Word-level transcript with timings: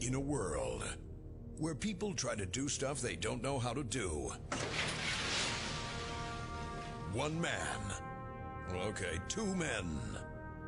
In 0.00 0.14
a 0.14 0.20
world 0.20 0.84
where 1.58 1.74
people 1.74 2.12
try 2.12 2.34
to 2.34 2.44
do 2.44 2.68
stuff 2.68 3.00
they 3.00 3.16
don't 3.16 3.42
know 3.42 3.58
how 3.58 3.72
to 3.72 3.82
do, 3.82 4.30
one 7.14 7.40
man, 7.40 7.78
okay, 8.74 9.18
two 9.26 9.46
men, 9.56 9.98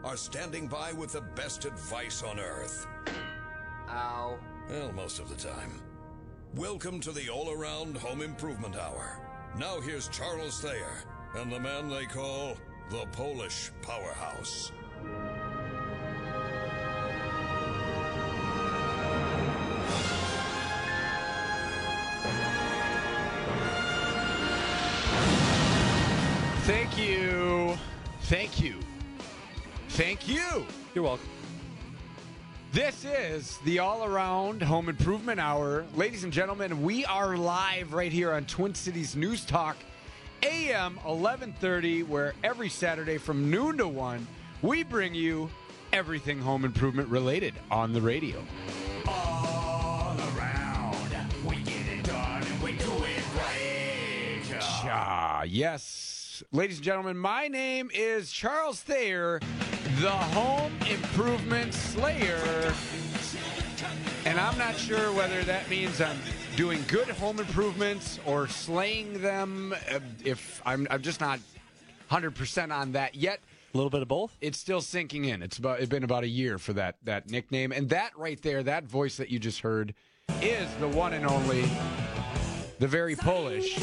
are 0.03 0.17
standing 0.17 0.67
by 0.67 0.93
with 0.93 1.13
the 1.13 1.21
best 1.21 1.67
advice 1.67 2.23
on 2.23 2.41
earth. 2.41 2.87
Ow. 3.91 4.39
Well, 4.71 4.93
most 4.93 5.19
of 5.19 5.29
the 5.29 5.37
time. 5.37 5.83
Welcome 6.55 6.99
to 7.01 7.13
the 7.13 7.29
All 7.29 7.53
Around 7.53 7.99
Home 7.99 8.23
Improvement 8.23 8.77
Hour. 8.77 9.21
Now 9.59 9.79
here's 9.81 10.09
Charles 10.09 10.63
Thayer 10.63 11.05
and 11.37 11.53
the 11.53 11.61
man 11.61 11.91
they 11.91 12.07
call 12.07 12.57
the 12.91 13.05
Polish 13.13 13.71
Powerhouse. 13.83 14.73
Thank 28.29 28.61
you. 28.61 28.75
Thank 29.89 30.29
you. 30.29 30.67
You're 30.95 31.05
welcome. 31.05 31.27
This 32.73 33.07
is 33.07 33.57
the 33.65 33.79
All 33.79 34.05
Around 34.05 34.61
Home 34.61 34.91
Improvement 34.91 35.41
Hour. 35.41 35.87
Ladies 35.97 36.25
and 36.25 36.33
gentlemen, 36.33 36.83
we 36.83 37.07
are 37.07 37.39
live 37.39 37.95
right 37.95 38.13
here 38.13 38.33
on 38.33 38.45
Twin 38.45 38.75
Cities 38.75 39.17
News 39.17 39.47
Talk, 39.47 39.79
AM 40.43 40.97
1130, 40.97 42.03
where 42.03 42.35
every 42.45 42.69
Saturday 42.69 43.17
from 43.17 43.51
noon 43.51 43.79
to 43.79 43.89
1, 43.89 44.27
we 44.61 44.83
bring 44.83 45.15
you 45.15 45.49
everything 45.95 46.39
home 46.39 46.67
improvement 46.67 47.09
related 47.09 47.55
on 47.71 47.95
the 47.95 48.03
radio. 48.03 48.45
All 49.07 50.15
around, 50.37 51.17
we 51.47 51.57
get 51.63 51.87
it 51.89 52.05
done 52.05 52.43
and 52.43 52.63
we 52.63 52.73
do 52.73 52.93
it 52.93 53.23
right. 53.39 54.63
Ah, 54.85 55.45
yes. 55.45 56.08
Ladies 56.53 56.77
and 56.77 56.85
gentlemen, 56.85 57.17
my 57.17 57.49
name 57.49 57.91
is 57.95 58.31
Charles 58.31 58.81
Thayer, 58.81 59.41
the 60.01 60.11
Home 60.11 60.73
Improvement 60.91 61.73
Slayer. 61.75 62.73
And 64.25 64.39
I'm 64.39 64.57
not 64.59 64.77
sure 64.77 65.13
whether 65.13 65.43
that 65.45 65.69
means 65.71 66.01
I'm 66.01 66.19
doing 66.57 66.83
good 66.89 67.09
home 67.09 67.39
improvements 67.41 68.19
or 68.27 68.47
slaying 68.49 69.21
them. 69.23 69.75
uh, 69.91 70.01
If 70.25 70.61
I'm, 70.67 70.87
I'm 70.91 71.03
just 71.03 71.21
not 71.21 71.41
100% 72.11 72.73
on 72.73 72.93
that 72.93 73.15
yet. 73.15 73.41
A 73.75 73.77
little 73.77 73.91
bit 73.91 74.03
of 74.03 74.09
both. 74.09 74.37
It's 74.41 74.59
still 74.59 74.81
sinking 74.81 75.27
in. 75.27 75.43
It's 75.43 75.59
about 75.59 75.81
it's 75.81 75.89
been 75.91 76.03
about 76.05 76.25
a 76.25 76.29
year 76.29 76.59
for 76.59 76.73
that 76.73 76.97
that 77.05 77.31
nickname, 77.31 77.71
and 77.71 77.89
that 77.91 78.13
right 78.17 78.41
there, 78.41 78.63
that 78.63 78.85
voice 78.85 79.19
that 79.19 79.29
you 79.31 79.39
just 79.39 79.61
heard, 79.61 79.95
is 80.41 80.69
the 80.81 80.89
one 80.89 81.13
and 81.13 81.27
only, 81.27 81.69
the 82.79 82.89
very 82.89 83.15
Polish, 83.15 83.79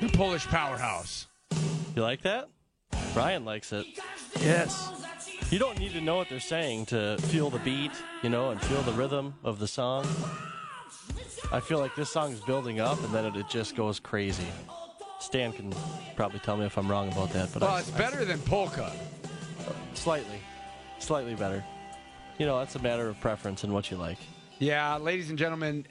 the 0.00 0.08
Polish 0.08 0.46
powerhouse. 0.46 1.26
You 1.96 2.02
like 2.02 2.22
that? 2.22 2.48
Brian 3.14 3.44
likes 3.44 3.72
it. 3.72 3.86
Yes. 4.40 4.90
You 5.50 5.58
don't 5.58 5.78
need 5.78 5.92
to 5.92 6.00
know 6.00 6.16
what 6.16 6.28
they're 6.28 6.38
saying 6.40 6.86
to 6.86 7.16
feel 7.22 7.50
the 7.50 7.58
beat, 7.58 7.90
you 8.22 8.30
know, 8.30 8.50
and 8.50 8.60
feel 8.62 8.82
the 8.82 8.92
rhythm 8.92 9.34
of 9.42 9.58
the 9.58 9.66
song. 9.66 10.06
I 11.52 11.58
feel 11.58 11.78
like 11.80 11.96
this 11.96 12.10
song 12.10 12.32
is 12.32 12.40
building 12.40 12.78
up 12.80 13.02
and 13.02 13.12
then 13.12 13.24
it, 13.24 13.34
it 13.36 13.48
just 13.48 13.74
goes 13.74 13.98
crazy. 13.98 14.46
Stan 15.18 15.52
can 15.52 15.74
probably 16.14 16.38
tell 16.38 16.56
me 16.56 16.64
if 16.64 16.78
I'm 16.78 16.88
wrong 16.88 17.10
about 17.10 17.30
that, 17.32 17.52
but 17.52 17.62
Well, 17.62 17.72
I, 17.72 17.80
it's 17.80 17.90
better 17.90 18.24
than 18.24 18.38
polka. 18.42 18.92
slightly, 19.94 20.38
slightly 21.00 21.34
better. 21.34 21.64
You 22.38 22.46
know, 22.46 22.58
that's 22.58 22.76
a 22.76 22.78
matter 22.78 23.08
of 23.08 23.20
preference 23.20 23.64
and 23.64 23.72
what 23.74 23.90
you 23.90 23.96
like. 23.96 24.18
Yeah, 24.60 24.96
ladies 24.96 25.28
and 25.30 25.38
gentlemen, 25.38 25.84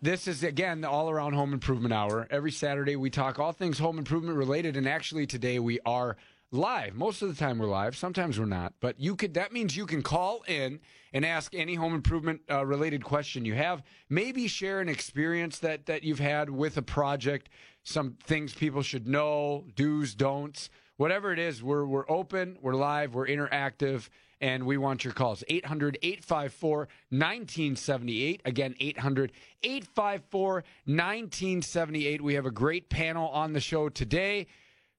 this 0.00 0.28
is 0.28 0.42
again 0.42 0.80
the 0.80 0.88
all 0.88 1.10
around 1.10 1.32
home 1.32 1.52
improvement 1.52 1.92
hour. 1.92 2.26
Every 2.30 2.52
Saturday 2.52 2.96
we 2.96 3.10
talk 3.10 3.38
all 3.38 3.52
things 3.52 3.78
home 3.78 3.98
improvement 3.98 4.36
related, 4.36 4.76
and 4.76 4.88
actually 4.88 5.26
today 5.26 5.58
we 5.58 5.80
are 5.84 6.16
live. 6.52 6.94
Most 6.94 7.20
of 7.20 7.28
the 7.28 7.34
time 7.34 7.58
we're 7.58 7.66
live. 7.66 7.96
Sometimes 7.96 8.38
we're 8.38 8.46
not, 8.46 8.74
but 8.80 8.98
you 9.00 9.16
could. 9.16 9.34
That 9.34 9.52
means 9.52 9.76
you 9.76 9.86
can 9.86 10.02
call 10.02 10.42
in 10.46 10.80
and 11.12 11.24
ask 11.24 11.54
any 11.54 11.74
home 11.74 11.94
improvement 11.94 12.42
uh, 12.50 12.64
related 12.64 13.04
question 13.04 13.44
you 13.44 13.54
have. 13.54 13.82
Maybe 14.08 14.46
share 14.46 14.80
an 14.80 14.88
experience 14.88 15.58
that 15.60 15.86
that 15.86 16.04
you've 16.04 16.20
had 16.20 16.50
with 16.50 16.76
a 16.76 16.82
project. 16.82 17.48
Some 17.82 18.16
things 18.22 18.54
people 18.54 18.82
should 18.82 19.08
know, 19.08 19.64
do's, 19.74 20.14
don'ts, 20.14 20.70
whatever 20.96 21.32
it 21.32 21.38
is. 21.38 21.62
We're 21.62 21.86
we're 21.86 22.08
open. 22.08 22.56
We're 22.60 22.74
live. 22.74 23.14
We're 23.14 23.26
interactive 23.26 24.08
and 24.40 24.64
we 24.64 24.76
want 24.76 25.04
your 25.04 25.12
calls. 25.12 25.44
800 25.48 25.98
854 26.02 26.78
1978 27.10 28.42
again 28.44 28.74
800 28.78 29.32
854 29.62 30.52
1978 30.54 32.22
we 32.22 32.34
have 32.34 32.46
a 32.46 32.50
great 32.50 32.88
panel 32.88 33.28
on 33.28 33.52
the 33.52 33.60
show 33.60 33.88
today 33.88 34.46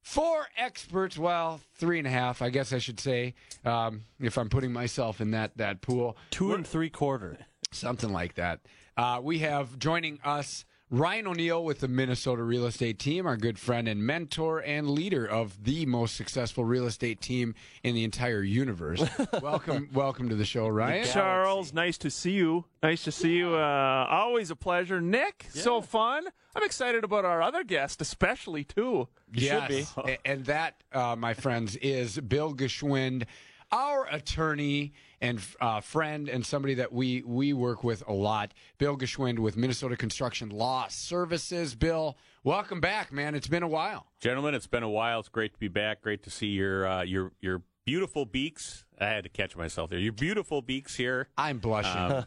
four 0.01 0.47
experts. 0.57 1.17
Well 1.17 1.61
three 1.75 2.00
and 2.00 2.07
a 2.07 2.11
half 2.11 2.41
i 2.41 2.50
guess 2.50 2.73
i 2.73 2.77
should 2.77 3.00
say 3.00 3.33
um, 3.66 4.01
if 4.19 4.38
i'm 4.38 4.50
putting 4.50 4.73
myself 4.73 5.22
in 5.22 5.31
that 5.31 5.57
that 5.57 5.81
pool. 5.81 6.17
Two 6.31 6.53
and 6.53 6.66
three 6.66 6.89
quarter. 6.89 7.38
something 7.71 8.11
like 8.11 8.35
that. 8.35 8.61
Uh, 8.97 9.19
we 9.21 9.39
have 9.39 9.77
joining 9.79 10.19
us 10.23 10.66
Ryan 10.91 11.27
O'Neill 11.27 11.63
with 11.63 11.81
the 11.81 11.88
Minnesota 11.88 12.41
real 12.41 12.66
estate 12.66 12.97
team, 12.97 13.27
our 13.27 13.38
good 13.38 13.59
friend 13.59 13.88
and 13.88 14.03
mentor 14.03 14.57
and 14.59 14.89
leader 14.89 15.23
of 15.23 15.63
the 15.63 15.85
most 15.85 16.16
successful 16.16 16.66
real 16.66 16.88
estate 16.88 17.22
team 17.22 17.53
in 17.83 17.94
the 17.94 18.03
entire 18.03 18.41
universe. 18.41 19.03
welcome, 19.41 19.88
welcome 19.94 20.29
to 20.29 20.35
the 20.35 20.45
show, 20.45 20.67
Ryan. 20.67 21.05
Charles, 21.05 21.73
nice 21.73 22.00
to 22.00 22.09
see 22.09 22.31
you. 22.31 22.66
Nice 22.81 23.03
to 23.03 23.11
see 23.11 23.38
you. 23.38 23.53
Uh, 23.53 24.07
always 24.09 24.50
a 24.50 24.55
pleasure. 24.55 25.00
Nick, 25.00 25.45
so 25.53 25.79
fun. 25.79 26.25
I'm 26.55 26.63
excited 26.63 27.03
about 27.03 27.23
our 27.23 27.44
other 27.44 27.63
guest, 27.63 28.01
especially 28.01 28.63
too. 28.63 29.07
yes, 29.31 29.94
A- 29.95 30.17
and 30.27 30.45
that, 30.45 30.81
uh, 30.91 31.16
my 31.16 31.35
friends, 31.35 31.75
is 31.75 32.19
Bill 32.19 32.56
Geschwind, 32.56 33.25
our 33.71 34.07
attorney 34.11 34.94
and 35.22 35.41
uh, 35.62 35.81
friend, 35.81 36.30
and 36.30 36.46
somebody 36.46 36.74
that 36.75 36.91
we 36.94 37.22
we 37.24 37.53
work 37.53 37.84
with 37.84 38.03
a 38.07 38.13
lot. 38.13 38.53
Bill 38.78 38.97
Geschwind 38.97 39.40
with 39.40 39.57
Minnesota 39.57 39.96
Construction 39.97 40.50
Law 40.50 40.88
Services. 40.90 41.75
Bill, 41.75 42.18
welcome 42.44 42.80
back, 42.80 43.12
man. 43.12 43.35
It's 43.35 43.47
been 43.47 43.63
a 43.63 43.68
while. 43.68 44.07
Gentlemen, 44.19 44.53
it's 44.56 44.68
been 44.68 44.84
a 44.84 44.90
while. 44.90 45.19
It's 45.19 45.30
great 45.30 45.53
to 45.53 45.59
be 45.59 45.68
back. 45.68 46.02
Great 46.02 46.24
to 46.24 46.30
see 46.30 46.47
your 46.47 46.88
uh, 46.88 47.02
your 47.03 47.31
your 47.41 47.62
beautiful 47.85 48.25
beaks. 48.25 48.85
I 49.00 49.06
had 49.06 49.24
to 49.24 49.30
catch 49.30 49.56
myself 49.56 49.90
there. 49.90 50.00
Your 50.00 50.13
beautiful 50.13 50.62
beaks 50.62 50.96
here. 50.96 51.28
I'm 51.38 51.57
blushing. 51.59 52.24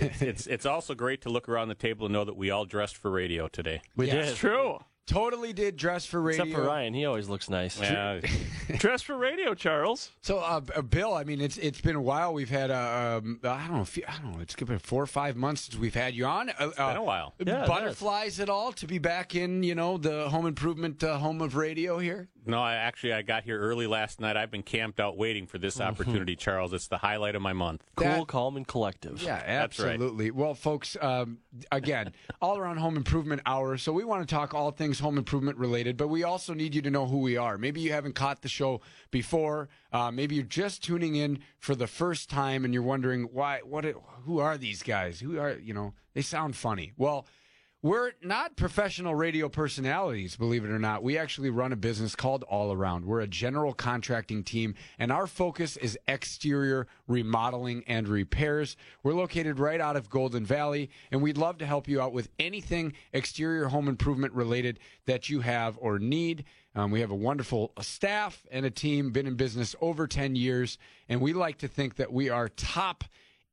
It's 0.00 0.22
it's, 0.22 0.46
it's 0.46 0.66
also 0.66 0.94
great 0.94 1.22
to 1.22 1.28
look 1.30 1.48
around 1.48 1.68
the 1.68 1.74
table 1.74 2.06
and 2.06 2.12
know 2.12 2.24
that 2.24 2.36
we 2.36 2.50
all 2.50 2.64
dressed 2.66 2.96
for 2.96 3.10
radio 3.10 3.48
today. 3.48 3.80
We 3.96 4.06
Yes. 4.08 4.28
did. 4.28 4.36
True. 4.36 4.78
Totally 5.06 5.52
did 5.52 5.76
dress 5.76 6.06
for 6.06 6.20
radio. 6.20 6.44
Except 6.44 6.56
for 6.60 6.66
Ryan, 6.66 6.94
he 6.94 7.04
always 7.04 7.28
looks 7.28 7.48
nice. 7.50 7.80
Yeah, 7.80 8.20
Dress 8.78 9.02
for 9.02 9.16
radio, 9.16 9.54
Charles. 9.54 10.12
So, 10.22 10.38
uh, 10.38 10.60
uh, 10.74 10.82
Bill, 10.82 11.14
I 11.14 11.24
mean, 11.24 11.40
it's 11.40 11.58
it's 11.58 11.80
been 11.80 11.96
a 11.96 12.00
while. 12.02 12.32
We've 12.32 12.48
had, 12.50 12.70
uh, 12.70 13.20
um, 13.22 13.40
I 13.44 13.66
don't 13.66 13.76
know, 13.76 13.82
if 13.82 13.96
you- 13.96 14.04
I 14.08 14.12
don't 14.22 14.32
know, 14.36 14.40
it's 14.40 14.54
been 14.54 14.78
four 14.78 15.02
or 15.02 15.06
five 15.06 15.36
months 15.36 15.62
since 15.62 15.78
we've 15.78 15.94
had 15.94 16.14
you 16.14 16.24
on. 16.26 16.50
Uh, 16.50 16.54
it's 16.68 16.76
been 16.76 16.96
a 16.96 17.02
while. 17.02 17.34
Yeah, 17.38 17.64
it 17.64 17.66
butterflies 17.68 18.40
at 18.40 18.48
all 18.48 18.72
to 18.72 18.86
be 18.86 18.98
back 18.98 19.34
in, 19.34 19.62
you 19.62 19.74
know, 19.74 19.98
the 19.98 20.28
home 20.28 20.46
improvement 20.46 21.02
uh, 21.04 21.18
home 21.18 21.40
of 21.42 21.56
radio 21.56 21.98
here. 21.98 22.28
no, 22.46 22.60
I 22.60 22.74
actually 22.74 23.12
I 23.12 23.22
got 23.22 23.44
here 23.44 23.58
early 23.60 23.86
last 23.86 24.20
night. 24.20 24.36
I've 24.36 24.50
been 24.50 24.62
camped 24.62 24.98
out 25.00 25.16
waiting 25.16 25.46
for 25.46 25.58
this 25.58 25.80
opportunity, 25.80 26.34
Charles. 26.36 26.72
It's 26.72 26.88
the 26.88 26.98
highlight 26.98 27.34
of 27.34 27.42
my 27.42 27.52
month. 27.52 27.82
Cool, 27.96 28.06
That- 28.08 28.26
calm, 28.28 28.56
and 28.56 28.66
collective. 28.66 29.22
Yeah, 29.22 29.36
That's 29.46 29.78
right. 29.78 29.92
absolutely. 29.94 30.30
Well, 30.30 30.54
folks, 30.54 30.96
um, 31.00 31.38
again, 31.70 32.12
all 32.40 32.56
around 32.58 32.78
home 32.78 32.96
improvement 32.96 33.42
hour. 33.46 33.76
So 33.76 33.92
we 33.92 34.04
want 34.04 34.26
to 34.26 34.32
talk 34.34 34.54
all 34.54 34.70
things 34.70 34.91
home 35.00 35.18
improvement 35.18 35.58
related, 35.58 35.96
but 35.96 36.08
we 36.08 36.24
also 36.24 36.54
need 36.54 36.74
you 36.74 36.82
to 36.82 36.90
know 36.90 37.06
who 37.06 37.18
we 37.18 37.36
are. 37.36 37.58
Maybe 37.58 37.80
you 37.80 37.92
haven't 37.92 38.14
caught 38.14 38.42
the 38.42 38.48
show 38.48 38.80
before. 39.10 39.68
Uh, 39.92 40.10
maybe 40.10 40.34
you're 40.34 40.44
just 40.44 40.82
tuning 40.82 41.14
in 41.14 41.40
for 41.58 41.74
the 41.74 41.86
first 41.86 42.30
time 42.30 42.64
and 42.64 42.72
you're 42.72 42.82
wondering 42.82 43.24
why. 43.24 43.60
What? 43.64 43.84
Who 44.24 44.38
are 44.38 44.56
these 44.56 44.82
guys? 44.82 45.20
Who 45.20 45.38
are 45.38 45.58
you 45.58 45.74
know? 45.74 45.94
They 46.14 46.22
sound 46.22 46.56
funny. 46.56 46.92
Well. 46.96 47.26
We're 47.84 48.12
not 48.22 48.54
professional 48.54 49.12
radio 49.16 49.48
personalities, 49.48 50.36
believe 50.36 50.64
it 50.64 50.70
or 50.70 50.78
not. 50.78 51.02
We 51.02 51.18
actually 51.18 51.50
run 51.50 51.72
a 51.72 51.76
business 51.76 52.14
called 52.14 52.44
All 52.44 52.72
Around. 52.72 53.04
We're 53.04 53.22
a 53.22 53.26
general 53.26 53.74
contracting 53.74 54.44
team, 54.44 54.76
and 55.00 55.10
our 55.10 55.26
focus 55.26 55.76
is 55.76 55.98
exterior 56.06 56.86
remodeling 57.08 57.82
and 57.88 58.06
repairs. 58.06 58.76
We're 59.02 59.14
located 59.14 59.58
right 59.58 59.80
out 59.80 59.96
of 59.96 60.08
Golden 60.10 60.46
Valley, 60.46 60.90
and 61.10 61.20
we'd 61.22 61.36
love 61.36 61.58
to 61.58 61.66
help 61.66 61.88
you 61.88 62.00
out 62.00 62.12
with 62.12 62.28
anything 62.38 62.92
exterior 63.12 63.66
home 63.66 63.88
improvement 63.88 64.32
related 64.32 64.78
that 65.06 65.28
you 65.28 65.40
have 65.40 65.76
or 65.80 65.98
need. 65.98 66.44
Um, 66.76 66.92
we 66.92 67.00
have 67.00 67.10
a 67.10 67.16
wonderful 67.16 67.72
staff 67.80 68.46
and 68.52 68.64
a 68.64 68.70
team, 68.70 69.10
been 69.10 69.26
in 69.26 69.34
business 69.34 69.74
over 69.80 70.06
10 70.06 70.36
years, 70.36 70.78
and 71.08 71.20
we 71.20 71.32
like 71.32 71.58
to 71.58 71.66
think 71.66 71.96
that 71.96 72.12
we 72.12 72.30
are 72.30 72.48
top 72.48 73.02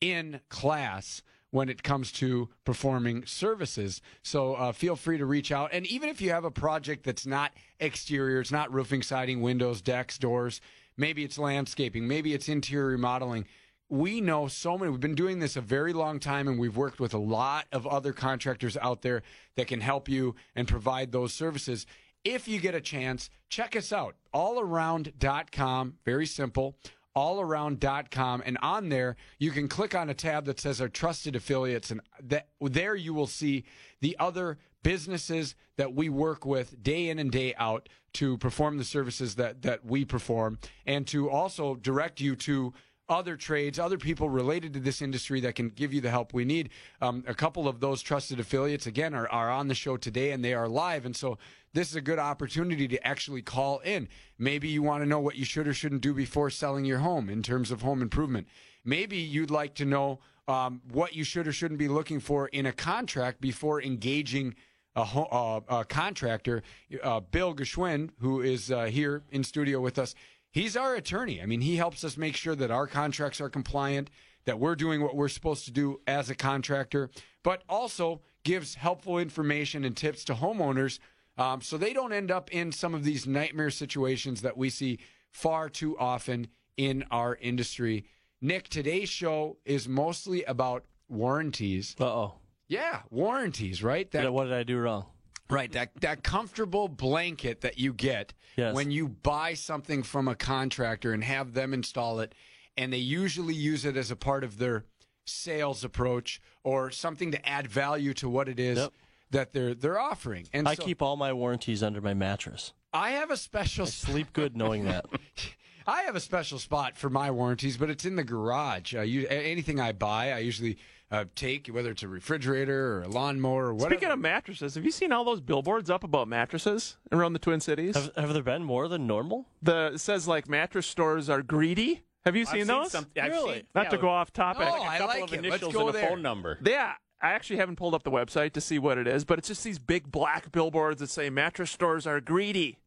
in 0.02 0.40
class 0.50 1.24
when 1.52 1.70
it 1.70 1.84
comes 1.84 2.12
to 2.12 2.50
performing 2.64 3.26
services. 3.26 4.02
So 4.22 4.54
uh, 4.54 4.72
feel 4.72 4.96
free 4.96 5.18
to 5.18 5.26
reach 5.26 5.52
out. 5.52 5.72
And 5.74 5.86
even 5.88 6.10
if 6.10 6.22
you 6.22 6.30
have 6.32 6.46
a 6.46 6.52
project 6.52 7.04
that's 7.04 7.26
not 7.26 7.52
exterior, 7.80 8.40
it's 8.40 8.52
not 8.52 8.74
roofing, 8.74 9.02
siding, 9.02 9.42
windows, 9.42 9.82
decks, 9.82 10.18
doors, 10.18 10.62
maybe 10.96 11.24
it's 11.24 11.40
landscaping, 11.40 12.08
maybe 12.08 12.34
it's 12.34 12.50
interior 12.50 12.88
remodeling, 12.88 13.46
we 13.90 14.22
know 14.22 14.48
so 14.48 14.78
many. 14.78 14.92
We've 14.92 15.00
been 15.00 15.16
doing 15.16 15.40
this 15.40 15.56
a 15.56 15.62
very 15.62 15.94
long 15.94 16.20
time, 16.20 16.48
and 16.48 16.60
we've 16.60 16.78
worked 16.78 17.00
with 17.00 17.16
a 17.16 17.20
lot 17.20 17.66
of 17.72 17.88
other 17.88 18.14
contractors 18.14 18.78
out 18.78 19.02
there 19.02 19.24
that 19.56 19.68
can 19.68 19.82
help 19.82 20.08
you 20.08 20.36
and 20.56 20.68
provide 20.68 21.12
those 21.12 21.34
services. 21.34 21.88
If 22.24 22.48
you 22.48 22.60
get 22.60 22.76
a 22.76 22.82
chance, 22.82 23.30
check 23.50 23.76
us 23.76 23.92
out. 23.92 24.16
Allaround.com. 24.34 25.96
Very 26.06 26.28
simple. 26.28 26.76
Allaround.com. 27.16 28.44
And 28.46 28.58
on 28.62 28.90
there, 28.90 29.16
you 29.38 29.52
can 29.52 29.68
click 29.68 29.96
on 29.96 30.10
a 30.10 30.14
tab 30.14 30.46
that 30.46 30.60
says 30.60 30.80
our 30.80 30.90
trusted 30.90 31.36
affiliates. 31.36 31.92
And 31.92 32.02
that, 32.22 32.50
there 32.62 32.96
you 32.96 33.14
will 33.14 33.28
see 33.28 33.66
the 34.02 34.16
other 34.20 34.58
businesses 34.84 35.56
that 35.78 35.94
we 35.94 36.10
work 36.10 36.46
with 36.46 36.82
day 36.82 37.10
in 37.10 37.20
and 37.20 37.32
day 37.32 37.54
out 37.58 37.90
to 38.14 38.38
perform 38.38 38.78
the 38.78 38.84
services 38.84 39.36
that, 39.36 39.62
that 39.62 39.86
we 39.86 40.06
perform 40.06 40.58
and 40.86 41.06
to 41.08 41.30
also 41.30 41.76
direct 41.76 42.20
you 42.20 42.36
to 42.36 42.74
other 43.10 43.36
trades, 43.36 43.80
other 43.80 43.98
people 43.98 44.30
related 44.30 44.74
to 44.74 44.80
this 44.80 45.02
industry 45.02 45.42
that 45.42 45.56
can 45.56 45.70
give 45.70 45.94
you 45.94 46.00
the 46.00 46.10
help 46.10 46.34
we 46.34 46.46
need. 46.46 46.70
Um, 47.02 47.24
a 47.28 47.34
couple 47.34 47.68
of 47.68 47.80
those 47.80 48.02
trusted 48.02 48.40
affiliates, 48.40 48.86
again, 48.86 49.14
are, 49.14 49.28
are 49.30 49.50
on 49.50 49.68
the 49.68 49.76
show 49.76 49.98
today 49.98 50.32
and 50.32 50.46
they 50.46 50.54
are 50.54 50.68
live. 50.68 51.06
And 51.06 51.16
so 51.16 51.38
this 51.74 51.90
is 51.90 51.96
a 51.96 52.02
good 52.02 52.20
opportunity 52.20 52.88
to 52.88 53.08
actually 53.08 53.42
call 53.42 53.80
in. 53.80 54.08
Maybe 54.38 54.70
you 54.70 54.84
want 54.84 55.04
to 55.04 55.10
know 55.10 55.20
what 55.20 55.36
you 55.36 55.46
should 55.46 55.68
or 55.68 55.74
shouldn't 55.74 56.02
do 56.02 56.14
before 56.14 56.50
selling 56.50 56.86
your 56.86 57.00
home 57.00 57.30
in 57.30 57.44
terms 57.44 57.72
of 57.72 57.82
home 57.82 58.02
improvement. 58.02 58.48
Maybe 58.86 59.18
you'd 59.18 59.52
like 59.52 59.76
to 59.76 59.86
know 59.86 60.20
um, 60.48 60.82
what 60.92 61.16
you 61.16 61.24
should 61.24 61.48
or 61.48 61.52
shouldn't 61.52 61.80
be 61.80 61.88
looking 61.88 62.20
for 62.20 62.48
in 62.48 62.66
a 62.66 62.72
contract 62.72 63.42
before 63.42 63.82
engaging 63.82 64.56
a, 64.96 65.02
uh, 65.02 65.62
a 65.70 65.86
contractor. 65.86 66.64
Uh, 67.04 67.20
Bill 67.20 67.54
Geschwind, 67.54 68.10
who 68.20 68.42
is 68.42 68.72
uh, 68.72 68.86
here 68.86 69.24
in 69.32 69.44
studio 69.44 69.80
with 69.80 70.00
us, 70.00 70.16
he's 70.52 70.76
our 70.76 70.96
attorney. 70.96 71.42
I 71.42 71.46
mean, 71.46 71.62
he 71.62 71.76
helps 71.76 72.04
us 72.04 72.18
make 72.18 72.36
sure 72.36 72.56
that 72.56 72.72
our 72.72 72.88
contracts 72.88 73.42
are 73.42 73.50
compliant, 73.50 74.10
that 74.46 74.60
we're 74.60 74.76
doing 74.76 75.02
what 75.02 75.16
we're 75.16 75.30
supposed 75.30 75.66
to 75.66 75.72
do 75.72 76.00
as 76.08 76.30
a 76.30 76.36
contractor, 76.36 77.10
but 77.44 77.64
also 77.68 78.22
gives 78.44 78.76
helpful 78.76 79.18
information 79.20 79.84
and 79.84 79.96
tips 79.96 80.24
to 80.26 80.34
homeowners 80.34 81.00
um, 81.40 81.62
so 81.62 81.78
they 81.78 81.94
don't 81.94 82.12
end 82.12 82.32
up 82.32 82.52
in 82.52 82.74
some 82.74 82.94
of 82.94 83.06
these 83.06 83.26
nightmare 83.26 83.70
situations 83.70 84.42
that 84.42 84.58
we 84.58 84.70
see 84.70 85.00
far 85.32 85.70
too 85.70 85.98
often 85.98 86.48
in 86.76 87.06
our 87.12 87.38
industry. 87.42 88.04
Nick, 88.42 88.68
today's 88.68 89.08
show 89.08 89.58
is 89.64 89.88
mostly 89.88 90.44
about 90.44 90.84
warranties. 91.08 91.96
Uh 92.00 92.06
oh. 92.06 92.34
Yeah, 92.68 93.02
warranties, 93.10 93.82
right? 93.82 94.12
That 94.12 94.32
What 94.34 94.46
did 94.46 94.54
I 94.54 94.64
do 94.64 94.78
wrong? 94.80 95.06
Right, 95.50 95.72
that 95.72 95.92
that 96.02 96.24
comfortable 96.24 96.88
blanket 96.88 97.62
that 97.62 97.80
you 97.80 97.92
get 97.94 98.34
Yes. 98.56 98.76
when 98.76 98.92
you 98.92 99.08
buy 99.08 99.54
something 99.56 100.04
from 100.04 100.28
a 100.28 100.36
contractor 100.36 101.12
and 101.14 101.24
have 101.24 101.54
them 101.54 101.74
install 101.74 102.20
it, 102.20 102.36
and 102.78 102.92
they 102.94 102.98
usually 102.98 103.56
use 103.56 103.84
it 103.86 103.98
as 103.98 104.12
a 104.12 104.16
part 104.16 104.44
of 104.44 104.58
their 104.60 104.86
sales 105.26 105.84
approach 105.84 106.42
or 106.64 106.92
something 106.92 107.32
to 107.32 107.48
add 107.50 107.68
value 107.68 108.14
to 108.16 108.30
what 108.30 108.48
it 108.50 108.60
is 108.60 108.78
Yep. 108.78 108.94
that 109.32 109.54
they're 109.54 109.74
they're 109.74 110.00
offering. 110.00 110.48
And 110.54 110.68
I 110.68 110.76
so 110.76 110.84
keep 110.84 111.02
all 111.02 111.16
my 111.16 111.34
warranties 111.34 111.82
under 111.82 112.02
my 112.02 112.14
mattress. 112.14 112.74
I 112.94 113.12
have 113.12 113.32
a 113.32 113.38
special 113.38 113.86
Sleep 113.88 114.34
good 114.34 114.56
knowing 114.56 114.86
that. 114.86 115.06
I 115.88 116.04
have 116.04 116.16
a 116.16 116.20
special 116.20 116.60
spot 116.60 116.98
for 116.98 117.10
my 117.10 117.32
warranties, 117.32 117.76
but 117.78 117.90
it's 117.90 118.06
in 118.06 118.16
the 118.16 118.24
garage. 118.24 118.94
Uh, 118.94 119.02
you, 119.02 119.26
anything 119.28 119.80
I 119.80 119.92
buy, 119.94 120.32
I 120.34 120.40
usually 120.40 120.78
uh, 121.12 121.26
take, 121.36 121.68
whether 121.68 121.92
it's 121.92 122.04
a 122.04 122.08
refrigerator 122.08 122.94
or 122.98 123.02
a 123.04 123.08
lawnmower 123.08 123.68
or 123.68 123.74
whatever. 123.74 123.96
Speaking 123.96 124.12
of 124.12 124.20
mattresses, 124.20 124.76
have 124.76 124.86
you 124.86 124.92
seen 124.92 125.12
all 125.12 125.24
those 125.24 125.42
billboards 125.42 125.90
up 125.90 126.04
about 126.04 126.28
mattresses 126.28 126.98
around 127.12 127.34
the 127.34 127.40
Twin 127.40 127.60
Cities? 127.60 127.96
Have, 127.96 128.12
have 128.16 128.34
there 128.34 128.44
been 128.44 128.64
more 128.64 128.88
than 128.88 129.08
normal? 129.08 129.48
The 129.62 129.92
it 129.96 130.00
says 130.00 130.28
like 130.28 130.48
mattress 130.48 130.86
stores 130.88 131.30
are 131.30 131.42
greedy. 131.42 132.04
Have 132.26 132.36
you 132.36 132.42
I've 132.44 132.48
seen 132.50 132.60
seen 132.62 132.68
those? 132.68 132.92
some- 132.92 133.08
I've 133.20 133.32
Really? 133.32 133.54
seen- 133.56 133.64
Not 133.74 133.86
yeah, 133.86 133.90
to 133.92 133.98
go 133.98 134.10
off 134.10 134.32
topic. 134.34 134.68
No, 134.68 134.76
a 134.76 134.82
I 134.82 134.98
couple 134.98 135.22
like 135.22 135.32
of 135.32 135.46
it. 135.46 135.50
Let's 135.50 135.68
go 135.74 135.80
and 135.88 135.90
a 135.90 135.92
there. 135.94 136.10
phone 136.10 136.22
number. 136.22 136.60
Yeah, 136.64 136.94
I 137.22 137.32
actually 137.32 137.58
haven't 137.58 137.78
pulled 137.78 137.94
up 137.96 138.04
the 138.04 138.12
website 138.12 138.54
to 138.54 138.62
see 138.62 138.78
what 138.78 138.98
it 138.98 139.08
is, 139.08 139.26
but 139.26 139.40
it's 139.40 139.48
just 139.48 139.64
these 139.64 139.80
big 139.80 140.12
black 140.12 140.52
billboards 140.52 141.00
that 141.00 141.10
say 141.10 141.30
mattress 141.30 141.72
stores 141.72 142.06
are 142.06 142.20
greedy. 142.22 142.78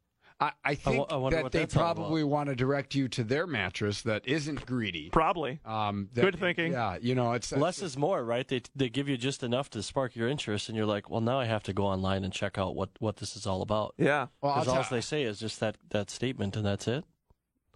I, 0.43 0.53
I 0.65 0.75
think 0.75 1.09
wo- 1.11 1.27
I 1.27 1.31
that 1.31 1.53
they 1.53 1.67
probably 1.67 2.25
want 2.25 2.49
to 2.49 2.56
direct 2.56 2.94
you 2.94 3.09
to 3.09 3.23
their 3.25 3.47
mattress 3.47 4.03
that 4.03 4.27
isn't 4.27 4.67
greedy. 4.67 5.09
Probably. 5.11 5.61
Um, 5.65 6.09
that- 6.15 6.23
Good 6.23 6.39
thinking. 6.41 6.73
Yeah, 6.73 6.99
you 7.00 7.15
know, 7.15 7.33
it's 7.33 7.53
Less 7.53 7.81
is 7.83 7.97
more, 7.97 8.25
right? 8.25 8.47
They 8.49 8.62
they 8.75 8.89
give 8.89 9.09
you 9.09 9.17
just 9.17 9.43
enough 9.43 9.71
to 9.71 9.83
spark 9.83 10.17
your 10.17 10.29
interest, 10.29 10.69
and 10.69 10.77
you're 10.77 10.87
like, 10.87 11.09
well, 11.09 11.21
now 11.21 11.39
I 11.39 11.44
have 11.44 11.62
to 11.65 11.73
go 11.73 11.85
online 11.87 12.25
and 12.25 12.33
check 12.33 12.59
out 12.59 12.75
what, 12.75 12.91
what 12.99 13.17
this 13.19 13.37
is 13.37 13.47
all 13.47 13.62
about. 13.62 13.94
Yeah, 13.99 14.27
Well, 14.41 14.55
Because 14.55 14.69
all 14.69 14.83
tell- 14.83 14.91
they 14.91 15.00
say 15.00 15.23
is 15.23 15.39
just 15.39 15.61
that, 15.61 15.77
that 15.91 16.11
statement, 16.11 16.56
and 16.56 16.67
that's 16.67 16.89
it. 16.89 17.05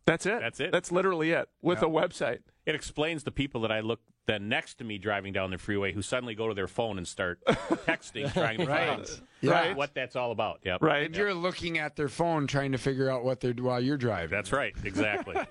that's 0.05 0.27
it. 0.27 0.41
That's 0.41 0.61
it. 0.61 0.73
That's 0.73 0.91
literally 0.93 1.31
it 1.31 1.49
with 1.63 1.83
a 1.83 1.87
website. 1.87 2.41
It 2.65 2.75
explains 2.75 3.23
the 3.23 3.31
people 3.31 3.61
that 3.63 3.71
I 3.73 3.81
look 3.81 4.01
then 4.27 4.49
next 4.49 4.75
to 4.79 4.85
me 4.85 4.99
driving 4.99 5.33
down 5.33 5.51
the 5.51 5.59
freeway 5.59 5.93
who 5.93 6.03
suddenly 6.03 6.35
go 6.35 6.49
to 6.49 6.55
their 6.55 6.67
phone 6.67 6.99
and 6.99 7.07
start 7.07 7.39
texting, 7.47 8.33
trying 8.33 8.59
to 8.59 8.67
Right. 8.67 8.89
find 9.07 9.21
Yeah. 9.41 9.51
Right. 9.53 9.77
what 9.77 9.95
that's 9.95 10.17
all 10.17 10.33
about. 10.33 10.61
Yep. 10.65 10.83
Right. 10.83 11.07
and 11.07 11.17
you're 11.17 11.33
looking 11.35 11.79
at 11.79 11.95
their 11.97 12.09
phone 12.09 12.47
trying 12.47 12.73
to 12.73 12.79
figure 12.79 13.09
out 13.09 13.23
what 13.25 13.41
they're 13.41 13.53
while 13.53 13.81
you're 13.81 13.97
driving. 13.97 14.31
That's 14.31 14.53
right. 14.53 14.75
Exactly. 14.85 15.37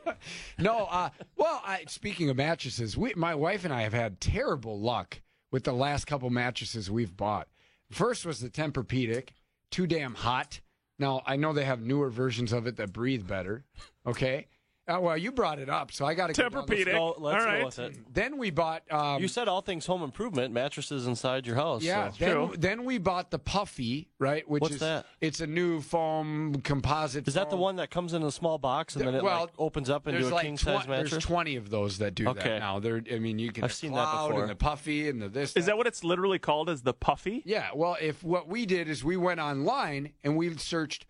No, 0.57 0.85
uh, 0.85 1.09
well, 1.35 1.61
I, 1.65 1.83
speaking 1.87 2.29
of 2.29 2.37
mattresses, 2.37 2.97
we, 2.97 3.13
my 3.15 3.35
wife 3.35 3.63
and 3.65 3.73
I 3.73 3.81
have 3.83 3.93
had 3.93 4.19
terrible 4.19 4.79
luck 4.79 5.21
with 5.51 5.63
the 5.63 5.73
last 5.73 6.05
couple 6.07 6.29
mattresses 6.29 6.89
we've 6.89 7.15
bought. 7.15 7.47
First 7.91 8.25
was 8.25 8.39
the 8.39 8.49
Tempur-Pedic, 8.49 9.29
too 9.69 9.85
damn 9.85 10.15
hot. 10.15 10.61
Now 10.97 11.21
I 11.25 11.35
know 11.35 11.53
they 11.53 11.65
have 11.65 11.81
newer 11.81 12.09
versions 12.09 12.51
of 12.53 12.65
it 12.67 12.77
that 12.77 12.91
breathe 12.93 13.27
better. 13.27 13.65
Okay, 14.07 14.47
uh, 14.87 14.99
well 15.01 15.17
you 15.17 15.31
brought 15.31 15.59
it 15.59 15.69
up, 15.69 15.91
so 15.91 16.05
I 16.05 16.13
got 16.13 16.33
to 16.33 16.41
Tempur-Pedic. 16.41 16.91
Go, 16.91 17.15
let's 17.17 17.43
All 17.43 17.49
right. 17.49 17.59
go 17.61 17.65
with 17.65 17.79
it. 17.79 18.13
Then 18.13 18.37
we 18.37 18.49
bought. 18.51 18.83
Um, 18.91 19.21
You 19.21 19.27
said 19.27 19.47
all 19.47 19.61
things 19.61 19.85
home 19.85 20.03
improvement, 20.03 20.53
mattresses 20.53 21.07
inside 21.07 21.45
your 21.47 21.55
house. 21.55 21.83
Yeah. 21.83 22.11
so- 22.11 22.17
Then, 22.19 22.31
True. 22.33 22.53
then 22.57 22.85
we 22.85 22.97
bought 22.97 23.31
the 23.31 23.39
Puffy, 23.39 24.09
right? 24.19 24.47
Which 24.49 24.61
What's 24.61 24.75
is 24.75 24.79
that? 24.81 25.05
it's 25.21 25.39
a 25.39 25.47
new 25.47 25.81
foam 25.81 26.61
composite. 26.63 27.27
Is 27.27 27.33
that 27.35 27.49
the 27.49 27.57
one 27.57 27.77
that 27.77 27.89
comes 27.89 28.13
in 28.13 28.23
a 28.23 28.31
small 28.31 28.57
box 28.57 28.95
and 28.95 29.05
then 29.07 29.15
it 29.15 29.23
well, 29.23 29.41
like, 29.41 29.49
opens 29.57 29.89
up 29.89 30.07
into 30.07 30.19
there's 30.19 30.31
a 30.31 30.35
like 30.35 30.45
king 30.45 30.57
size 30.57 30.87
mattress? 30.87 31.11
There's 31.11 31.23
twenty 31.25 31.55
of 31.55 31.69
those 31.69 31.97
that 31.99 32.15
do 32.15 32.25
that 32.25 32.37
Okay. 32.37 32.59
now. 32.59 32.79
There, 32.79 33.01
I 33.11 33.19
mean, 33.19 33.39
you 33.39 33.51
can. 33.51 33.63
I've 33.63 33.73
seen 33.73 33.93
that 33.93 34.11
before. 34.27 34.41
And 34.41 34.49
the 34.49 34.55
Puffy 34.55 35.09
and 35.09 35.21
the 35.21 35.29
this. 35.29 35.55
Is 35.55 35.65
that 35.67 35.77
what 35.77 35.87
it's 35.87 36.03
literally 36.03 36.39
called? 36.39 36.69
As 36.69 36.81
the 36.81 36.93
puffy? 36.93 37.43
Yeah. 37.45 37.69
Well, 37.75 37.97
if 38.01 38.23
what 38.23 38.47
we 38.47 38.65
did 38.65 38.87
is 38.87 39.03
we 39.03 39.17
went 39.17 39.39
online 39.39 40.13
and 40.23 40.35
we 40.37 40.55
searched 40.57 41.05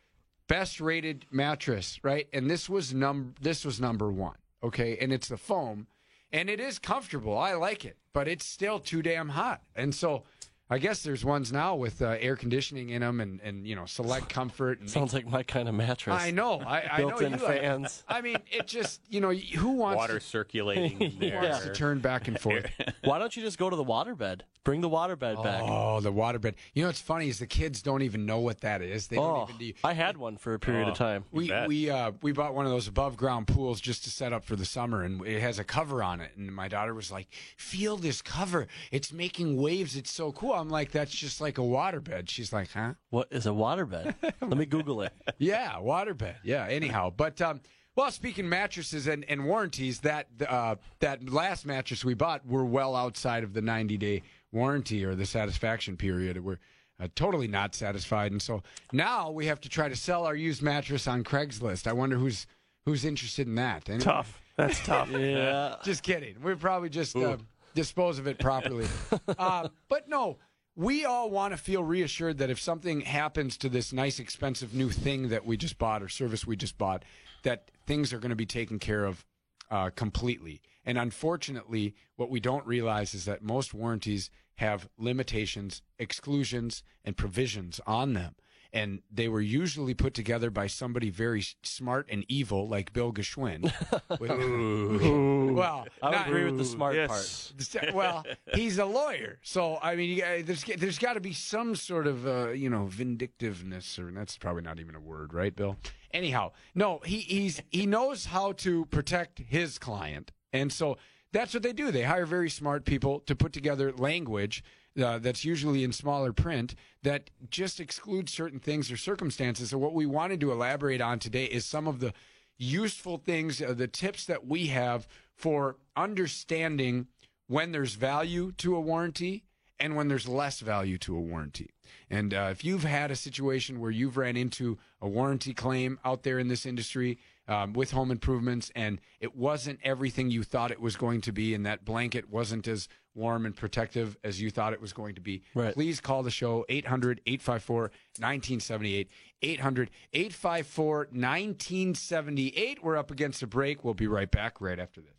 best 0.47 0.79
rated 0.81 1.25
mattress, 1.31 1.99
right? 2.03 2.27
And 2.33 2.49
this 2.49 2.69
was 2.69 2.93
num 2.93 3.35
this 3.41 3.65
was 3.65 3.79
number 3.79 4.11
one. 4.11 4.35
Okay, 4.63 4.97
and 4.99 5.13
it's 5.13 5.27
the 5.27 5.37
foam, 5.37 5.87
and 6.31 6.49
it 6.49 6.59
is 6.59 6.79
comfortable. 6.79 7.37
I 7.37 7.53
like 7.53 7.85
it, 7.85 7.97
but 8.13 8.27
it's 8.27 8.45
still 8.45 8.79
too 8.79 9.01
damn 9.03 9.29
hot. 9.29 9.61
And 9.75 9.93
so, 9.93 10.23
I 10.71 10.79
guess 10.79 11.03
there's 11.03 11.23
ones 11.23 11.51
now 11.53 11.75
with 11.75 12.01
uh, 12.01 12.15
air 12.19 12.35
conditioning 12.35 12.89
in 12.89 13.01
them 13.01 13.19
and 13.21 13.39
and 13.41 13.67
you 13.67 13.75
know 13.75 13.85
select 13.85 14.29
comfort. 14.29 14.79
And 14.79 14.89
Sounds 14.89 15.13
like 15.13 15.27
my 15.27 15.43
kind 15.43 15.69
of 15.69 15.75
mattress. 15.75 16.19
I 16.19 16.31
know. 16.31 16.59
I, 16.61 16.81
I 16.81 17.01
know 17.01 17.09
Built-in 17.09 17.33
you 17.33 17.37
like- 17.45 17.61
fans. 17.61 18.03
I 18.07 18.21
mean, 18.21 18.37
it 18.51 18.65
just 18.65 19.01
you 19.07 19.21
know 19.21 19.31
who 19.31 19.73
wants 19.73 19.97
Water 19.97 20.15
to, 20.19 20.25
circulating 20.25 20.99
in 21.01 21.11
who 21.11 21.19
there. 21.29 21.41
wants 21.41 21.59
to 21.65 21.73
turn 21.73 21.99
back 21.99 22.27
and 22.27 22.39
forth. 22.39 22.65
Why 23.03 23.19
don't 23.19 23.35
you 23.35 23.43
just 23.43 23.59
go 23.59 23.69
to 23.69 23.75
the 23.75 23.85
waterbed? 23.85 24.41
Bring 24.65 24.81
the 24.81 24.89
waterbed 24.89 25.41
back. 25.41 25.61
Oh, 25.63 26.01
the 26.01 26.11
waterbed. 26.11 26.55
You 26.73 26.81
know 26.81 26.89
what's 26.89 26.99
funny 26.99 27.29
is 27.29 27.39
the 27.39 27.47
kids 27.47 27.81
don't 27.81 28.01
even 28.01 28.25
know 28.25 28.39
what 28.39 28.59
that 28.61 28.81
is. 28.81 29.07
They 29.07 29.15
Oh, 29.17 29.45
don't 29.47 29.49
even. 29.51 29.57
Do, 29.59 29.73
I 29.83 29.93
had 29.93 30.17
one 30.17 30.35
for 30.37 30.53
a 30.55 30.59
period 30.59 30.89
of 30.89 30.95
time. 30.97 31.23
we 31.31 31.47
bet. 31.47 31.67
we 31.69 31.89
uh, 31.89 32.11
we 32.21 32.31
bought 32.33 32.53
one 32.55 32.65
of 32.65 32.71
those 32.71 32.87
above 32.87 33.15
ground 33.15 33.47
pools 33.47 33.79
just 33.79 34.03
to 34.03 34.09
set 34.09 34.33
up 34.33 34.43
for 34.43 34.55
the 34.57 34.65
summer, 34.65 35.03
and 35.03 35.25
it 35.25 35.39
has 35.39 35.59
a 35.59 35.63
cover 35.63 36.01
on 36.03 36.19
it. 36.19 36.31
And 36.35 36.53
my 36.53 36.67
daughter 36.67 36.93
was 36.93 37.11
like, 37.11 37.27
"Feel 37.57 37.95
this 37.95 38.21
cover? 38.21 38.67
It's 38.91 39.13
making 39.13 39.55
waves. 39.61 39.95
It's 39.95 40.11
so 40.11 40.31
cool." 40.31 40.53
I'm 40.53 40.69
like, 40.69 40.91
"That's 40.91 41.11
just 41.11 41.39
like 41.39 41.59
a 41.59 41.61
waterbed." 41.61 42.27
She's 42.29 42.51
like, 42.51 42.71
"Huh?" 42.71 42.95
What 43.11 43.27
is 43.31 43.45
a 43.45 43.49
waterbed? 43.51 44.15
Let 44.41 44.57
me 44.57 44.65
Google 44.65 45.03
it. 45.03 45.13
Yeah, 45.37 45.73
waterbed. 45.75 46.37
Yeah. 46.43 46.65
Anyhow, 46.67 47.13
but 47.15 47.39
um, 47.39 47.61
well, 47.95 48.09
speaking 48.11 48.49
mattresses 48.49 49.05
and, 49.07 49.23
and 49.29 49.45
warranties, 49.45 49.99
that 49.99 50.27
uh, 50.49 50.75
that 51.01 51.29
last 51.29 51.67
mattress 51.67 52.03
we 52.03 52.15
bought 52.15 52.45
were 52.47 52.65
well 52.65 52.95
outside 52.95 53.43
of 53.43 53.53
the 53.53 53.61
90 53.61 53.97
day 53.97 54.23
warranty 54.55 55.05
or 55.05 55.13
the 55.13 55.25
satisfaction 55.25 55.97
period. 55.97 56.43
We're 56.43 56.59
uh, 56.99 57.09
totally 57.13 57.47
not 57.47 57.75
satisfied, 57.75 58.31
and 58.31 58.41
so 58.41 58.63
now 58.91 59.29
we 59.29 59.45
have 59.45 59.61
to 59.61 59.69
try 59.69 59.89
to 59.89 59.95
sell 59.95 60.25
our 60.25 60.35
used 60.35 60.63
mattress 60.63 61.07
on 61.07 61.23
Craigslist. 61.23 61.85
I 61.85 61.93
wonder 61.93 62.17
who's 62.17 62.47
who's 62.85 63.05
interested 63.05 63.47
in 63.47 63.55
that. 63.55 63.89
Anyway, 63.89 64.03
Tough. 64.03 64.41
That's 64.57 64.79
tough. 64.85 65.11
Yeah. 65.11 65.75
Just 65.83 66.03
kidding. 66.03 66.37
We'll 66.41 66.55
probably 66.55 66.89
just 66.89 67.15
uh, 67.15 67.37
dispose 67.73 68.19
of 68.19 68.27
it 68.27 68.39
properly. 68.39 68.87
uh, 69.37 69.69
but 69.89 70.07
no, 70.07 70.37
we 70.75 71.05
all 71.05 71.29
want 71.29 71.53
to 71.53 71.57
feel 71.57 71.83
reassured 71.83 72.37
that 72.37 72.49
if 72.49 72.59
something 72.59 73.01
happens 73.01 73.57
to 73.57 73.69
this 73.69 73.93
nice, 73.93 74.19
expensive 74.19 74.73
new 74.73 74.89
thing 74.89 75.29
that 75.29 75.45
we 75.45 75.57
just 75.57 75.77
bought 75.77 76.01
or 76.01 76.09
service 76.09 76.45
we 76.45 76.55
just 76.55 76.77
bought, 76.77 77.03
that 77.43 77.71
things 77.85 78.13
are 78.13 78.19
going 78.19 78.29
to 78.29 78.35
be 78.35 78.45
taken 78.45 78.79
care 78.79 79.05
of 79.05 79.25
uh, 79.71 79.89
completely. 79.89 80.61
And 80.85 80.97
unfortunately, 80.97 81.95
what 82.15 82.29
we 82.29 82.39
don't 82.39 82.65
realize 82.65 83.13
is 83.13 83.25
that 83.25 83.41
most 83.43 83.73
warranties 83.73 84.29
have 84.55 84.87
limitations, 84.97 85.81
exclusions, 85.99 86.83
and 87.03 87.17
provisions 87.17 87.81
on 87.87 88.13
them. 88.13 88.35
and 88.73 89.01
they 89.09 89.29
were 89.29 89.39
usually 89.41 89.93
put 89.93 90.13
together 90.13 90.49
by 90.51 90.67
somebody 90.67 91.09
very 91.09 91.41
smart 91.63 92.07
and 92.11 92.25
evil, 92.27 92.67
like 92.67 92.91
Bill 92.91 93.13
Geschwind. 93.13 93.71
With- 94.19 95.55
well, 95.55 95.87
I 96.01 96.11
not- 96.11 96.27
agree 96.27 96.43
with 96.43 96.57
the 96.57 96.65
smart 96.65 96.95
yes. 96.95 97.53
well, 97.93 98.25
he's 98.53 98.77
a 98.77 98.85
lawyer, 98.85 99.39
so 99.43 99.77
I 99.81 99.95
mean, 99.95 100.09
you 100.17 100.43
there's 100.43 100.63
there's 100.77 100.99
got 100.99 101.13
to 101.13 101.21
be 101.21 101.31
some 101.33 101.75
sort 101.75 102.05
of 102.07 102.27
uh, 102.27 102.49
you 102.51 102.69
know 102.69 102.85
vindictiveness, 102.87 103.97
or 103.97 104.11
that's 104.11 104.37
probably 104.37 104.63
not 104.63 104.79
even 104.79 104.95
a 104.95 104.99
word, 104.99 105.33
right, 105.33 105.55
Bill? 105.55 105.77
Anyhow, 106.11 106.51
no, 106.73 106.99
he 107.05 107.19
he's 107.19 107.61
he 107.71 107.85
knows 107.85 108.25
how 108.25 108.51
to 108.53 108.85
protect 108.87 109.39
his 109.39 109.77
client, 109.79 110.31
and 110.55 110.71
so 110.71 110.97
that's 111.31 111.53
what 111.53 111.63
they 111.63 111.73
do. 111.73 111.91
They 111.91 112.03
hire 112.03 112.25
very 112.25 112.49
smart 112.49 112.85
people 112.85 113.19
to 113.21 113.35
put 113.35 113.51
together 113.51 113.91
language 113.91 114.63
uh, 115.01 115.19
that's 115.19 115.43
usually 115.43 115.83
in 115.83 115.91
smaller 115.91 116.31
print 116.31 116.75
that 117.03 117.29
just 117.49 117.79
excludes 117.79 118.31
certain 118.31 118.59
things 118.59 118.91
or 118.91 118.97
circumstances. 118.97 119.71
So 119.71 119.77
what 119.77 119.93
we 119.93 120.05
wanted 120.05 120.39
to 120.41 120.51
elaborate 120.51 121.01
on 121.01 121.19
today 121.19 121.45
is 121.45 121.65
some 121.65 121.87
of 121.87 121.99
the 121.99 122.13
useful 122.57 123.17
things, 123.17 123.61
uh, 123.61 123.73
the 123.73 123.87
tips 123.87 124.25
that 124.25 124.47
we 124.47 124.67
have 124.67 125.07
for 125.33 125.75
understanding 125.97 127.07
when 127.47 127.71
there's 127.73 127.95
value 127.95 128.53
to 128.53 128.75
a 128.75 128.79
warranty 128.79 129.43
and 129.77 129.95
when 129.95 130.07
there's 130.07 130.27
less 130.27 130.61
value 130.61 130.97
to 130.99 131.17
a 131.17 131.19
warranty. 131.21 131.71
And 132.09 132.33
uh, 132.33 132.47
if 132.51 132.63
you've 132.63 132.85
had 132.85 133.11
a 133.11 133.15
situation 133.15 133.81
where 133.81 133.91
you've 133.91 134.15
ran 134.15 134.37
into 134.37 134.77
a 135.01 135.09
warranty 135.09 135.53
claim 135.53 135.99
out 136.05 136.23
there 136.23 136.39
in 136.39 136.47
this 136.47 136.65
industry 136.65 137.19
um, 137.47 137.73
with 137.73 137.91
home 137.91 138.11
improvements 138.11 138.71
and 138.75 138.99
it 139.19 139.35
wasn't 139.35 139.79
everything 139.83 140.31
you 140.31 140.43
thought 140.43 140.71
it 140.71 140.81
was 140.81 140.95
going 140.95 141.21
to 141.21 141.31
be, 141.31 141.53
and 141.53 141.65
that 141.65 141.85
blanket 141.85 142.29
wasn't 142.29 142.67
as 142.67 142.87
warm 143.13 143.45
and 143.45 143.55
protective 143.55 144.17
as 144.23 144.41
you 144.41 144.49
thought 144.51 144.73
it 144.73 144.81
was 144.81 144.91
going 144.93 145.15
to 145.15 145.21
be, 145.21 145.41
Right. 145.53 145.73
please 145.73 146.01
call 146.01 146.21
the 146.23 146.31
show 146.31 146.65
800 146.67 147.21
854 147.25 147.91
1978. 148.19 149.09
800 149.41 149.89
854 150.13 151.07
1978. 151.11 152.83
We're 152.83 152.97
up 152.97 153.11
against 153.11 153.43
a 153.43 153.47
break. 153.47 153.83
We'll 153.83 153.93
be 153.93 154.07
right 154.07 154.29
back 154.29 154.59
right 154.59 154.79
after 154.79 155.01
this. 155.01 155.11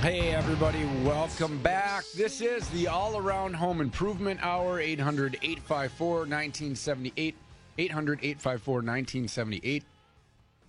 Hey, 0.00 0.32
everybody, 0.32 0.82
welcome 1.04 1.58
back. 1.58 2.04
This 2.16 2.40
is 2.40 2.66
the 2.70 2.88
All 2.88 3.18
Around 3.18 3.52
Home 3.52 3.82
Improvement 3.82 4.40
Hour, 4.42 4.80
800 4.80 5.34
854 5.42 6.08
1978. 6.20 7.34
800 7.76 8.18
854 8.22 8.74
1978. 8.76 9.84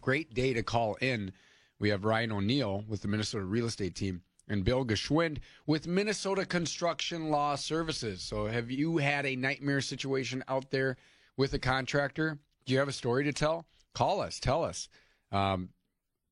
Great 0.02 0.34
day 0.34 0.52
to 0.54 0.62
call 0.62 0.96
in. 0.96 1.32
We 1.80 1.88
have 1.88 2.04
Ryan 2.04 2.34
O'Neill 2.34 2.84
with 2.90 3.04
the 3.04 3.08
Minnesota 3.08 3.46
Real 3.46 3.68
Estate 3.68 3.96
Team 3.96 4.22
and 4.50 4.66
Bill 4.66 4.84
Geschwind 4.84 5.38
with 5.66 5.88
Minnesota 5.88 6.46
Construction 6.46 7.30
Law 7.30 7.56
Services. 7.56 8.22
So, 8.22 8.48
have 8.48 8.70
you 8.70 8.98
had 8.98 9.26
a 9.26 9.38
nightmare 9.38 9.80
situation 9.80 10.44
out 10.50 10.72
there 10.72 10.98
with 11.38 11.54
a 11.54 11.60
contractor? 11.60 12.38
Do 12.66 12.74
you 12.74 12.80
have 12.80 12.90
a 12.90 12.92
story 12.92 13.24
to 13.24 13.32
tell? 13.32 13.66
Call 13.94 14.20
us, 14.20 14.42
tell 14.42 14.62
us. 14.62 14.90
Um, 15.32 15.70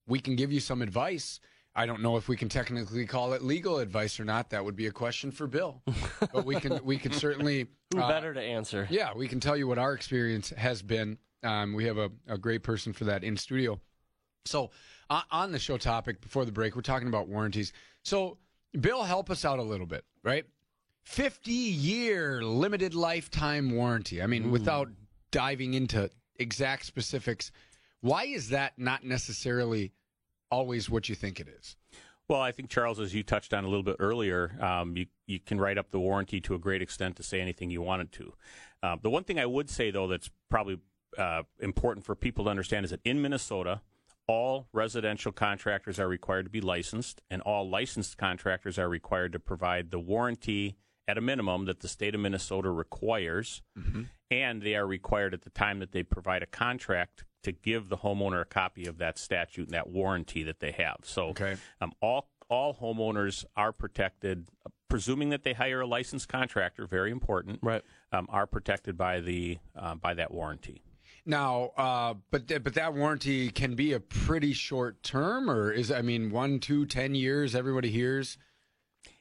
we 0.05 0.19
can 0.19 0.35
give 0.35 0.51
you 0.51 0.59
some 0.59 0.81
advice. 0.81 1.39
I 1.79 1.85
don't 1.85 2.01
know 2.01 2.17
if 2.17 2.27
we 2.27 2.35
can 2.35 2.49
technically 2.49 3.05
call 3.05 3.31
it 3.31 3.41
legal 3.41 3.79
advice 3.79 4.19
or 4.19 4.25
not. 4.25 4.49
That 4.49 4.65
would 4.65 4.75
be 4.75 4.87
a 4.87 4.91
question 4.91 5.31
for 5.31 5.47
Bill. 5.47 5.81
but 6.33 6.43
we 6.43 6.59
can 6.59 6.83
we 6.83 6.97
can 6.97 7.13
certainly 7.13 7.67
Who 7.93 8.01
uh, 8.01 8.07
better 8.09 8.33
to 8.33 8.41
answer? 8.41 8.85
yeah, 8.91 9.13
we 9.15 9.29
can 9.29 9.39
tell 9.39 9.55
you 9.55 9.65
what 9.65 9.77
our 9.77 9.93
experience 9.93 10.49
has 10.49 10.81
been. 10.81 11.17
Um, 11.41 11.73
we 11.73 11.85
have 11.85 11.97
a, 11.97 12.11
a 12.27 12.37
great 12.37 12.63
person 12.63 12.91
for 12.91 13.05
that 13.05 13.23
in 13.23 13.37
studio. 13.37 13.79
So, 14.45 14.71
uh, 15.09 15.21
on 15.31 15.53
the 15.53 15.59
show 15.59 15.77
topic 15.77 16.19
before 16.19 16.43
the 16.43 16.51
break, 16.51 16.75
we're 16.75 16.81
talking 16.81 17.07
about 17.07 17.29
warranties. 17.29 17.71
So, 18.03 18.39
Bill, 18.77 19.03
help 19.03 19.29
us 19.29 19.45
out 19.45 19.59
a 19.59 19.63
little 19.63 19.87
bit, 19.87 20.03
right? 20.21 20.45
50 21.03 21.49
year 21.49 22.41
limited 22.43 22.93
lifetime 22.93 23.71
warranty. 23.71 24.21
I 24.21 24.27
mean, 24.27 24.51
without 24.51 24.89
diving 25.31 25.75
into 25.75 26.09
exact 26.35 26.85
specifics, 26.85 27.53
why 28.01 28.25
is 28.25 28.49
that 28.49 28.73
not 28.77 29.05
necessarily 29.05 29.93
always 30.51 30.89
what 30.89 31.09
you 31.09 31.15
think 31.15 31.39
it 31.39 31.47
is? 31.47 31.77
Well, 32.27 32.41
I 32.41 32.51
think 32.51 32.69
Charles, 32.69 32.99
as 32.99 33.15
you 33.15 33.23
touched 33.23 33.53
on 33.55 33.63
a 33.63 33.67
little 33.67 33.83
bit 33.83 33.95
earlier, 33.99 34.55
um, 34.61 34.95
you 34.95 35.07
you 35.25 35.39
can 35.39 35.59
write 35.59 35.79
up 35.79 35.89
the 35.89 35.99
warranty 35.99 36.39
to 36.41 36.53
a 36.53 36.59
great 36.59 36.81
extent 36.81 37.15
to 37.15 37.23
say 37.23 37.41
anything 37.41 37.71
you 37.71 37.81
wanted 37.81 38.11
to. 38.13 38.33
Uh, 38.83 38.97
the 39.01 39.09
one 39.09 39.23
thing 39.23 39.39
I 39.39 39.45
would 39.47 39.69
say 39.69 39.89
though 39.89 40.07
that's 40.07 40.29
probably 40.49 40.79
uh, 41.17 41.43
important 41.59 42.05
for 42.05 42.15
people 42.15 42.45
to 42.45 42.51
understand 42.51 42.85
is 42.85 42.91
that 42.91 43.01
in 43.03 43.21
Minnesota, 43.21 43.81
all 44.27 44.67
residential 44.73 45.31
contractors 45.31 45.99
are 45.99 46.07
required 46.07 46.43
to 46.43 46.51
be 46.51 46.61
licensed, 46.61 47.19
and 47.31 47.41
all 47.41 47.67
licensed 47.67 48.15
contractors 48.19 48.77
are 48.77 48.87
required 48.87 49.31
to 49.33 49.39
provide 49.39 49.89
the 49.89 49.99
warranty 49.99 50.77
at 51.07 51.17
a 51.17 51.21
minimum 51.21 51.65
that 51.65 51.79
the 51.79 51.87
state 51.87 52.13
of 52.13 52.21
Minnesota 52.21 52.69
requires, 52.69 53.63
and 54.29 54.61
they 54.61 54.75
are 54.75 54.85
required 54.85 55.33
at 55.33 55.41
the 55.41 55.49
time 55.49 55.79
that 55.79 55.91
they 55.93 56.03
provide 56.03 56.43
a 56.43 56.45
contract 56.45 57.23
to 57.43 57.51
give 57.51 57.89
the 57.89 57.97
homeowner 57.97 58.41
a 58.41 58.45
copy 58.45 58.85
of 58.85 58.97
that 58.97 59.17
statute 59.17 59.67
and 59.67 59.73
that 59.73 59.89
warranty 59.89 60.43
that 60.43 60.59
they 60.59 60.71
have. 60.71 60.97
So, 61.03 61.29
Okay. 61.29 61.57
um, 61.81 61.93
all 62.01 62.29
all 62.49 62.73
homeowners 62.73 63.45
are 63.55 63.71
protected, 63.71 64.47
presuming 64.89 65.29
that 65.29 65.43
they 65.43 65.53
hire 65.53 65.81
a 65.81 65.85
licensed 65.85 66.27
contractor. 66.27 66.87
Very 66.87 67.11
important, 67.11 67.59
Right. 67.61 67.83
Um, 68.11 68.25
are 68.29 68.47
protected 68.47 68.97
by 68.97 69.19
the 69.19 69.59
uh, 69.75 69.93
by 69.95 70.15
that 70.15 70.31
warranty. 70.31 70.81
Now, 71.27 71.65
uh, 71.77 72.15
but 72.31 72.47
th- 72.47 72.63
but 72.63 72.73
that 72.73 72.95
warranty 72.95 73.51
can 73.51 73.75
be 73.75 73.93
a 73.93 73.99
pretty 73.99 74.53
short 74.53 75.03
term, 75.03 75.47
or 75.49 75.71
is 75.71 75.91
I 75.91 76.01
mean 76.01 76.31
one, 76.31 76.59
two, 76.59 76.87
ten 76.87 77.13
years? 77.13 77.53
Everybody 77.55 77.91
hears. 77.91 78.37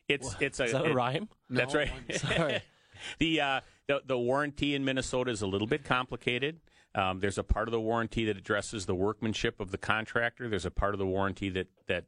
It's 0.08 0.34
it's 0.40 0.58
a 0.58 0.64
Is 0.64 0.72
that 0.72 0.86
a 0.86 0.90
it- 0.90 0.94
rhyme? 0.94 1.28
That's 1.50 1.74
No, 1.74 1.80
right. 1.80 1.90
Sorry. 2.16 2.62
the, 3.18 3.40
uh, 3.42 3.60
the 3.88 4.00
the 4.06 4.18
warranty 4.18 4.74
in 4.74 4.86
Minnesota 4.86 5.30
is 5.30 5.42
a 5.42 5.46
little 5.46 5.66
bit 5.66 5.84
complicated. 5.84 6.60
Um, 6.98 7.20
there's 7.20 7.38
a 7.38 7.44
part 7.44 7.68
of 7.68 7.72
the 7.72 7.80
warranty 7.80 8.24
that 8.24 8.36
addresses 8.36 8.86
the 8.86 8.94
workmanship 8.94 9.60
of 9.60 9.70
the 9.70 9.78
contractor. 9.78 10.48
There's 10.48 10.66
a 10.66 10.70
part 10.70 10.94
of 10.94 10.98
the 10.98 11.06
warranty 11.06 11.48
that 11.50 11.68
that 11.86 12.04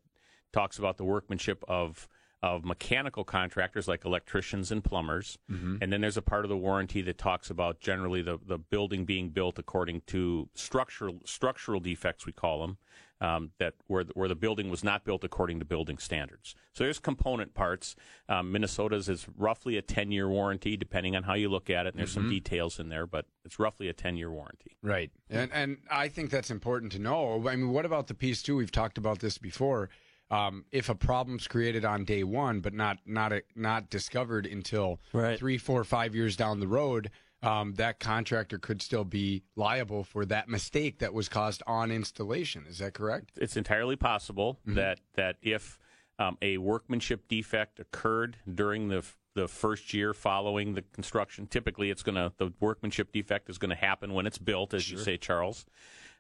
talks 0.52 0.78
about 0.78 0.97
the 0.97 1.04
workmanship 1.04 1.64
of 1.68 2.09
of 2.42 2.64
mechanical 2.64 3.23
contractors 3.23 3.87
like 3.87 4.04
electricians 4.04 4.73
and 4.73 4.82
plumbers. 4.82 5.38
And 5.82 5.92
then 5.92 6.00
there's 6.00 6.16
a 6.16 6.23
part 6.23 6.44
of 6.44 6.49
the 6.49 6.56
warranty 6.56 7.02
that 7.02 7.18
talks 7.18 7.50
about 7.50 7.80
generally 7.80 8.23
the, 8.23 8.38
the 8.44 8.56
building 8.59 9.04
being 9.04 9.28
built 9.28 9.59
according 9.59 10.00
to 10.09 10.49
structural 10.54 11.20
structural 11.25 11.80
defects 11.80 12.26
we 12.26 12.32
call 12.32 12.62
them. 12.62 12.78
Um, 13.23 13.50
that 13.59 13.75
where 13.87 14.03
the, 14.03 14.12
where 14.15 14.29
the 14.29 14.35
building 14.35 14.71
was 14.71 14.83
not 14.83 15.05
built 15.05 15.25
according 15.25 15.59
to 15.59 15.67
building 15.67 15.99
standards. 15.99 16.55
So 16.73 16.85
there's 16.85 16.99
component 16.99 17.53
parts. 17.53 17.95
Um, 18.31 18.50
Minnesota's 18.50 19.11
is 19.11 19.27
roughly 19.37 19.77
a 19.77 19.83
10 19.83 20.11
year 20.11 20.27
warranty, 20.27 20.75
depending 20.75 21.15
on 21.15 21.25
how 21.25 21.35
you 21.35 21.50
look 21.50 21.69
at 21.69 21.85
it. 21.85 21.91
And 21.93 21.99
there's 21.99 22.12
some 22.12 22.31
details 22.31 22.81
in 22.81 22.89
there, 22.89 23.07
but 23.07 23.27
it's 23.45 23.59
roughly 23.59 23.89
a 23.89 23.93
10 23.93 24.17
year 24.17 24.31
warranty. 24.31 24.79
Right. 24.83 25.11
And 25.29 25.50
and 25.53 25.77
I 25.91 26.09
think 26.09 26.31
that's 26.31 26.50
important 26.50 26.93
to 26.93 26.99
know. 26.99 27.47
I 27.47 27.57
mean, 27.57 27.69
what 27.71 27.85
about 27.85 28.07
the 28.07 28.15
piece 28.15 28.43
too? 28.43 28.57
We've 28.57 28.73
talked 28.73 28.97
about 28.97 29.19
this 29.19 29.37
before. 29.37 29.91
Um, 30.31 30.65
if 30.73 30.89
a 30.89 30.95
problem's 30.95 31.47
created 31.47 31.85
on 31.85 32.05
day 32.05 32.25
one, 32.25 32.61
but 32.61 32.73
not 32.73 32.99
not 33.05 33.33
not 33.55 33.91
discovered 33.91 34.47
until 34.47 34.99
Right. 35.12 35.39
three, 35.39 35.59
four, 35.59 35.85
five 35.85 36.15
years 36.15 36.37
down 36.37 36.61
the 36.61 36.69
road, 36.69 37.11
um, 37.42 37.75
that 37.75 38.00
contractor 38.00 38.59
could 38.59 38.82
still 38.82 39.04
be 39.04 39.42
liable 39.56 40.04
for 40.04 40.25
that 40.26 40.49
mistake 40.49 40.99
that 40.99 41.14
was 41.14 41.28
caused 41.28 41.62
on 41.66 41.90
installation. 41.90 42.66
Is 42.68 42.78
that 42.78 42.94
correct? 42.94 43.30
It's 43.37 43.56
entirely 43.56 43.97
possible 43.97 44.59
that 44.66 45.00
that 45.14 45.37
if 45.42 45.78
um, 46.18 46.37
a 46.42 46.59
workmanship 46.59 47.28
defect 47.28 47.80
occurred 47.80 48.37
during 48.52 48.88
the 48.88 49.04
the 49.35 49.49
first 49.49 49.94
year 49.94 50.12
following 50.12 50.75
the 50.75 50.82
construction, 50.92 51.47
typically 51.47 51.90
it's 51.90 52.02
going 52.02 52.16
to 52.16 52.32
the 52.37 52.52
workmanship 52.61 53.12
defect 53.12 53.49
is 53.49 53.59
going 53.59 53.70
to 53.70 53.76
happen 53.76 54.12
when 54.12 54.26
it's 54.26 54.38
built, 54.38 54.75
as 54.75 54.90
you 54.90 54.99
say, 54.99 55.16
Charles. 55.16 55.64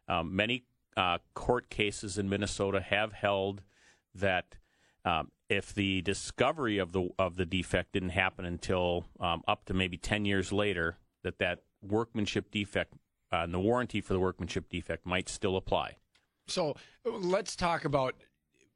Um, 0.08 0.34
many 0.34 0.64
uh, 0.96 1.18
court 1.34 1.70
cases 1.70 2.18
in 2.18 2.28
Minnesota 2.28 2.80
have 2.80 3.12
held 3.12 3.62
that 4.14 4.56
um, 5.04 5.30
if 5.48 5.74
the 5.74 6.02
discovery 6.02 6.78
of 6.78 6.92
the 6.92 7.10
of 7.18 7.36
the 7.36 7.44
defect 7.44 7.92
didn't 7.92 8.10
happen 8.10 8.44
until 8.44 9.04
um, 9.18 9.42
up 9.46 9.64
to 9.66 9.74
maybe 9.74 9.96
ten 9.96 10.24
years 10.24 10.52
later, 10.52 10.96
that 11.22 11.38
that 11.38 11.60
workmanship 11.82 12.50
defect 12.50 12.94
uh, 13.32 13.36
and 13.38 13.54
the 13.54 13.60
warranty 13.60 14.00
for 14.00 14.12
the 14.12 14.20
workmanship 14.20 14.68
defect 14.68 15.06
might 15.06 15.28
still 15.28 15.56
apply. 15.56 15.96
So 16.46 16.74
let's 17.04 17.54
talk 17.56 17.84
about 17.84 18.14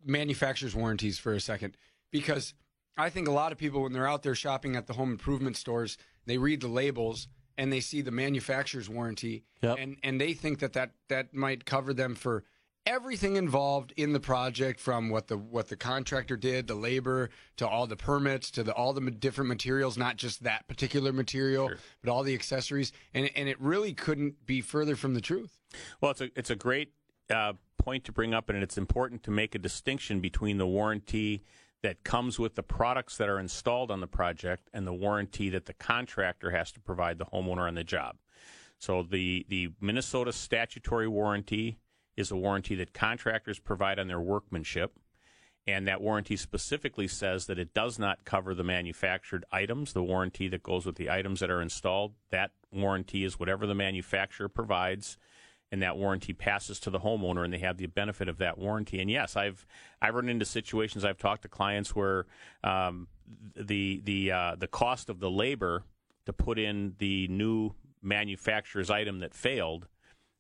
manufacturers' 0.04 0.74
warranties 0.74 1.18
for 1.18 1.32
a 1.32 1.40
second, 1.40 1.76
because 2.10 2.54
I 2.96 3.10
think 3.10 3.26
a 3.28 3.32
lot 3.32 3.52
of 3.52 3.58
people, 3.58 3.82
when 3.82 3.92
they're 3.92 4.08
out 4.08 4.22
there 4.22 4.34
shopping 4.34 4.76
at 4.76 4.86
the 4.86 4.92
home 4.92 5.10
improvement 5.10 5.56
stores, 5.56 5.96
they 6.26 6.38
read 6.38 6.60
the 6.60 6.68
labels 6.68 7.28
and 7.58 7.72
they 7.72 7.80
see 7.80 8.00
the 8.02 8.10
manufacturer's 8.10 8.88
warranty, 8.88 9.44
Yep. 9.62 9.76
and 9.78 9.96
and 10.02 10.20
they 10.20 10.34
think 10.34 10.58
that, 10.58 10.72
that 10.74 10.90
that 11.08 11.34
might 11.34 11.64
cover 11.64 11.94
them 11.94 12.14
for 12.14 12.44
everything 12.86 13.36
involved 13.36 13.92
in 13.96 14.12
the 14.12 14.20
project 14.20 14.78
from 14.78 15.08
what 15.08 15.28
the 15.28 15.36
what 15.36 15.68
the 15.68 15.76
contractor 15.76 16.36
did, 16.36 16.66
the 16.66 16.74
labor, 16.74 17.30
to 17.56 17.66
all 17.66 17.86
the 17.86 17.96
permits, 17.96 18.50
to 18.52 18.62
the 18.62 18.72
all 18.72 18.92
the 18.92 19.10
different 19.10 19.48
materials, 19.48 19.96
not 19.96 20.16
just 20.16 20.42
that 20.44 20.66
particular 20.68 21.12
material, 21.12 21.70
but 22.02 22.10
all 22.10 22.22
the 22.22 22.34
accessories, 22.34 22.92
and 23.12 23.30
and 23.34 23.48
it 23.48 23.60
really 23.60 23.92
couldn't 23.92 24.46
be 24.46 24.60
further 24.60 24.96
from 24.96 25.14
the 25.14 25.20
truth. 25.20 25.58
Well, 26.00 26.10
it's 26.10 26.20
a 26.20 26.30
it's 26.36 26.50
a 26.50 26.56
great 26.56 26.92
uh, 27.30 27.54
point 27.78 28.04
to 28.04 28.12
bring 28.12 28.34
up, 28.34 28.48
and 28.50 28.62
it's 28.62 28.78
important 28.78 29.22
to 29.24 29.30
make 29.30 29.54
a 29.54 29.58
distinction 29.58 30.20
between 30.20 30.58
the 30.58 30.66
warranty 30.66 31.42
that 31.82 32.02
comes 32.02 32.38
with 32.38 32.54
the 32.54 32.62
products 32.62 33.18
that 33.18 33.28
are 33.28 33.38
installed 33.38 33.90
on 33.90 34.00
the 34.00 34.06
project 34.06 34.70
and 34.72 34.86
the 34.86 34.92
warranty 34.92 35.50
that 35.50 35.66
the 35.66 35.74
contractor 35.74 36.50
has 36.50 36.72
to 36.72 36.80
provide 36.80 37.18
the 37.18 37.26
homeowner 37.26 37.68
on 37.68 37.74
the 37.74 37.84
job. 37.84 38.16
So 38.78 39.02
the 39.02 39.46
the 39.48 39.70
Minnesota 39.80 40.32
statutory 40.32 41.08
warranty 41.08 41.78
is 42.16 42.30
a 42.30 42.37
warranty 42.37 42.75
that 42.76 42.92
contractors 42.92 43.59
provide 43.59 43.99
on 43.99 44.09
their 44.09 44.21
workmanship. 44.21 44.92
And 45.66 45.88
that 45.88 46.02
warranty 46.02 46.37
specifically 46.37 47.09
says 47.09 47.47
that 47.47 47.59
it 47.59 47.73
does 47.73 47.99
not 47.99 48.25
cover 48.26 48.54
the 48.54 48.64
manufactured 48.64 49.47
items, 49.50 49.94
the 49.94 50.02
warranty 50.02 50.47
that 50.49 50.62
goes 50.62 50.85
with 50.85 50.97
the 50.97 51.11
items 51.11 51.40
that 51.40 51.50
are 51.50 51.62
installed. 51.62 52.12
That 52.30 52.50
warranty 52.71 53.25
is 53.25 53.38
whatever 53.38 53.66
the 53.66 53.75
manufacturer 53.75 54.50
provides, 54.50 55.16
and 55.73 55.80
that 55.80 55.97
warranty 55.97 56.35
passes 56.35 56.78
to 56.80 56.90
the 56.90 57.00
homeowner, 57.00 57.44
and 57.44 57.52
they 57.52 57.59
have 57.59 57.78
the 57.78 57.87
benefit 57.87 58.28
of 58.28 58.37
that 58.38 58.59
warranty. 58.59 59.00
And 59.00 59.11
yes, 59.11 59.37
I've 59.37 59.64
I've 60.02 60.14
run 60.14 60.28
into 60.28 60.44
situations. 60.44 61.02
I've 61.02 61.16
talked 61.16 61.42
to 61.42 61.49
clients 61.49 61.97
where 61.97 62.26
um, 62.62 63.09
the 63.56 64.02
the 64.04 64.33
uh, 64.33 64.56
the 64.56 64.68
cost 64.68 65.09
of 65.09 65.18
the 65.18 65.30
labor 65.30 65.85
to 66.26 66.35
put 66.35 66.59
in 66.59 66.94
the 66.99 67.26
new 67.28 67.75
manufacturer's 68.02 68.90
item 68.90 69.21
that 69.21 69.33
failed 69.33 69.88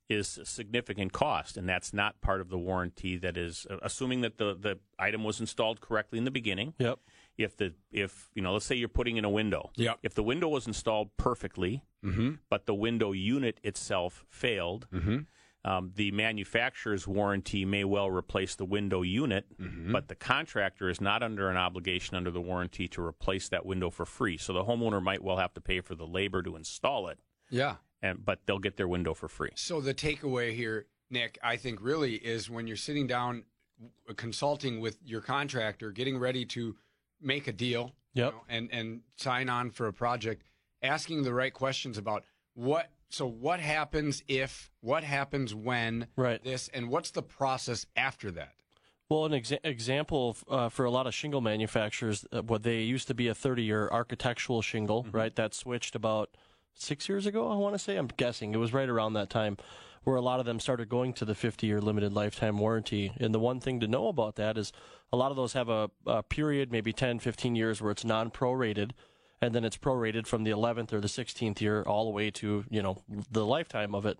is 0.08 0.36
a 0.38 0.44
significant 0.44 1.12
cost, 1.12 1.56
and 1.56 1.68
that's 1.68 1.92
not 1.94 2.20
part 2.20 2.40
of 2.40 2.50
the 2.50 2.58
warranty. 2.58 3.16
That 3.16 3.36
is, 3.36 3.66
uh, 3.70 3.78
assuming 3.82 4.20
that 4.20 4.36
the, 4.38 4.54
the 4.54 4.78
item 4.98 5.24
was 5.24 5.40
installed 5.40 5.80
correctly 5.80 6.18
in 6.18 6.24
the 6.24 6.30
beginning. 6.30 6.74
Yep. 6.78 6.98
If 7.38 7.56
the 7.56 7.74
if 7.90 8.30
you 8.34 8.42
know, 8.42 8.52
let's 8.52 8.64
say 8.66 8.74
you're 8.76 8.88
putting 8.88 9.16
in 9.16 9.24
a 9.24 9.30
window. 9.30 9.70
Yep. 9.76 9.98
If 10.02 10.14
the 10.14 10.22
window 10.22 10.48
was 10.48 10.66
installed 10.66 11.16
perfectly, 11.16 11.84
but 12.50 12.66
the 12.66 12.74
window 12.74 13.12
unit 13.12 13.58
itself 13.64 14.24
failed, 14.28 14.86
um, 15.64 15.92
the 15.96 16.10
manufacturer's 16.10 17.08
warranty 17.08 17.64
may 17.64 17.82
well 17.84 18.10
replace 18.10 18.54
the 18.56 18.66
window 18.66 19.00
unit, 19.00 19.46
but 19.90 20.08
the 20.08 20.14
contractor 20.14 20.90
is 20.90 21.00
not 21.00 21.22
under 21.22 21.48
an 21.48 21.56
obligation 21.56 22.14
under 22.16 22.30
the 22.30 22.42
warranty 22.42 22.86
to 22.88 23.02
replace 23.02 23.48
that 23.48 23.64
window 23.64 23.88
for 23.88 24.04
free. 24.04 24.36
So 24.36 24.52
the 24.52 24.64
homeowner 24.64 25.02
might 25.02 25.24
well 25.24 25.38
have 25.38 25.54
to 25.54 25.62
pay 25.62 25.80
for 25.80 25.94
the 25.94 26.06
labor 26.06 26.42
to 26.42 26.56
install 26.56 27.08
it, 27.08 27.18
Yeah. 27.50 27.76
And 28.04 28.24
but 28.24 28.40
they'll 28.46 28.58
get 28.58 28.76
their 28.76 28.86
window 28.86 29.14
for 29.14 29.28
free. 29.28 29.50
So 29.56 29.80
the 29.80 29.94
takeaway 29.94 30.54
here, 30.54 30.86
Nick, 31.10 31.38
I 31.42 31.56
think 31.56 31.80
really 31.80 32.14
is 32.14 32.50
when 32.50 32.66
you're 32.66 32.76
sitting 32.76 33.06
down 33.06 33.44
consulting 34.16 34.80
with 34.80 34.98
your 35.04 35.22
contractor, 35.22 35.90
getting 35.90 36.18
ready 36.18 36.44
to 36.44 36.76
make 37.20 37.48
a 37.48 37.52
deal, 37.52 37.92
you 38.12 38.22
know, 38.22 38.42
and 38.48 38.68
and 38.70 39.00
sign 39.16 39.48
on 39.48 39.70
for 39.70 39.86
a 39.88 39.92
project, 39.92 40.42
asking 40.82 41.22
the 41.22 41.32
right 41.34 41.52
questions 41.52 41.98
about 41.98 42.24
what. 42.52 42.90
So 43.08 43.26
what 43.26 43.60
happens 43.60 44.22
if? 44.28 44.70
What 44.80 45.04
happens 45.04 45.54
when? 45.54 46.08
Right. 46.16 46.42
This 46.42 46.68
and 46.74 46.88
what's 46.88 47.10
the 47.10 47.22
process 47.22 47.86
after 47.96 48.30
that? 48.32 48.52
Well, 49.08 49.26
an 49.26 49.32
exa- 49.32 49.60
example 49.64 50.30
of, 50.30 50.44
uh, 50.48 50.68
for 50.70 50.84
a 50.86 50.90
lot 50.90 51.06
of 51.06 51.14
shingle 51.14 51.42
manufacturers, 51.42 52.24
uh, 52.32 52.40
what 52.42 52.62
they 52.62 52.80
used 52.80 53.06
to 53.08 53.14
be 53.14 53.28
a 53.28 53.34
30-year 53.34 53.90
architectural 53.92 54.62
shingle, 54.62 55.06
right? 55.12 55.34
That 55.36 55.52
switched 55.52 55.94
about 55.94 56.30
six 56.74 57.08
years 57.08 57.26
ago. 57.26 57.50
I 57.50 57.56
want 57.56 57.74
to 57.74 57.78
say. 57.78 57.96
I'm 57.96 58.08
guessing 58.16 58.54
it 58.54 58.58
was 58.58 58.72
right 58.72 58.88
around 58.88 59.14
that 59.14 59.30
time, 59.30 59.56
where 60.04 60.16
a 60.16 60.20
lot 60.20 60.40
of 60.40 60.46
them 60.46 60.60
started 60.60 60.88
going 60.88 61.12
to 61.14 61.24
the 61.24 61.34
50-year 61.34 61.80
limited 61.80 62.12
lifetime 62.12 62.58
warranty. 62.58 63.12
And 63.18 63.34
the 63.34 63.38
one 63.38 63.60
thing 63.60 63.80
to 63.80 63.88
know 63.88 64.08
about 64.08 64.36
that 64.36 64.58
is 64.58 64.72
a 65.12 65.16
lot 65.16 65.30
of 65.30 65.36
those 65.36 65.52
have 65.54 65.68
a, 65.68 65.90
a 66.06 66.22
period, 66.22 66.70
maybe 66.72 66.92
10, 66.92 67.18
15 67.18 67.56
years, 67.56 67.80
where 67.80 67.90
it's 67.90 68.04
non-prorated. 68.04 68.92
And 69.40 69.54
then 69.54 69.64
it's 69.64 69.76
prorated 69.76 70.26
from 70.26 70.44
the 70.44 70.50
11th 70.52 70.92
or 70.92 71.00
the 71.00 71.08
16th 71.08 71.60
year 71.60 71.82
all 71.82 72.04
the 72.04 72.10
way 72.10 72.30
to 72.30 72.64
you 72.70 72.82
know 72.82 73.02
the 73.30 73.44
lifetime 73.44 73.94
of 73.94 74.06
it. 74.06 74.18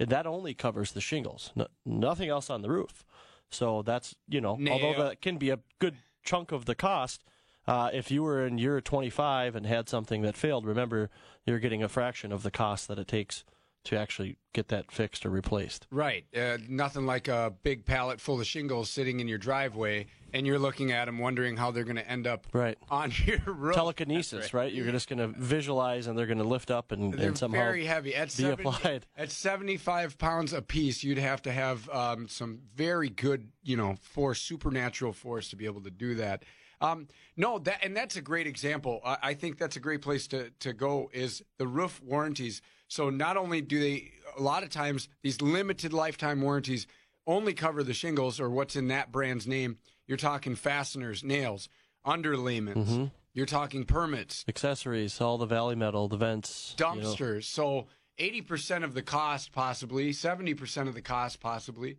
And 0.00 0.08
that 0.10 0.26
only 0.26 0.54
covers 0.54 0.92
the 0.92 1.00
shingles, 1.00 1.52
no, 1.54 1.68
nothing 1.86 2.28
else 2.28 2.50
on 2.50 2.62
the 2.62 2.70
roof. 2.70 3.04
So 3.50 3.82
that's 3.82 4.16
you 4.28 4.40
know, 4.40 4.58
although 4.68 5.04
that 5.04 5.20
can 5.22 5.38
be 5.38 5.50
a 5.50 5.60
good 5.78 5.96
chunk 6.24 6.50
of 6.50 6.64
the 6.64 6.74
cost. 6.74 7.22
Uh, 7.66 7.90
if 7.92 8.10
you 8.10 8.22
were 8.22 8.46
in 8.46 8.58
year 8.58 8.80
25 8.80 9.56
and 9.56 9.66
had 9.66 9.88
something 9.88 10.22
that 10.22 10.36
failed, 10.36 10.66
remember 10.66 11.10
you're 11.46 11.58
getting 11.58 11.82
a 11.82 11.88
fraction 11.88 12.32
of 12.32 12.42
the 12.42 12.50
cost 12.50 12.88
that 12.88 12.98
it 12.98 13.08
takes 13.08 13.44
to 13.84 13.98
actually 13.98 14.36
get 14.54 14.68
that 14.68 14.90
fixed 14.90 15.26
or 15.26 15.30
replaced. 15.30 15.86
Right. 15.90 16.24
Uh, 16.34 16.56
nothing 16.68 17.04
like 17.04 17.28
a 17.28 17.52
big 17.62 17.84
pallet 17.84 18.18
full 18.20 18.40
of 18.40 18.46
shingles 18.46 18.88
sitting 18.88 19.20
in 19.20 19.28
your 19.28 19.36
driveway, 19.36 20.06
and 20.32 20.46
you're 20.46 20.58
looking 20.58 20.90
at 20.90 21.04
them, 21.04 21.18
wondering 21.18 21.58
how 21.58 21.70
they're 21.70 21.84
going 21.84 21.96
to 21.96 22.10
end 22.10 22.26
up 22.26 22.46
Right. 22.54 22.78
on 22.90 23.12
your 23.26 23.40
roof. 23.46 23.74
Telekinesis, 23.74 24.54
right. 24.54 24.72
You're 24.72 24.90
just 24.90 25.08
going 25.08 25.18
to 25.18 25.38
visualize 25.38 26.06
and 26.06 26.18
they're 26.18 26.26
going 26.26 26.38
to 26.38 26.44
lift 26.44 26.70
up 26.70 26.92
and, 26.92 27.14
and 27.14 27.36
somehow 27.36 27.58
very 27.58 27.84
heavy. 27.84 28.14
At, 28.14 28.28
be 28.28 28.42
70 28.44 28.62
applied. 28.62 29.06
at 29.18 29.30
75 29.30 30.16
pounds 30.16 30.54
a 30.54 30.62
piece, 30.62 31.04
you'd 31.04 31.18
have 31.18 31.42
to 31.42 31.52
have 31.52 31.88
um, 31.90 32.26
some 32.26 32.60
very 32.74 33.10
good, 33.10 33.48
you 33.62 33.76
know, 33.76 33.96
force, 34.00 34.40
supernatural 34.40 35.12
force 35.12 35.50
to 35.50 35.56
be 35.56 35.66
able 35.66 35.82
to 35.82 35.90
do 35.90 36.14
that. 36.14 36.42
Um, 36.84 37.08
no, 37.36 37.58
that 37.60 37.78
and 37.82 37.96
that's 37.96 38.16
a 38.16 38.22
great 38.22 38.46
example. 38.46 39.00
I, 39.04 39.16
I 39.22 39.34
think 39.34 39.58
that's 39.58 39.76
a 39.76 39.80
great 39.80 40.02
place 40.02 40.26
to, 40.28 40.50
to 40.60 40.72
go 40.72 41.10
is 41.12 41.42
the 41.58 41.66
roof 41.66 42.00
warranties. 42.02 42.62
So 42.88 43.10
not 43.10 43.36
only 43.36 43.60
do 43.60 43.80
they, 43.80 44.12
a 44.36 44.42
lot 44.42 44.62
of 44.62 44.70
times, 44.70 45.08
these 45.22 45.40
limited 45.40 45.92
lifetime 45.92 46.40
warranties 46.40 46.86
only 47.26 47.54
cover 47.54 47.82
the 47.82 47.94
shingles 47.94 48.38
or 48.38 48.50
what's 48.50 48.76
in 48.76 48.88
that 48.88 49.10
brand's 49.10 49.46
name. 49.46 49.78
You're 50.06 50.18
talking 50.18 50.54
fasteners, 50.54 51.24
nails, 51.24 51.68
underlayments. 52.06 52.76
Mm-hmm. 52.76 53.04
You're 53.32 53.46
talking 53.46 53.84
permits, 53.84 54.44
accessories, 54.46 55.20
all 55.20 55.38
the 55.38 55.46
valley 55.46 55.74
metal, 55.74 56.06
the 56.06 56.16
vents, 56.16 56.76
you 56.78 56.84
know. 56.84 56.92
dumpsters. 56.94 57.44
So 57.44 57.88
80% 58.18 58.84
of 58.84 58.94
the 58.94 59.02
cost, 59.02 59.50
possibly 59.50 60.12
70% 60.12 60.86
of 60.86 60.94
the 60.94 61.02
cost, 61.02 61.40
possibly 61.40 61.98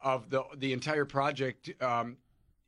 of 0.00 0.30
the 0.30 0.42
the 0.56 0.72
entire 0.72 1.04
project 1.04 1.70
um, 1.82 2.18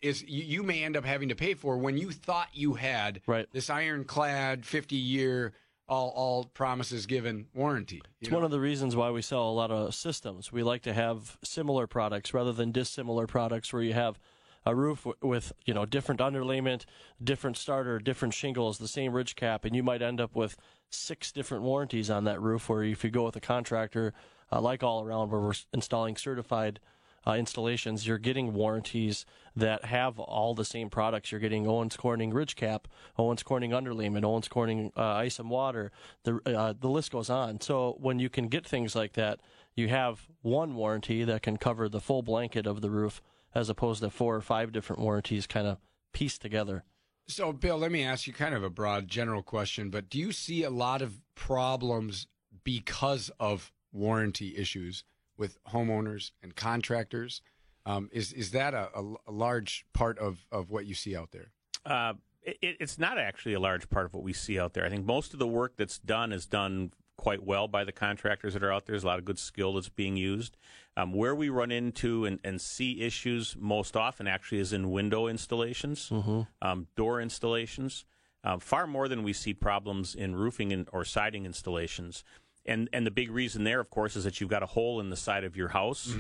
is 0.03 0.23
you, 0.23 0.43
you 0.43 0.63
may 0.63 0.83
end 0.85 0.97
up 0.97 1.05
having 1.05 1.29
to 1.29 1.35
pay 1.35 1.55
for 1.55 1.79
when 1.79 1.97
you 1.97 2.11
thought 2.11 2.49
you 2.53 2.75
had 2.75 3.21
Right. 3.27 3.47
this 3.53 3.71
ironclad 3.71 4.65
50 4.67 4.97
year 4.97 5.53
all 5.89 6.13
all 6.17 6.45
promises 6.45 7.07
given 7.07 7.47
warranty. 7.55 8.03
It's 8.21 8.31
know? 8.31 8.39
one 8.39 8.45
of 8.45 8.51
the 8.51 8.59
reasons 8.61 8.97
why 8.97 9.11
we 9.11 9.23
sell 9.23 9.49
a 9.49 9.53
lot 9.53 9.71
of 9.71 9.95
systems. 9.95 10.51
We 10.51 10.63
like 10.65 10.83
to 10.83 10.93
have 10.93 11.39
similar 11.45 11.87
products 11.87 12.35
rather 12.35 12.53
than 12.53 12.73
dissimilar 12.73 13.27
products 13.29 13.73
where 13.73 13.83
you 13.83 13.93
have 13.93 14.19
a 14.65 14.75
roof 14.75 15.05
w- 15.05 15.17
with, 15.23 15.53
you 15.65 15.73
know, 15.73 15.87
different 15.87 16.21
underlayment, 16.21 16.87
different 17.23 17.57
starter, 17.57 18.01
different 18.01 18.35
shingles, 18.35 18.79
the 18.79 18.89
same 18.89 19.13
ridge 19.13 19.37
cap, 19.37 19.65
and 19.65 19.77
you 19.77 19.83
might 19.85 20.03
end 20.03 20.21
up 20.21 20.35
with 20.35 20.57
six 20.91 21.31
different 21.31 21.63
warranties 21.63 22.11
on 22.11 22.25
that 22.25 22.41
roof 22.41 22.69
where 22.69 22.83
if 22.83 23.05
you 23.05 23.11
go 23.11 23.25
with 23.25 23.37
a 23.37 23.41
contractor 23.41 24.13
uh, 24.51 24.61
like 24.61 24.83
All 24.83 25.05
Around 25.05 25.31
where 25.31 25.41
we're 25.41 25.55
installing 25.73 26.17
certified 26.17 26.81
uh, 27.27 27.35
installations, 27.35 28.07
you're 28.07 28.19
getting 28.19 28.53
warranties 28.53 29.27
that 29.55 29.85
have 29.87 30.19
all 30.19 30.55
the 30.55 30.65
same 30.65 30.89
products. 30.89 31.33
You're 31.33 31.41
getting 31.41 31.67
Owens 31.67 31.97
Corning 31.97 32.33
ridge 32.33 32.57
cap, 32.57 32.87
Owens 33.19 33.43
Corning 33.43 33.73
underlayment, 33.73 34.25
Owens 34.25 34.49
Corning 34.49 34.93
uh, 34.97 35.03
ice 35.03 35.39
and 35.39 35.51
water. 35.51 35.91
The 36.25 36.41
uh, 36.47 36.75
the 36.79 36.89
list 36.89 37.11
goes 37.11 37.31
on. 37.31 37.61
So 37.61 37.97
when 37.99 38.19
you 38.19 38.29
can 38.29 38.49
get 38.49 38.67
things 38.67 38.95
like 38.95 39.15
that, 39.15 39.41
you 39.75 39.89
have 39.89 40.27
one 40.43 40.75
warranty 40.75 41.25
that 41.25 41.43
can 41.43 41.57
cover 41.57 41.89
the 41.89 42.01
full 42.01 42.23
blanket 42.23 42.67
of 42.67 42.81
the 42.81 42.91
roof, 42.91 43.21
as 43.55 43.69
opposed 43.69 44.03
to 44.03 44.11
four 44.11 44.37
or 44.37 44.41
five 44.41 44.73
different 44.73 45.03
warranties 45.03 45.47
kind 45.47 45.67
of 45.67 45.79
pieced 46.13 46.43
together. 46.43 46.85
So, 47.29 47.53
Bill, 47.53 47.77
let 47.77 47.91
me 47.91 48.05
ask 48.05 48.29
you 48.29 48.33
kind 48.33 48.55
of 48.55 48.63
a 48.63 48.71
broad 48.71 49.09
general 49.09 49.43
question, 49.43 49.91
but 49.91 50.09
do 50.09 50.19
you 50.19 50.31
see 50.31 50.63
a 50.63 50.71
lot 50.71 51.03
of 51.03 51.21
problems 51.35 52.29
because 52.63 53.31
of 53.41 53.73
warranty 53.93 54.57
issues 54.57 55.03
with 55.37 55.63
homeowners 55.65 56.33
and 56.43 56.55
contractors? 56.55 57.43
Um, 57.85 58.11
is 58.13 58.33
is 58.33 58.51
that 58.51 58.75
a, 58.75 58.89
a, 58.95 59.15
a 59.29 59.33
large 59.33 59.87
part 59.93 60.19
of, 60.19 60.45
of 60.51 60.71
what 60.71 60.87
you 60.87 60.95
see 60.95 61.17
out 61.17 61.31
there? 61.31 61.53
Uh, 61.85 62.15
it, 62.43 62.77
it's 62.81 62.99
not 62.99 63.19
actually 63.19 63.55
a 63.55 63.61
large 63.61 63.89
part 63.89 64.07
of 64.07 64.15
what 64.15 64.23
we 64.23 64.33
see 64.33 64.59
out 64.59 64.75
there. 64.75 64.85
I 64.85 64.89
think 64.89 65.05
most 65.05 65.33
of 65.33 65.39
the 65.39 65.47
work 65.47 65.75
that's 65.77 65.99
done 65.99 66.33
is 66.33 66.47
done 66.47 66.93
quite 67.17 67.45
well 67.45 67.67
by 67.67 67.83
the 67.85 67.93
contractors 67.93 68.53
that 68.55 68.63
are 68.63 68.73
out 68.73 68.87
there. 68.87 68.93
There's 68.93 69.05
a 69.05 69.07
lot 69.07 69.19
of 69.19 69.25
good 69.25 69.39
skill 69.39 69.75
that's 69.75 69.89
being 69.89 70.17
used. 70.17 70.57
Um, 70.97 71.13
where 71.13 71.35
we 71.35 71.49
run 71.49 71.71
into 71.71 72.25
and, 72.25 72.39
and 72.45 72.61
see 72.61 73.01
issues 73.01 73.57
most 73.59 73.97
often 73.97 74.27
actually 74.27 74.59
is 74.59 74.73
in 74.73 74.91
window 74.91 75.27
installations, 75.27 76.09
um, 76.63 76.87
door 76.97 77.21
installations, 77.21 78.05
uh, 78.45 78.59
far 78.59 78.87
more 78.87 79.09
than 79.09 79.23
we 79.23 79.33
see 79.33 79.55
problems 79.55 80.15
in 80.15 80.37
roofing 80.37 80.73
and, 80.73 80.89
or 80.93 81.05
siding 81.05 81.45
installations. 81.47 82.23
And 82.69 82.89
and 82.93 83.07
the 83.07 83.11
big 83.13 83.31
reason 83.31 83.65
there, 83.65 83.79
of 83.81 83.91
course, 83.91 84.17
is 84.17 84.25
that 84.25 84.41
you've 84.41 84.51
got 84.51 84.63
a 84.63 84.67
hole 84.67 85.01
in 85.01 85.09
the 85.11 85.17
side 85.17 85.45
of 85.45 85.57
your 85.57 85.69
house, 85.69 86.13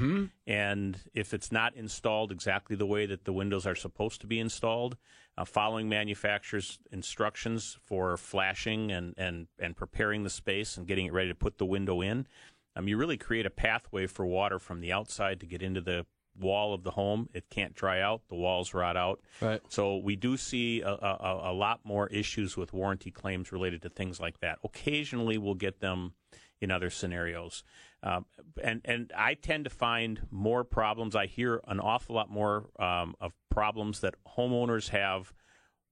and 0.47 0.97
if 1.13 1.35
it's 1.35 1.51
not 1.51 1.75
installed 1.75 2.31
exactly 2.31 2.77
the 2.77 2.87
way 2.87 3.05
that 3.07 3.25
the 3.25 3.33
windows 3.33 3.67
are 3.67 3.75
supposed 3.75 4.21
to 4.21 4.27
be 4.27 4.39
installed, 4.39 4.97
uh, 5.37 5.45
following 5.45 5.89
manufacturer's 5.89 6.79
instructions 6.93 7.79
for 7.85 8.17
flashing 8.17 8.91
and, 8.93 9.15
and, 9.19 9.49
and 9.59 9.77
preparing 9.77 10.23
the 10.23 10.31
space 10.31 10.77
and 10.77 10.87
getting 10.87 11.07
it 11.07 11.13
ready 11.13 11.29
to 11.29 11.35
put 11.35 11.59
the 11.59 11.67
window 11.67 12.01
in, 12.01 12.27
um, 12.75 12.89
you 12.89 12.97
really 12.97 13.17
create 13.17 13.47
a 13.47 13.51
pathway 13.51 14.07
for 14.07 14.25
water 14.25 14.59
from 14.59 14.81
the 14.81 14.93
outside 14.93 15.41
to 15.41 15.47
get 15.47 15.63
into 15.63 15.81
the 15.81 16.07
wall 16.39 16.75
of 16.75 16.83
the 16.83 16.91
home. 16.91 17.29
It 17.35 17.45
can't 17.51 17.75
dry 17.75 18.01
out. 18.01 18.23
The 18.29 18.35
walls 18.37 18.75
rot 18.75 18.97
out. 18.97 19.21
Right. 19.41 19.61
So 19.69 19.97
we 19.97 20.17
do 20.17 20.37
see 20.37 20.83
a, 20.83 20.91
a, 20.91 21.41
a 21.51 21.53
lot 21.53 21.81
more 21.85 22.09
issues 22.09 22.57
with 22.57 22.73
warranty 22.73 23.11
claims 23.11 23.53
related 23.53 23.83
to 23.83 23.89
things 23.89 24.21
like 24.21 24.41
that. 24.41 24.59
Occasionally, 24.65 25.39
we'll 25.39 25.55
get 25.55 25.81
them 25.81 26.13
in 26.61 26.71
other 26.71 26.91
scenarios. 26.91 27.63
Um, 28.03 28.27
and 28.63 28.81
and 28.85 29.13
I 29.17 29.35
tend 29.35 29.65
to 29.65 29.71
find 29.71 30.21
more 30.31 30.65
problems. 30.65 31.17
I 31.17 31.27
hear 31.27 31.61
an 31.67 31.81
awful 31.81 32.15
lot 32.15 32.31
more 32.31 32.67
um, 32.79 33.15
of 33.21 33.33
problems 33.51 34.01
that 34.01 34.15
homeowners 34.37 34.91
have 34.91 35.33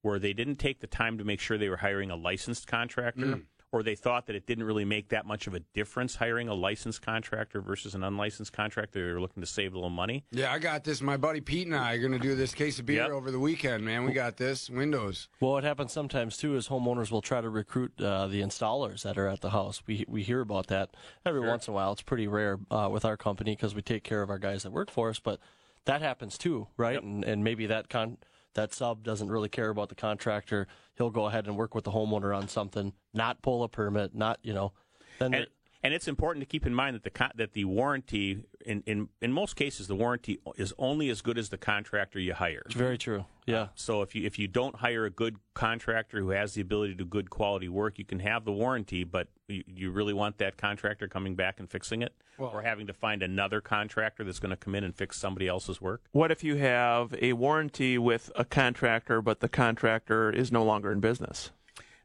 where 0.01 0.19
they 0.19 0.33
didn't 0.33 0.57
take 0.57 0.79
the 0.79 0.87
time 0.87 1.17
to 1.17 1.23
make 1.23 1.39
sure 1.39 1.57
they 1.57 1.69
were 1.69 1.77
hiring 1.77 2.11
a 2.11 2.15
licensed 2.15 2.67
contractor. 2.67 3.41
Or 3.75 3.83
they 3.83 3.95
thought 3.95 4.27
that 4.27 4.37
it 4.37 4.45
didn't 4.47 4.63
really 4.63 4.85
make 4.85 5.09
that 5.09 5.25
much 5.25 5.47
of 5.47 5.53
a 5.53 5.59
difference 5.73 6.15
hiring 6.15 6.47
a 6.47 6.53
licensed 6.53 7.01
contractor 7.01 7.59
versus 7.59 7.93
an 7.93 8.05
unlicensed 8.05 8.53
contractor. 8.53 9.05
They 9.05 9.11
were 9.11 9.19
looking 9.19 9.41
to 9.43 9.47
save 9.47 9.73
a 9.73 9.75
little 9.75 9.89
money. 9.89 10.23
Yeah, 10.31 10.53
I 10.53 10.59
got 10.59 10.85
this. 10.85 11.01
My 11.01 11.17
buddy 11.17 11.41
Pete 11.41 11.67
and 11.67 11.75
I 11.75 11.93
are 11.95 11.97
going 11.99 12.13
to 12.13 12.17
do 12.19 12.35
this 12.35 12.53
case 12.53 12.79
of 12.79 12.85
beer 12.85 13.01
Yep. 13.01 13.11
over 13.11 13.31
the 13.31 13.39
weekend, 13.39 13.83
man. 13.83 14.05
We 14.05 14.13
got 14.13 14.37
this. 14.37 14.69
Windows. 14.69 15.27
Well, 15.41 15.51
what 15.51 15.65
happens 15.65 15.91
sometimes 15.91 16.37
too 16.37 16.55
is 16.55 16.69
homeowners 16.69 17.11
will 17.11 17.21
try 17.21 17.41
to 17.41 17.49
recruit 17.49 17.91
uh, 17.99 18.27
the 18.27 18.39
installers 18.41 19.01
that 19.03 19.17
are 19.17 19.27
at 19.27 19.41
the 19.41 19.49
house. 19.49 19.83
We 19.85 20.05
we 20.07 20.23
hear 20.23 20.39
about 20.39 20.67
that 20.67 20.91
every 21.25 21.41
once 21.41 21.67
in 21.67 21.73
a 21.73 21.75
while. 21.75 21.91
It's 21.91 22.01
pretty 22.01 22.27
rare 22.29 22.57
uh, 22.71 22.87
with 22.89 23.03
our 23.03 23.17
company 23.17 23.57
because 23.57 23.75
we 23.75 23.81
take 23.81 24.05
care 24.05 24.21
of 24.21 24.29
our 24.29 24.39
guys 24.39 24.63
that 24.63 24.71
work 24.71 24.89
for 24.89 25.09
us, 25.09 25.19
but 25.19 25.41
that 25.83 26.01
happens 26.01 26.37
too, 26.37 26.67
right? 26.77 27.03
And 27.03 27.25
and 27.25 27.43
maybe 27.43 27.65
that 27.65 27.89
con 27.89 28.19
that 28.55 28.73
sub 28.73 29.03
doesn't 29.03 29.29
really 29.29 29.49
care 29.49 29.69
about 29.69 29.89
the 29.89 29.95
contractor. 29.95 30.67
He'll 30.97 31.11
go 31.11 31.27
ahead 31.27 31.45
and 31.45 31.55
work 31.55 31.75
with 31.75 31.83
the 31.83 31.91
homeowner 31.91 32.35
on 32.35 32.47
something, 32.47 32.93
not 33.13 33.41
pull 33.41 33.63
a 33.63 33.69
permit, 33.69 34.15
not 34.15 34.39
you 34.41 34.53
know. 34.53 34.73
Then 35.19 35.33
And, 35.33 35.47
and 35.85 35.93
it's 35.93 36.07
important 36.07 36.41
to 36.41 36.47
keep 36.47 36.65
in 36.65 36.73
mind 36.73 36.95
that 36.95 37.03
the 37.03 37.11
con- 37.11 37.31
that 37.35 37.53
the 37.53 37.63
warranty 37.65 38.43
in, 38.65 38.81
in 38.87 39.09
in 39.21 39.31
most 39.31 39.55
cases 39.55 39.87
the 39.87 39.95
warranty 39.95 40.39
is 40.57 40.73
only 40.79 41.09
as 41.09 41.21
good 41.21 41.37
as 41.37 41.49
the 41.49 41.57
contractor 41.57 42.19
you 42.19 42.33
hire. 42.33 42.63
it's 42.65 42.73
very 42.75 42.97
true. 42.97 43.25
Yeah. 43.45 43.67
So 43.75 44.01
if 44.01 44.15
you 44.15 44.25
if 44.25 44.39
you 44.39 44.47
don't 44.47 44.75
hire 44.77 45.05
a 45.05 45.11
good 45.11 45.37
contractor 45.53 46.19
who 46.19 46.29
has 46.31 46.55
the 46.55 46.61
ability 46.61 46.93
to 46.93 46.97
do 46.97 47.05
good 47.05 47.29
quality 47.29 47.69
work, 47.69 47.99
you 47.99 48.05
can 48.05 48.19
have 48.19 48.43
the 48.45 48.51
warranty, 48.51 49.03
but 49.03 49.27
you, 49.47 49.63
you 49.67 49.91
really 49.91 50.13
want 50.13 50.39
that 50.39 50.57
contractor 50.57 51.07
coming 51.07 51.35
back 51.35 51.59
and 51.59 51.69
fixing 51.69 52.01
it, 52.01 52.13
or 52.39 52.63
having 52.63 52.87
to 52.87 52.93
find 52.93 53.21
another 53.21 53.61
contractor 53.61 54.23
that's 54.23 54.39
going 54.39 54.49
to 54.49 54.55
come 54.55 54.73
in 54.73 54.83
and 54.83 54.95
fix 54.95 55.17
somebody 55.17 55.47
else's 55.47 55.79
work. 55.79 56.01
What 56.11 56.31
if 56.31 56.43
you 56.43 56.55
have 56.55 57.13
a 57.21 57.33
warranty 57.33 57.99
with 57.99 58.31
a 58.35 58.43
contractor, 58.43 59.21
but 59.21 59.39
the 59.41 59.49
contractor 59.49 60.31
is 60.31 60.51
no 60.51 60.63
longer 60.63 60.91
in 60.91 60.99
business? 60.99 61.51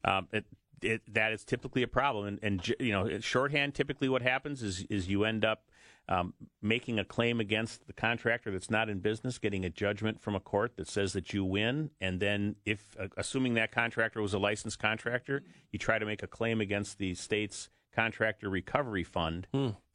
Um, 0.05 0.29
it, 0.33 0.45
it, 0.83 1.03
that 1.13 1.33
is 1.33 1.45
typically 1.45 1.83
a 1.83 1.89
problem, 1.89 2.27
and, 2.27 2.39
and 2.43 2.75
you 2.81 2.93
know, 2.93 3.21
shorthand. 3.21 3.75
Typically, 3.75 4.09
what 4.09 4.23
happens 4.23 4.63
is 4.63 4.85
is 4.91 5.09
you 5.09 5.25
end 5.25 5.45
up 5.45 5.71
um, 6.09 6.35
making 6.61 6.99
a 6.99 7.05
claim 7.05 7.41
against 7.41 7.87
the 7.87 7.93
contractor 7.93 8.51
that's 8.51 8.71
not 8.71 8.89
in 8.89 8.99
business, 8.99 9.39
getting 9.39 9.65
a 9.65 9.71
judgment 9.71 10.21
from 10.21 10.35
a 10.35 10.41
court 10.41 10.77
that 10.77 10.89
says 10.89 11.13
that 11.13 11.33
you 11.33 11.45
win, 11.45 11.91
and 12.01 12.21
then 12.21 12.57
if 12.65 12.97
uh, 12.99 13.09
assuming 13.17 13.55
that 13.55 13.73
contractor 13.73 14.21
was 14.21 14.35
a 14.35 14.39
licensed 14.39 14.79
contractor, 14.79 15.43
you 15.73 15.79
try 15.79 15.99
to 15.99 16.07
make 16.07 16.23
a 16.23 16.27
claim 16.27 16.61
against 16.61 16.99
the 16.99 17.15
state's 17.15 17.69
contractor 17.95 18.49
recovery 18.49 19.05
fund 19.05 19.47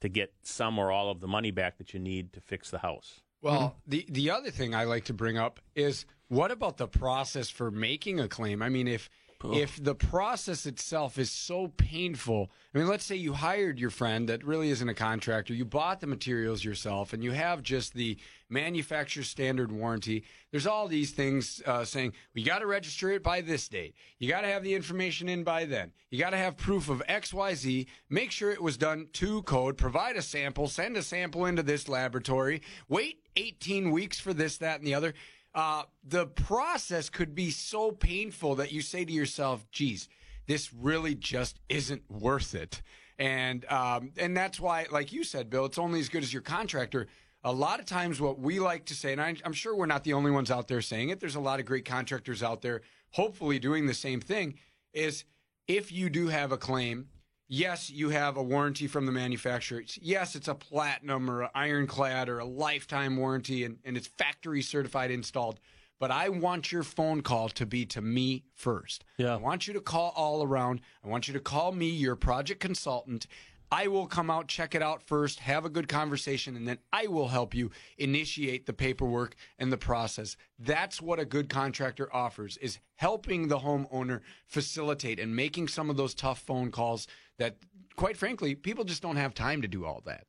to 0.02 0.10
get 0.10 0.34
some 0.44 0.78
or 0.78 0.92
all 0.92 1.10
of 1.10 1.22
the 1.22 1.28
money 1.28 1.52
back 1.52 1.78
that 1.78 1.94
you 1.94 2.00
need 2.00 2.34
to 2.34 2.42
fix 2.42 2.70
the 2.70 2.80
house. 2.80 3.22
Well, 3.42 3.76
the 3.86 4.06
the 4.10 4.32
other 4.32 4.52
thing 4.52 4.74
I 4.74 4.86
like 4.86 5.06
to 5.06 5.14
bring 5.14 5.38
up 5.38 5.60
is 5.76 6.06
what 6.28 6.52
about 6.52 6.78
the 6.78 6.88
process 6.88 7.50
for 7.50 7.70
making 7.70 8.20
a 8.20 8.28
claim? 8.28 8.62
I 8.62 8.70
mean, 8.70 8.88
if 8.88 9.10
if 9.44 9.84
the 9.84 9.96
process 9.96 10.66
itself 10.66 11.18
is 11.18 11.30
so 11.30 11.68
painful, 11.68 12.52
I 12.74 12.78
mean, 12.78 12.88
let's 12.88 13.06
say 13.06 13.16
you 13.16 13.34
hired 13.34 13.80
your 13.80 13.90
friend 13.90 14.30
that 14.30 14.44
really 14.44 14.70
isn't 14.70 14.90
a 14.90 14.94
contractor, 14.94 15.54
you 15.54 15.66
bought 15.66 16.02
the 16.02 16.08
materials 16.08 16.64
yourself, 16.64 17.14
and 17.14 17.24
you 17.24 17.32
have 17.32 17.62
just 17.62 17.94
the 17.94 18.18
manufacturer 18.50 19.24
standard 19.24 19.72
warranty. 19.72 20.24
There's 20.52 20.68
all 20.68 20.88
these 20.88 21.12
things 21.12 21.62
uh, 21.66 21.86
saying 21.86 22.14
we 22.34 22.44
got 22.44 22.60
to 22.60 22.68
register 22.68 23.12
it 23.12 23.24
by 23.24 23.42
this 23.42 23.68
date. 23.68 23.96
You 24.20 24.30
got 24.30 24.42
to 24.42 24.48
have 24.48 24.64
the 24.64 24.76
information 24.76 25.30
in 25.30 25.44
by 25.44 25.66
then. 25.66 25.92
You 26.10 26.20
got 26.20 26.32
to 26.32 26.38
have 26.38 26.58
proof 26.58 26.90
of 26.90 27.04
X, 27.08 27.34
Y, 27.34 27.54
Z. 27.56 27.88
Make 28.10 28.32
sure 28.32 28.52
it 28.52 28.62
was 28.62 28.78
done 28.78 29.08
to 29.14 29.42
code. 29.44 29.78
Provide 29.78 30.16
a 30.16 30.22
sample. 30.22 30.68
Send 30.68 30.98
a 30.98 31.02
sample 31.02 31.46
into 31.46 31.64
this 31.64 31.90
laboratory. 31.90 32.62
Wait 32.88 33.20
18 33.36 33.92
weeks 33.92 34.20
for 34.20 34.34
this, 34.34 34.58
that, 34.58 34.80
and 34.80 34.88
the 34.88 34.94
other. 34.94 35.14
Uh, 35.56 35.84
the 36.04 36.28
process 36.28 37.10
could 37.10 37.34
be 37.34 37.50
so 37.50 37.90
painful 37.90 38.56
that 38.56 38.74
you 38.74 38.82
say 38.82 39.06
to 39.06 39.12
yourself, 39.12 39.66
geez, 39.72 40.10
this 40.48 40.74
really 40.74 41.16
just 41.16 41.62
isn't 41.70 42.04
worth 42.12 42.54
it. 42.54 42.82
And 43.18 43.66
um, 43.72 44.12
and 44.18 44.36
that's 44.36 44.60
why, 44.60 44.86
like 44.92 45.14
you 45.14 45.24
said, 45.24 45.50
Bill, 45.50 45.64
it's 45.64 45.78
only 45.78 46.02
as 46.02 46.10
good 46.10 46.24
as 46.24 46.34
your 46.34 46.42
contractor. 46.42 47.08
A 47.46 47.54
lot 47.54 47.80
of 47.80 47.86
times, 47.86 48.20
what 48.20 48.40
we 48.40 48.60
like 48.60 48.86
to 48.86 48.94
say, 48.94 49.14
and 49.14 49.22
I, 49.22 49.36
I'm 49.46 49.54
sure 49.54 49.74
we're 49.74 49.86
not 49.86 50.04
the 50.04 50.14
only 50.14 50.32
ones 50.32 50.52
out 50.52 50.68
there 50.68 50.82
saying 50.82 51.10
it. 51.10 51.22
There's 51.22 51.36
a 51.36 51.40
lot 51.40 51.62
of 51.62 51.66
great 51.66 51.86
contractors 51.86 52.44
out 52.44 52.62
there, 52.62 52.82
hopefully 53.12 53.58
doing 53.58 53.86
the 53.86 53.94
same 53.94 54.20
thing. 54.20 54.56
Is 54.94 55.24
if 55.68 55.92
you 55.92 56.10
do 56.10 56.28
have 56.28 56.52
a 56.52 56.58
claim, 56.58 57.08
yes, 57.48 57.90
you 57.90 58.10
have 58.10 58.38
a 58.38 58.44
warranty 58.44 58.88
from 58.88 59.06
the 59.06 59.12
manufacturer. 59.12 59.84
Yes, 60.02 60.36
it's 60.36 60.48
a 60.48 60.56
platinum 60.56 61.30
or 61.30 61.44
an 61.44 61.50
ironclad 61.56 62.30
or 62.30 62.40
a 62.40 62.46
lifetime 62.46 63.18
warranty, 63.18 63.64
and, 63.64 63.78
and 63.84 63.98
it's 63.98 64.08
factory 64.08 64.62
certified 64.62 65.12
installed. 65.12 65.60
But 65.98 66.12
I 66.12 66.28
want 66.30 66.72
your 66.72 66.84
phone 66.84 67.22
call 67.22 67.48
to 67.50 67.66
be 67.66 67.86
to 67.88 68.02
me 68.02 68.44
first. 68.54 69.06
Yeah. 69.18 69.34
I 69.34 69.38
want 69.38 69.68
you 69.68 69.74
to 69.76 69.82
call 69.82 70.14
all 70.16 70.44
around. 70.44 70.82
I 71.04 71.08
want 71.08 71.28
you 71.28 71.34
to 71.34 71.40
call 71.40 71.72
me, 71.72 71.90
your 71.90 72.18
project 72.18 72.60
consultant. 72.60 73.28
I 73.72 73.88
will 73.88 74.08
come 74.08 74.30
out, 74.30 74.48
check 74.48 74.76
it 74.76 74.82
out 74.82 75.02
first, 75.02 75.40
have 75.40 75.66
a 75.66 75.70
good 75.70 75.88
conversation, 75.88 76.56
and 76.56 76.68
then 76.68 76.78
I 76.94 77.08
will 77.08 77.28
help 77.28 77.54
you 77.54 77.72
initiate 77.98 78.66
the 78.66 78.74
paperwork 78.74 79.36
and 79.60 79.72
the 79.72 79.78
process. 79.78 80.38
That's 80.60 81.02
what 81.02 81.20
a 81.20 81.26
good 81.26 81.50
contractor 81.50 82.14
offers 82.14 82.58
is 82.58 82.80
helping 82.96 83.48
the 83.48 83.60
homeowner 83.60 84.22
facilitate 84.48 85.20
and 85.20 85.36
making 85.36 85.68
some 85.68 85.90
of 85.90 85.98
those 85.98 86.14
tough 86.14 86.40
phone 86.40 86.72
calls 86.72 87.08
that 87.38 87.58
quite 87.96 88.18
frankly, 88.18 88.56
people 88.56 88.84
just 88.84 89.02
don't 89.02 89.16
have 89.16 89.34
time 89.34 89.62
to 89.62 89.68
do 89.68 89.86
all 89.86 90.02
that. 90.06 90.26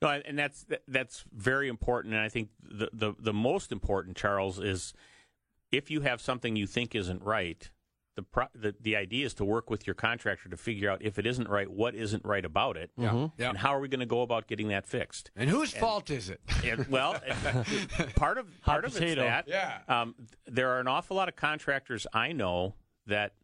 No, 0.00 0.08
and 0.08 0.38
that's 0.38 0.64
that's 0.86 1.24
very 1.32 1.68
important. 1.68 2.14
And 2.14 2.22
I 2.22 2.28
think 2.28 2.50
the, 2.62 2.88
the 2.92 3.14
the 3.18 3.32
most 3.32 3.72
important, 3.72 4.16
Charles, 4.16 4.58
is 4.58 4.94
if 5.72 5.90
you 5.90 6.02
have 6.02 6.20
something 6.20 6.54
you 6.54 6.66
think 6.66 6.94
isn't 6.94 7.22
right, 7.22 7.68
the 8.18 8.22
pro, 8.24 8.46
the 8.52 8.74
the 8.80 8.96
idea 8.96 9.24
is 9.24 9.32
to 9.34 9.44
work 9.44 9.70
with 9.70 9.86
your 9.86 9.94
contractor 9.94 10.48
to 10.48 10.56
figure 10.56 10.90
out 10.90 11.00
if 11.00 11.20
it 11.20 11.24
isn't 11.26 11.48
right, 11.48 11.70
what 11.70 11.94
isn't 11.94 12.24
right 12.24 12.44
about 12.44 12.76
it, 12.76 12.90
Yeah. 12.96 13.28
and 13.38 13.56
how 13.56 13.72
are 13.72 13.78
we 13.78 13.86
going 13.86 14.00
to 14.00 14.06
go 14.06 14.22
about 14.22 14.48
getting 14.48 14.66
that 14.68 14.86
fixed. 14.88 15.30
And 15.36 15.48
whose 15.48 15.72
fault 15.72 16.10
is 16.10 16.28
it? 16.28 16.40
And, 16.64 16.88
well, 16.88 17.14
it- 17.24 18.16
part 18.16 18.38
of 18.38 18.46
part 18.62 18.84
of 18.84 18.96
it's 18.96 19.14
that. 19.14 19.44
Yeah. 19.46 19.78
Um, 19.86 20.16
there 20.46 20.70
are 20.70 20.80
an 20.80 20.88
awful 20.88 21.16
lot 21.16 21.28
of 21.28 21.36
contractors 21.36 22.08
I 22.12 22.32
know 22.32 22.74
that 23.06 23.34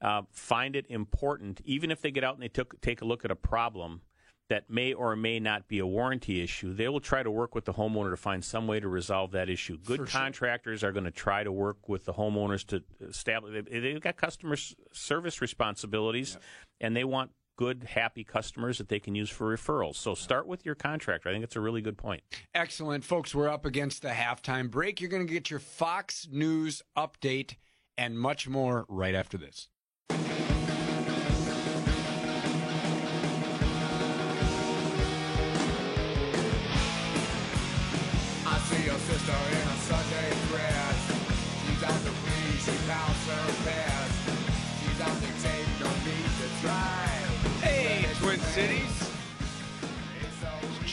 uh, 0.00 0.22
find 0.32 0.74
it 0.74 0.86
important, 0.88 1.60
even 1.64 1.92
if 1.92 2.02
they 2.02 2.10
get 2.10 2.24
out 2.24 2.34
and 2.34 2.42
they 2.42 2.48
took, 2.48 2.80
take 2.80 3.00
a 3.02 3.04
look 3.04 3.24
at 3.24 3.30
a 3.30 3.36
problem 3.36 4.00
that 4.50 4.68
may 4.68 4.92
or 4.92 5.16
may 5.16 5.40
not 5.40 5.68
be 5.68 5.78
a 5.78 5.86
warranty 5.86 6.42
issue, 6.42 6.74
they 6.74 6.88
will 6.88 7.00
try 7.00 7.22
to 7.22 7.30
work 7.30 7.54
with 7.54 7.64
the 7.64 7.72
homeowner 7.72 8.10
to 8.10 8.16
find 8.16 8.44
some 8.44 8.66
way 8.66 8.78
to 8.78 8.88
resolve 8.88 9.30
that 9.32 9.48
issue. 9.48 9.78
Good 9.78 10.06
contractors 10.08 10.84
are 10.84 10.92
going 10.92 11.04
to 11.04 11.10
try 11.10 11.44
to 11.44 11.50
work 11.52 11.88
with 11.88 12.04
the 12.04 12.12
homeowners 12.12 12.66
to 12.66 12.82
establish. 13.00 13.64
they- 13.70 13.80
They've 13.80 14.00
got 14.00 14.16
customer 14.16 14.56
service 14.92 15.40
responsibilities, 15.40 16.36
and 16.80 16.94
they 16.96 17.04
want 17.04 17.30
good, 17.56 17.84
happy 17.84 18.24
customers 18.24 18.78
that 18.78 18.88
they 18.88 18.98
can 18.98 19.14
use 19.14 19.30
for 19.30 19.56
referrals. 19.56 19.94
So 19.94 20.14
start 20.14 20.46
with 20.46 20.66
your 20.66 20.74
contractor. 20.74 21.28
I 21.28 21.32
think 21.32 21.44
it's 21.44 21.54
a 21.56 21.60
really 21.60 21.80
good 21.80 21.96
point. 21.96 22.22
Excellent. 22.54 23.04
Folks, 23.04 23.34
we're 23.34 23.48
up 23.48 23.64
against 23.64 24.02
the 24.02 24.08
halftime 24.08 24.70
break. 24.70 25.00
You're 25.00 25.08
going 25.10 25.26
to 25.26 25.32
get 25.32 25.50
your 25.50 25.60
Fox 25.60 26.26
News 26.30 26.82
update 26.98 27.54
and 27.96 28.18
much 28.18 28.48
more 28.48 28.84
right 28.88 29.14
after 29.14 29.38
this. 29.38 29.68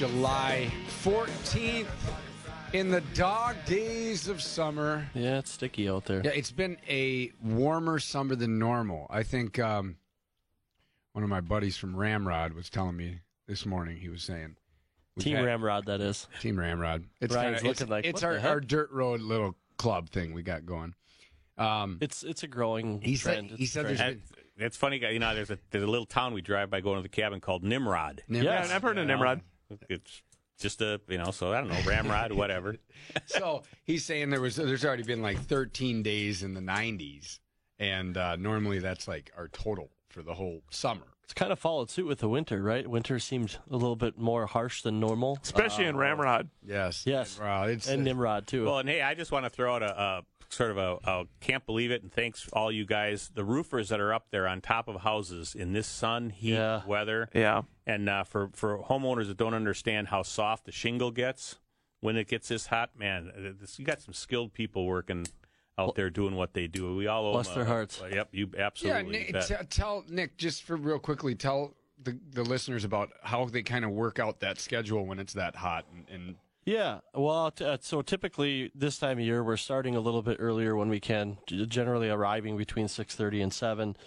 July 0.05 0.71
14th 1.03 1.85
in 2.73 2.89
the 2.89 3.01
dog 3.13 3.55
days 3.67 4.27
of 4.27 4.41
summer. 4.41 5.07
Yeah, 5.13 5.37
it's 5.37 5.51
sticky 5.51 5.87
out 5.87 6.05
there. 6.05 6.23
Yeah, 6.25 6.31
it's 6.31 6.49
been 6.51 6.77
a 6.89 7.31
warmer 7.43 7.99
summer 7.99 8.33
than 8.33 8.57
normal. 8.57 9.05
I 9.11 9.21
think 9.21 9.59
um, 9.59 9.97
one 11.13 11.23
of 11.23 11.29
my 11.29 11.39
buddies 11.39 11.77
from 11.77 11.95
Ramrod 11.95 12.53
was 12.53 12.67
telling 12.67 12.97
me 12.97 13.19
this 13.47 13.63
morning. 13.63 13.95
He 13.97 14.09
was 14.09 14.23
saying, 14.23 14.55
we've 15.17 15.23
Team 15.23 15.35
had- 15.35 15.45
Ramrod, 15.45 15.85
that 15.85 16.01
is. 16.01 16.27
Team 16.39 16.57
Ramrod. 16.57 17.03
It's 17.19 17.31
Brian's 17.31 17.57
kinda, 17.61 17.69
it's, 17.69 17.87
like, 17.87 18.03
it's 18.07 18.23
what 18.23 18.27
our, 18.27 18.33
the 18.33 18.39
heck? 18.41 18.49
our 18.49 18.59
dirt 18.59 18.89
road 18.91 19.21
little 19.21 19.55
club 19.77 20.09
thing 20.09 20.33
we 20.33 20.41
got 20.41 20.65
going. 20.65 20.95
Um, 21.59 21.99
It's 22.01 22.23
it's 22.23 22.41
a 22.41 22.47
growing 22.47 23.01
He 23.03 23.15
said- 23.17 23.33
trend. 23.33 23.51
he 23.51 23.65
It's 23.65 23.73
said 23.73 23.85
a 23.85 23.87
there's 23.89 23.99
trend. 23.99 24.21
been- 24.31 24.43
And 24.57 24.65
it's 24.65 24.77
funny, 24.77 24.97
you 24.97 25.19
know. 25.19 25.35
There's 25.35 25.51
a 25.51 25.59
there's 25.69 25.83
a 25.83 25.87
little 25.87 26.07
town 26.07 26.33
we 26.33 26.41
drive 26.41 26.71
by 26.71 26.81
going 26.81 26.95
to 26.97 27.03
the 27.03 27.07
cabin 27.09 27.39
called 27.39 27.63
Nimrod. 27.63 28.23
Nimrod. 28.27 28.45
Yeah, 28.67 28.75
I've 28.75 28.81
heard 28.81 28.97
of 28.97 29.05
Nimrod. 29.05 29.41
It's 29.89 30.21
just 30.59 30.81
a 30.81 31.01
you 31.07 31.17
know. 31.17 31.31
So 31.31 31.51
I 31.51 31.61
don't 31.61 31.69
know, 31.69 31.81
ramrod, 31.85 32.31
whatever. 32.31 32.77
so 33.25 33.63
he's 33.83 34.05
saying 34.05 34.29
there 34.29 34.41
was 34.41 34.55
there's 34.55 34.85
already 34.85 35.03
been 35.03 35.21
like 35.21 35.39
13 35.39 36.03
days 36.03 36.43
in 36.43 36.53
the 36.53 36.61
90s, 36.61 37.39
and 37.79 38.15
uh, 38.17 38.35
normally 38.35 38.79
that's 38.79 39.07
like 39.07 39.31
our 39.37 39.47
total 39.47 39.91
for 40.09 40.21
the 40.21 40.33
whole 40.33 40.61
summer. 40.69 41.05
It's 41.23 41.33
kind 41.33 41.53
of 41.53 41.59
followed 41.59 41.89
suit 41.89 42.07
with 42.07 42.19
the 42.19 42.27
winter, 42.27 42.61
right? 42.61 42.85
Winter 42.85 43.17
seemed 43.17 43.57
a 43.69 43.77
little 43.77 43.95
bit 43.95 44.17
more 44.17 44.45
harsh 44.47 44.81
than 44.81 44.99
normal. 44.99 45.39
Especially 45.41 45.85
in 45.85 45.95
Ramrod. 45.95 46.49
Yes. 46.61 47.03
Yes. 47.05 47.39
Wow. 47.39 47.63
It's, 47.63 47.87
and 47.87 48.03
Nimrod 48.03 48.47
too. 48.47 48.65
Well, 48.65 48.79
and 48.79 48.89
hey, 48.89 49.01
I 49.01 49.13
just 49.13 49.31
want 49.31 49.45
to 49.45 49.49
throw 49.49 49.75
out 49.75 49.81
a, 49.81 50.01
a 50.01 50.21
sort 50.51 50.69
of 50.71 50.77
a, 50.77 50.97
a 51.03 51.23
can't 51.39 51.65
believe 51.65 51.91
it, 51.91 52.03
and 52.03 52.11
thanks 52.11 52.47
all 52.53 52.71
you 52.71 52.85
guys, 52.85 53.31
the 53.33 53.43
roofers 53.45 53.89
that 53.89 53.99
are 53.99 54.13
up 54.13 54.27
there 54.31 54.47
on 54.47 54.59
top 54.61 54.87
of 54.87 55.01
houses 55.01 55.55
in 55.55 55.71
this 55.73 55.87
sun, 55.87 56.29
heat, 56.29 56.53
Yeah. 56.53 56.81
weather, 56.85 57.29
Yeah. 57.33 57.61
and 57.87 58.09
uh, 58.09 58.23
for 58.23 58.49
for 58.53 58.79
homeowners 58.83 59.27
that 59.27 59.37
don't 59.37 59.53
understand 59.53 60.09
how 60.09 60.23
soft 60.23 60.65
the 60.65 60.71
shingle 60.71 61.11
gets 61.11 61.57
when 62.01 62.17
it 62.17 62.27
gets 62.27 62.47
this 62.49 62.67
hot, 62.67 62.91
man, 62.97 63.57
this, 63.59 63.79
you 63.79 63.85
got 63.85 64.01
some 64.01 64.13
skilled 64.13 64.53
people 64.53 64.85
working 64.85 65.25
out 65.77 65.95
there 65.95 66.09
doing 66.09 66.35
what 66.35 66.53
they 66.53 66.67
do. 66.67 66.95
We 66.95 67.07
all 67.07 67.27
owe 67.27 67.31
Bless 67.33 67.47
them 67.47 67.55
their 67.55 67.63
a- 67.63 67.67
hearts. 67.67 68.03
Yep, 68.11 68.29
you 68.33 68.49
yeah. 68.53 68.65
absolutely. 68.67 69.11
Nick, 69.11 69.33
bet. 69.33 69.47
t- 69.47 69.55
tell 69.69 70.03
Nick 70.09 70.35
just 70.37 70.63
for 70.63 70.75
real 70.75 70.99
quickly. 70.99 71.33
Tell 71.33 71.75
the 72.03 72.19
the 72.33 72.43
listeners 72.43 72.83
about 72.83 73.11
how 73.23 73.45
they 73.45 73.61
kind 73.63 73.85
of 73.85 73.91
work 73.91 74.19
out 74.19 74.41
that 74.41 74.59
schedule 74.59 75.05
when 75.05 75.17
it's 75.19 75.33
that 75.33 75.55
hot 75.55 75.85
and. 75.93 76.05
and 76.09 76.35
Yeah, 76.63 76.99
well, 77.15 77.51
uh, 77.59 77.77
so 77.81 78.03
typically 78.03 78.71
this 78.75 78.99
time 78.99 79.17
of 79.17 79.25
year 79.25 79.43
we're 79.43 79.57
starting 79.57 79.95
a 79.95 79.99
little 79.99 80.21
bit 80.21 80.37
earlier 80.39 80.75
when 80.75 80.89
we 80.89 80.99
can, 80.99 81.37
generally 81.47 82.09
arriving 82.09 82.55
between 82.55 82.87
6:30 82.87 83.41
and 83.41 83.51
7, 83.51 83.97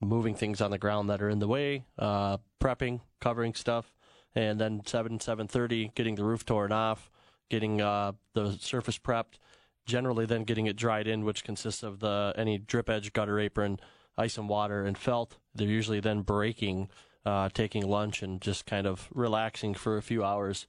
moving 0.00 0.34
things 0.34 0.60
on 0.60 0.72
the 0.72 0.78
ground 0.78 1.08
that 1.10 1.22
are 1.22 1.30
in 1.30 1.38
the 1.38 1.46
way, 1.46 1.84
uh, 1.98 2.38
prepping, 2.60 3.00
covering 3.20 3.54
stuff, 3.54 3.94
and 4.34 4.60
then 4.60 4.84
7 4.84 5.20
7:30 5.20 5.92
getting 5.94 6.16
the 6.16 6.24
roof 6.24 6.44
torn 6.44 6.72
off, 6.72 7.08
getting 7.48 7.80
uh, 7.80 8.12
the 8.34 8.52
surface 8.58 8.98
prepped, 8.98 9.38
generally 9.86 10.26
then 10.26 10.42
getting 10.42 10.66
it 10.66 10.74
dried 10.76 11.06
in, 11.06 11.24
which 11.24 11.44
consists 11.44 11.84
of 11.84 12.00
the 12.00 12.34
any 12.36 12.58
drip 12.58 12.90
edge 12.90 13.12
gutter 13.12 13.38
apron, 13.38 13.78
ice 14.18 14.36
and 14.36 14.48
water, 14.48 14.84
and 14.84 14.98
felt. 14.98 15.38
They're 15.54 15.68
usually 15.68 16.00
then 16.00 16.22
breaking, 16.22 16.90
uh, 17.24 17.48
taking 17.50 17.86
lunch, 17.86 18.22
and 18.24 18.40
just 18.40 18.66
kind 18.66 18.88
of 18.88 19.08
relaxing 19.14 19.74
for 19.74 19.96
a 19.96 20.02
few 20.02 20.24
hours. 20.24 20.66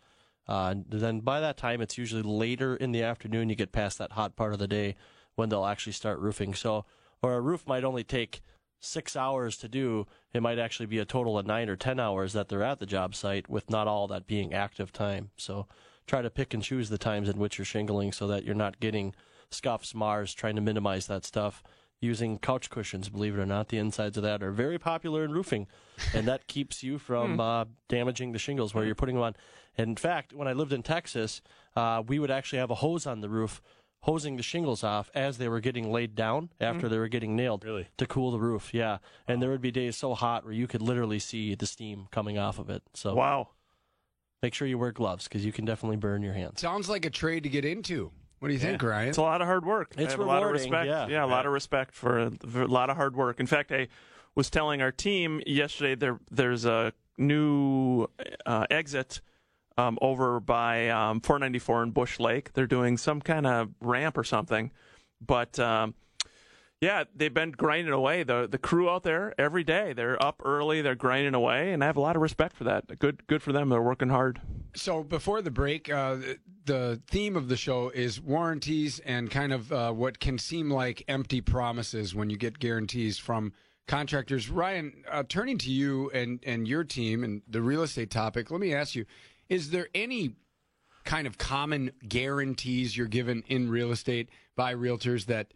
Uh, 0.47 0.75
then 0.89 1.21
by 1.21 1.39
that 1.39 1.57
time, 1.57 1.81
it's 1.81 1.97
usually 1.97 2.21
later 2.21 2.75
in 2.75 2.91
the 2.91 3.03
afternoon. 3.03 3.49
You 3.49 3.55
get 3.55 3.71
past 3.71 3.97
that 3.97 4.13
hot 4.13 4.35
part 4.35 4.53
of 4.53 4.59
the 4.59 4.67
day 4.67 4.95
when 5.35 5.49
they'll 5.49 5.65
actually 5.65 5.93
start 5.93 6.19
roofing. 6.19 6.53
So, 6.53 6.85
or 7.21 7.35
a 7.35 7.41
roof 7.41 7.65
might 7.65 7.83
only 7.83 8.03
take 8.03 8.41
six 8.79 9.15
hours 9.15 9.57
to 9.57 9.67
do. 9.69 10.05
It 10.33 10.41
might 10.41 10.59
actually 10.59 10.87
be 10.87 10.99
a 10.99 11.05
total 11.05 11.37
of 11.37 11.47
nine 11.47 11.69
or 11.69 11.75
ten 11.75 11.99
hours 11.99 12.33
that 12.33 12.49
they're 12.49 12.63
at 12.63 12.79
the 12.79 12.85
job 12.85 13.15
site, 13.15 13.49
with 13.49 13.69
not 13.69 13.87
all 13.87 14.07
that 14.07 14.27
being 14.27 14.53
active 14.53 14.91
time. 14.91 15.31
So, 15.37 15.67
try 16.05 16.21
to 16.21 16.29
pick 16.29 16.53
and 16.53 16.61
choose 16.61 16.89
the 16.89 16.97
times 16.97 17.29
in 17.29 17.39
which 17.39 17.57
you're 17.57 17.65
shingling 17.65 18.11
so 18.11 18.27
that 18.27 18.43
you're 18.43 18.55
not 18.55 18.79
getting 18.79 19.15
scuffs, 19.49 19.95
mars, 19.95 20.33
trying 20.33 20.55
to 20.55 20.61
minimize 20.61 21.07
that 21.07 21.25
stuff. 21.25 21.63
Using 22.03 22.37
couch 22.37 22.69
cushions, 22.69 23.07
believe 23.07 23.37
it 23.37 23.41
or 23.41 23.45
not, 23.45 23.69
the 23.69 23.77
insides 23.77 24.17
of 24.17 24.23
that 24.23 24.43
are 24.43 24.51
very 24.51 24.77
popular 24.77 25.23
in 25.23 25.31
roofing, 25.31 25.67
and 26.13 26.27
that 26.27 26.47
keeps 26.47 26.83
you 26.83 26.97
from 26.99 27.39
uh, 27.39 27.63
damaging 27.87 28.33
the 28.33 28.39
shingles 28.39 28.73
where 28.75 28.83
you're 28.83 28.93
putting 28.93 29.15
them 29.15 29.23
on. 29.23 29.35
And 29.77 29.91
in 29.91 29.95
fact, 29.95 30.33
when 30.33 30.45
I 30.49 30.51
lived 30.51 30.73
in 30.73 30.83
Texas, 30.83 31.41
uh, 31.77 32.03
we 32.05 32.19
would 32.19 32.29
actually 32.29 32.59
have 32.59 32.69
a 32.69 32.75
hose 32.75 33.07
on 33.07 33.21
the 33.21 33.29
roof, 33.29 33.61
hosing 34.01 34.35
the 34.35 34.43
shingles 34.43 34.83
off 34.83 35.09
as 35.15 35.37
they 35.37 35.47
were 35.47 35.61
getting 35.61 35.93
laid 35.93 36.13
down 36.13 36.49
after 36.59 36.89
they 36.89 36.97
were 36.97 37.07
getting 37.07 37.37
nailed 37.37 37.63
Really? 37.63 37.87
to 37.97 38.05
cool 38.05 38.31
the 38.31 38.39
roof. 38.39 38.73
Yeah, 38.73 38.97
and 39.25 39.41
there 39.41 39.49
would 39.49 39.61
be 39.61 39.71
days 39.71 39.95
so 39.95 40.13
hot 40.13 40.43
where 40.43 40.51
you 40.53 40.67
could 40.67 40.81
literally 40.81 41.19
see 41.19 41.55
the 41.55 41.65
steam 41.65 42.07
coming 42.11 42.37
off 42.37 42.59
of 42.59 42.69
it. 42.69 42.83
So 42.93 43.15
Wow. 43.15 43.47
make 44.41 44.53
sure 44.53 44.67
you 44.67 44.77
wear 44.77 44.91
gloves 44.91 45.23
because 45.29 45.45
you 45.45 45.53
can 45.53 45.63
definitely 45.63 45.95
burn 45.95 46.21
your 46.21 46.33
hands. 46.33 46.59
sounds 46.59 46.89
like 46.89 47.05
a 47.05 47.09
trade 47.09 47.43
to 47.43 47.49
get 47.49 47.63
into. 47.63 48.11
What 48.43 48.49
do 48.49 48.55
you 48.55 48.59
think, 48.59 48.83
Ryan? 48.83 49.07
It's 49.07 49.17
a 49.17 49.21
lot 49.21 49.39
of 49.39 49.47
hard 49.47 49.65
work. 49.65 49.93
It's 49.97 50.07
I 50.07 50.11
have 50.11 50.19
a 50.19 50.25
lot 50.25 50.43
of 50.43 50.51
respect. 50.51 50.85
yeah. 50.85 51.23
a 51.23 51.25
lot 51.25 51.45
of 51.45 51.53
respect 51.53 51.95
for, 51.95 52.29
for 52.45 52.63
a 52.63 52.67
lot 52.67 52.89
of 52.89 52.97
hard 52.97 53.15
work. 53.15 53.39
In 53.39 53.47
fact, 53.47 53.71
I 53.71 53.87
was 54.35 54.49
telling 54.49 54.81
our 54.81 54.91
team 54.91 55.41
yesterday 55.47 55.95
there 55.95 56.19
there's 56.29 56.65
a 56.65 56.91
new 57.17 58.07
uh, 58.45 58.65
exit 58.69 59.21
um, 59.77 59.97
over 60.01 60.41
by 60.41 60.89
um, 60.89 61.21
494 61.21 61.83
in 61.83 61.91
Bush 61.91 62.19
Lake. 62.19 62.51
They're 62.51 62.67
doing 62.67 62.97
some 62.97 63.21
kind 63.21 63.47
of 63.47 63.69
ramp 63.79 64.17
or 64.17 64.25
something, 64.25 64.71
but. 65.25 65.57
Um, 65.57 65.95
yeah, 66.83 67.05
they've 67.15 67.33
been 67.33 67.51
grinding 67.51 67.93
away. 67.93 68.23
The 68.23 68.45
the 68.45 68.57
crew 68.57 68.89
out 68.89 69.03
there 69.03 69.33
every 69.37 69.63
day. 69.63 69.93
They're 69.93 70.21
up 70.21 70.41
early. 70.43 70.81
They're 70.81 70.95
grinding 70.95 71.33
away, 71.33 71.71
and 71.71 71.81
I 71.81 71.87
have 71.87 71.95
a 71.95 72.01
lot 72.01 72.17
of 72.17 72.21
respect 72.21 72.57
for 72.57 72.65
that. 72.65 72.99
Good 72.99 73.25
good 73.25 73.41
for 73.41 73.53
them. 73.53 73.69
They're 73.69 73.81
working 73.81 74.09
hard. 74.09 74.41
So 74.75 75.01
before 75.01 75.41
the 75.41 75.49
break, 75.49 75.89
uh, 75.89 76.17
the 76.65 77.01
theme 77.07 77.37
of 77.37 77.47
the 77.47 77.55
show 77.55 77.89
is 77.89 78.19
warranties 78.19 78.99
and 78.99 79.31
kind 79.31 79.53
of 79.53 79.71
uh, 79.71 79.93
what 79.93 80.19
can 80.19 80.37
seem 80.37 80.69
like 80.69 81.05
empty 81.07 81.39
promises 81.39 82.13
when 82.13 82.29
you 82.29 82.35
get 82.35 82.59
guarantees 82.59 83.17
from 83.17 83.53
contractors. 83.87 84.49
Ryan, 84.49 85.05
uh, 85.09 85.23
turning 85.29 85.57
to 85.59 85.71
you 85.71 86.09
and, 86.09 86.41
and 86.45 86.67
your 86.67 86.83
team 86.83 87.23
and 87.23 87.43
the 87.47 87.61
real 87.61 87.83
estate 87.83 88.09
topic, 88.09 88.51
let 88.51 88.59
me 88.59 88.73
ask 88.73 88.93
you: 88.93 89.05
Is 89.47 89.69
there 89.69 89.87
any 89.95 90.35
kind 91.05 91.27
of 91.27 91.37
common 91.37 91.91
guarantees 92.07 92.97
you're 92.97 93.07
given 93.07 93.43
in 93.47 93.69
real 93.69 93.91
estate 93.91 94.27
by 94.57 94.73
realtors 94.73 95.27
that 95.27 95.53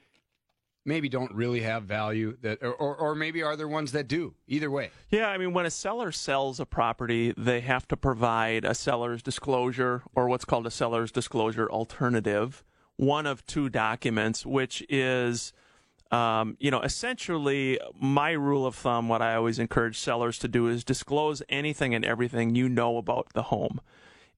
maybe 0.88 1.10
don't 1.10 1.34
really 1.34 1.62
have 1.62 1.84
value 1.84 2.38
that 2.42 2.64
or, 2.64 2.96
or, 2.96 3.14
maybe 3.14 3.44
are 3.44 3.56
there 3.56 3.68
ones 3.68 3.92
that 3.92 4.08
do? 4.08 4.34
Either 4.48 4.72
way. 4.72 4.90
Yeah, 5.12 5.28
I 5.28 5.38
mean, 5.38 5.54
when 5.54 5.66
a 5.66 5.70
seller 5.70 6.12
sells 6.12 6.60
a 6.60 6.66
property, 6.66 7.34
they 7.38 7.60
have 7.62 7.88
to 7.90 7.98
provide 7.98 8.64
a 8.64 8.74
seller's 8.74 9.22
disclosure 9.22 10.04
or 10.16 10.30
what's 10.30 10.46
called 10.46 10.66
a 10.66 10.72
seller's 10.72 11.12
disclosure 11.12 11.70
alternative, 11.70 12.64
one 12.96 13.26
of 13.26 13.46
two 13.46 13.70
documents, 13.70 14.46
which 14.46 14.84
is, 14.90 15.52
um, 16.12 16.56
you 16.60 16.72
know, 16.72 16.82
essentially 16.82 17.80
my 18.00 18.32
rule 18.32 18.66
of 18.66 18.74
thumb, 18.74 19.10
what 19.10 19.22
I 19.22 19.36
always 19.36 19.60
encourage 19.60 20.00
sellers 20.00 20.40
to 20.40 20.48
do 20.48 20.68
is 20.68 20.84
disclose 20.84 21.44
anything 21.50 21.94
and 21.94 22.06
everything 22.06 22.56
you 22.56 22.70
know 22.70 22.98
about 22.98 23.34
the 23.34 23.44
home. 23.44 23.82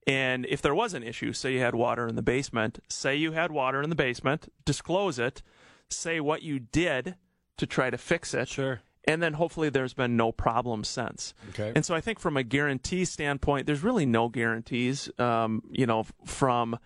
And 0.07 0.47
if 0.49 0.61
there 0.63 0.73
was 0.73 0.95
an 0.95 1.03
issue, 1.03 1.33
say 1.33 1.53
you 1.53 1.59
had 1.59 1.75
water 1.75 2.07
in 2.07 2.15
the 2.15 2.23
basement, 2.23 2.79
say 2.89 3.15
you 3.15 3.33
had 3.33 3.51
water 3.51 3.81
in 3.83 3.91
the 3.91 3.95
basement, 3.95 4.51
disclose 4.65 5.19
it, 5.19 5.43
say 5.91 6.19
what 6.19 6.41
you 6.43 6.59
did 6.59 7.15
to 7.57 7.65
try 7.65 7.89
to 7.89 7.97
fix 7.97 8.33
it 8.33 8.47
Sure. 8.47 8.81
and 9.05 9.21
then 9.21 9.33
hopefully 9.33 9.69
there's 9.69 9.93
been 9.93 10.15
no 10.15 10.31
problem 10.31 10.83
since. 10.83 11.33
Okay. 11.49 11.71
And 11.75 11.85
so 11.85 11.93
I 11.95 12.01
think 12.01 12.19
from 12.19 12.37
a 12.37 12.43
guarantee 12.43 13.05
standpoint, 13.05 13.65
there's 13.67 13.83
really 13.83 14.05
no 14.05 14.29
guarantees. 14.29 15.09
Um, 15.19 15.63
you 15.71 15.85
know, 15.85 16.05
from 16.25 16.77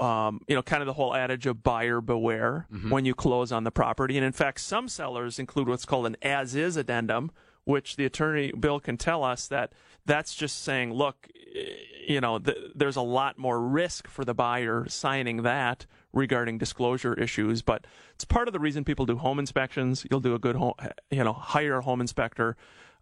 um, 0.00 0.40
you 0.48 0.56
know, 0.56 0.62
kind 0.62 0.82
of 0.82 0.86
the 0.86 0.92
whole 0.94 1.14
adage 1.14 1.46
of 1.46 1.62
buyer 1.62 2.00
beware 2.00 2.66
when 2.88 3.04
you 3.04 3.14
close 3.14 3.52
on 3.52 3.62
the 3.62 3.70
property. 3.70 4.16
And 4.16 4.26
in 4.26 4.32
fact, 4.32 4.58
some 4.60 4.88
sellers 4.88 5.38
include 5.38 5.68
what's 5.68 5.84
called 5.84 6.06
an 6.06 6.16
as-is 6.20 6.76
addendum, 6.76 7.30
which 7.62 7.94
the 7.94 8.04
attorney 8.04 8.50
Bill 8.50 8.80
can 8.80 8.96
tell 8.96 9.22
us 9.22 9.46
that 9.46 9.72
that's 10.04 10.34
just 10.34 10.62
saying, 10.64 10.92
look, 10.92 11.28
eh, 11.54 11.60
you 12.08 12.20
know, 12.20 12.40
th- 12.40 12.72
there's 12.74 12.96
a 12.96 13.02
lot 13.02 13.38
more 13.38 13.60
risk 13.60 14.08
for 14.08 14.24
the 14.24 14.34
buyer 14.34 14.84
signing 14.88 15.42
that 15.42 15.86
regarding 16.14 16.58
disclosure 16.58 17.14
issues. 17.14 17.62
But 17.62 17.86
it's 18.14 18.24
part 18.24 18.48
of 18.48 18.52
the 18.52 18.60
reason 18.60 18.84
people 18.84 19.06
do 19.06 19.16
home 19.16 19.38
inspections. 19.38 20.06
You'll 20.10 20.20
do 20.20 20.34
a 20.34 20.38
good 20.38 20.56
home, 20.56 20.74
you 21.10 21.24
know, 21.24 21.32
hire 21.32 21.78
a 21.78 21.82
home 21.82 22.00
inspector, 22.00 22.56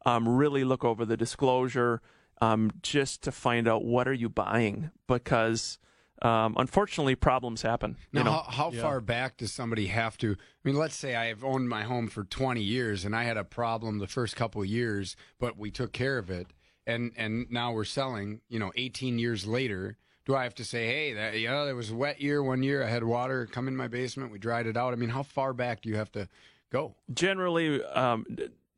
um, 0.06 0.28
really 0.28 0.64
look 0.64 0.84
over 0.84 1.04
the 1.04 1.16
disclosure, 1.16 2.00
um, 2.40 2.72
just 2.82 3.22
to 3.22 3.32
find 3.32 3.68
out 3.68 3.84
what 3.84 4.08
are 4.08 4.14
you 4.14 4.28
buying 4.28 4.90
because. 5.06 5.78
Um, 6.20 6.54
unfortunately, 6.56 7.16
problems 7.16 7.62
happen. 7.62 7.96
Now, 8.12 8.20
you 8.20 8.24
know, 8.26 8.30
how, 8.30 8.42
how 8.42 8.70
far 8.70 9.00
back 9.00 9.38
does 9.38 9.50
somebody 9.52 9.88
have 9.88 10.16
to? 10.18 10.34
I 10.34 10.36
mean, 10.62 10.76
let's 10.76 10.94
say 10.94 11.16
I 11.16 11.24
have 11.24 11.42
owned 11.42 11.68
my 11.68 11.82
home 11.82 12.06
for 12.06 12.22
20 12.22 12.62
years 12.62 13.04
and 13.04 13.16
I 13.16 13.24
had 13.24 13.36
a 13.36 13.42
problem 13.42 13.98
the 13.98 14.06
first 14.06 14.36
couple 14.36 14.62
of 14.62 14.68
years, 14.68 15.16
but 15.40 15.58
we 15.58 15.72
took 15.72 15.92
care 15.92 16.18
of 16.18 16.30
it, 16.30 16.46
and 16.86 17.10
and 17.16 17.50
now 17.50 17.72
we're 17.72 17.82
selling. 17.82 18.40
You 18.48 18.60
know, 18.60 18.70
18 18.76 19.18
years 19.18 19.48
later, 19.48 19.98
do 20.24 20.36
I 20.36 20.44
have 20.44 20.54
to 20.56 20.64
say, 20.64 20.86
hey, 20.86 21.12
that 21.14 21.38
you 21.38 21.48
know, 21.48 21.64
there 21.64 21.76
was 21.76 21.90
a 21.90 21.94
wet 21.94 22.20
year 22.20 22.42
one 22.42 22.62
year. 22.62 22.82
I 22.82 22.88
had 22.88 23.04
water 23.04 23.46
come 23.46 23.68
in 23.68 23.76
my 23.76 23.88
basement. 23.88 24.30
We 24.30 24.38
dried 24.38 24.66
it 24.66 24.76
out. 24.76 24.92
I 24.92 24.96
mean, 24.96 25.10
how 25.10 25.22
far 25.22 25.52
back 25.52 25.82
do 25.82 25.88
you 25.88 25.96
have 25.96 26.12
to 26.12 26.28
go? 26.70 26.94
generally, 27.12 27.82
um, 27.84 28.26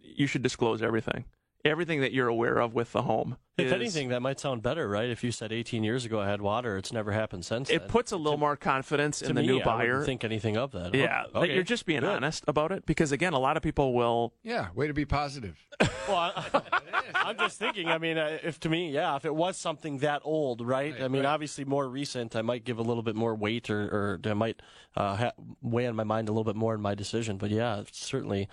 you 0.00 0.26
should 0.26 0.42
disclose 0.42 0.83
everything, 0.83 1.24
everything 1.64 2.00
that 2.03 2.12
you're 2.12 2.29
aware 2.29 2.59
of 2.59 2.74
with 2.74 2.92
the 2.92 3.03
home. 3.03 3.37
If 3.57 3.66
is- 3.66 3.72
anything, 3.72 4.09
that 4.09 4.20
might 4.20 4.40
sound 4.40 4.62
better, 4.62 4.88
right? 4.88 5.09
If 5.09 5.22
you 5.22 5.31
said 5.31 5.53
18 5.53 5.85
years 5.85 6.05
ago 6.05 6.20
I 6.20 6.29
had 6.29 6.42
water, 6.42 6.77
it's 6.77 6.92
never 6.92 7.12
happened 7.12 7.44
since 7.44 7.70
it 7.70 7.79
then. 7.83 7.88
puts 7.88 8.11
a 8.11 8.16
little 8.16 8.38
more 8.38 8.57
confidence 8.57 9.20
to 9.20 9.29
in 9.29 9.37
the 9.37 9.42
me, 9.42 9.46
new 9.46 9.61
I 9.61 9.64
buyer. 9.64 9.87
wouldn't 9.90 10.07
think 10.07 10.24
anything 10.24 10.57
of 10.57 10.72
that. 10.72 10.92
yeah, 10.92 11.22
Oh, 11.29 11.40
that 11.40 11.46
okay. 11.46 11.55
you're 11.55 11.62
just 11.62 11.87
being 11.87 12.00
Good. 12.00 12.09
honest 12.11 12.42
about 12.48 12.72
it 12.72 12.85
because 12.85 13.12
again, 13.12 13.33
a 13.33 13.38
lot 13.38 13.57
of 13.57 13.62
people 13.62 13.94
will. 13.94 14.35
Yeah, 14.42 14.68
way 14.74 14.88
to 14.88 14.94
be 14.94 15.05
positive. 15.05 15.57
Well, 16.07 16.16
I, 16.37 16.61
I'm 17.14 17.38
just 17.38 17.59
thinking. 17.59 17.88
I 17.88 17.96
mean, 17.96 18.18
uh, 18.18 18.37
if 18.42 18.61
to 18.61 18.68
me, 18.68 18.90
yeah, 18.90 19.16
if 19.16 19.24
it 19.24 19.35
was 19.35 19.57
something 19.57 19.98
that 19.98 20.20
old, 20.22 20.61
right? 20.61 21.00
I 21.00 21.09
mean, 21.09 21.24
obviously 21.24 21.64
more 21.64 21.88
recent, 21.88 22.37
I 22.37 22.42
might 22.42 22.64
give 22.64 22.79
a 22.79 22.83
little 22.83 23.03
bit 23.03 23.16
more 23.16 23.35
weight, 23.35 23.70
or, 23.70 23.85
or 23.85 24.20
I 24.31 24.35
might 24.35 24.61
uh, 24.96 25.16
ha- 25.16 25.33
weigh 25.62 25.87
on 25.87 25.96
my 25.96 26.05
mind 26.05 26.29
a 26.29 26.33
little 26.33 26.44
bit 26.44 26.57
more 26.57 26.74
in 26.74 26.83
my 26.83 26.94
decision. 26.94 27.38
But 27.38 27.48
yeah, 27.53 27.85
certainly 27.90 28.50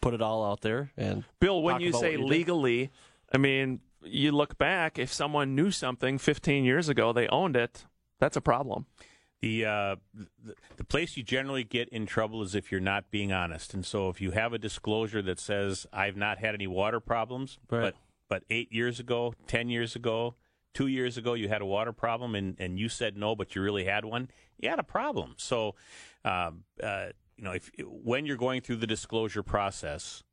put 0.00 0.14
it 0.14 0.22
all 0.22 0.44
out 0.44 0.60
there. 0.60 0.92
And 0.96 1.24
Bill, 1.40 1.62
when 1.62 1.74
Talk 1.76 1.82
you 1.82 1.88
about 1.90 2.00
say 2.00 2.16
what 2.16 2.26
you 2.26 2.28
did. 2.28 2.38
legally, 2.38 2.90
I 3.32 3.38
mean 3.38 3.80
you 4.02 4.30
look 4.32 4.56
back, 4.58 4.98
if 4.98 5.12
someone 5.12 5.54
knew 5.56 5.70
something 5.72 6.18
15 6.18 6.64
years 6.64 6.88
ago, 6.88 7.12
they 7.12 7.26
owned 7.28 7.56
it. 7.56 7.84
That's 8.20 8.36
a 8.36 8.40
problem. 8.40 8.86
The, 9.40 9.64
uh, 9.66 9.96
the 10.14 10.54
the 10.76 10.84
place 10.84 11.16
you 11.16 11.22
generally 11.22 11.62
get 11.64 11.88
in 11.90 12.06
trouble 12.06 12.42
is 12.42 12.54
if 12.56 12.72
you're 12.72 12.80
not 12.80 13.10
being 13.12 13.32
honest. 13.32 13.72
And 13.74 13.84
so 13.86 14.08
if 14.08 14.20
you 14.20 14.32
have 14.32 14.52
a 14.52 14.58
disclosure 14.58 15.22
that 15.22 15.38
says 15.38 15.86
I've 15.92 16.16
not 16.16 16.38
had 16.38 16.54
any 16.54 16.66
water 16.66 16.98
problems, 17.00 17.58
Right. 17.70 17.80
but 17.80 17.94
but 18.28 18.42
8 18.50 18.72
years 18.72 18.98
ago, 19.00 19.34
10 19.46 19.68
years 19.70 19.94
ago, 19.96 20.34
2 20.74 20.86
years 20.88 21.16
ago 21.16 21.34
you 21.34 21.48
had 21.48 21.62
a 21.62 21.66
water 21.66 21.92
problem 21.92 22.34
and 22.34 22.56
and 22.58 22.78
you 22.80 22.88
said 22.88 23.16
no 23.16 23.34
but 23.36 23.54
you 23.54 23.62
really 23.62 23.84
had 23.84 24.04
one, 24.04 24.28
you 24.58 24.68
had 24.68 24.78
a 24.80 24.84
problem. 24.84 25.34
So 25.38 25.74
um, 26.24 26.64
uh, 26.82 27.08
you 27.38 27.44
know, 27.44 27.52
if 27.52 27.70
when 27.86 28.26
you're 28.26 28.36
going 28.36 28.60
through 28.60 28.76
the 28.76 28.86
disclosure 28.86 29.42
process, 29.42 30.24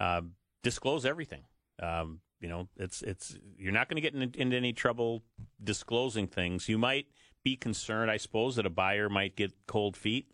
uh, 0.00 0.22
disclose 0.62 1.06
everything. 1.06 1.44
Um, 1.80 2.20
you 2.40 2.48
know, 2.48 2.68
it's 2.76 3.02
it's 3.02 3.38
you're 3.56 3.72
not 3.72 3.88
going 3.88 3.96
to 3.96 4.02
get 4.02 4.14
in, 4.14 4.34
into 4.36 4.56
any 4.56 4.72
trouble 4.72 5.22
disclosing 5.62 6.26
things. 6.26 6.68
You 6.68 6.76
might 6.76 7.06
be 7.44 7.56
concerned, 7.56 8.10
I 8.10 8.16
suppose, 8.16 8.56
that 8.56 8.66
a 8.66 8.70
buyer 8.70 9.08
might 9.08 9.36
get 9.36 9.52
cold 9.66 9.96
feet. 9.96 10.26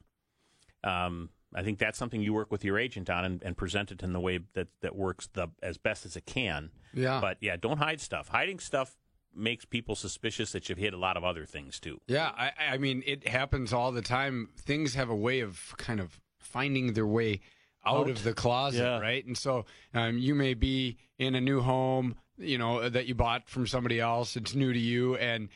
Um, 0.83 1.31
I 1.55 1.62
think 1.62 1.79
that's 1.79 1.98
something 1.98 2.20
you 2.20 2.33
work 2.33 2.50
with 2.50 2.64
your 2.64 2.79
agent 2.79 3.11
on 3.11 3.24
and, 3.24 3.42
and 3.42 3.57
present 3.57 3.92
it 3.92 4.02
in 4.02 4.12
the 4.12 4.20
way 4.20 4.40
that, 4.55 4.68
that 4.83 4.96
works 4.96 5.29
the 5.33 5.48
as 5.62 5.79
best 5.79 6.07
as 6.07 6.16
it 6.16 6.26
can. 6.26 6.70
Yeah. 6.94 7.20
But 7.20 7.38
yeah, 7.40 7.57
don't 7.57 7.79
hide 7.79 8.00
stuff. 8.00 8.29
Hiding 8.29 8.59
stuff 8.59 8.96
makes 9.37 9.64
people 9.64 9.94
suspicious 9.94 10.53
that 10.53 10.68
you've 10.68 10.79
hit 10.79 10.94
a 10.94 10.99
lot 10.99 11.16
of 11.16 11.25
other 11.25 11.44
things 11.44 11.79
too. 11.81 11.99
Yeah, 12.07 12.31
I, 12.37 12.53
I 12.72 12.79
mean, 12.79 13.03
it 13.07 13.27
happens 13.29 13.72
all 13.72 13.92
the 13.92 14.03
time. 14.03 14.51
Things 14.57 14.94
have 14.94 15.11
a 15.11 15.16
way 15.16 15.40
of 15.40 15.75
kind 15.77 16.01
of 16.01 16.20
finding 16.38 16.92
their 16.94 17.07
way 17.07 17.40
out, 17.85 17.99
Out. 18.07 18.11
of 18.11 18.22
the 18.25 18.35
closet, 18.35 18.81
Yeah. 18.83 18.99
right? 19.01 19.25
And 19.25 19.37
so 19.37 19.64
um, 19.94 20.18
you 20.18 20.35
may 20.35 20.55
be 20.55 20.96
in 21.18 21.35
a 21.35 21.40
new 21.40 21.61
home, 21.61 22.16
you 22.38 22.59
know, 22.59 22.88
that 22.88 23.07
you 23.07 23.14
bought 23.14 23.49
from 23.49 23.66
somebody 23.66 24.01
else. 24.01 24.37
It's 24.37 24.55
new 24.55 24.72
to 24.72 24.79
you, 24.79 25.16
and 25.16 25.49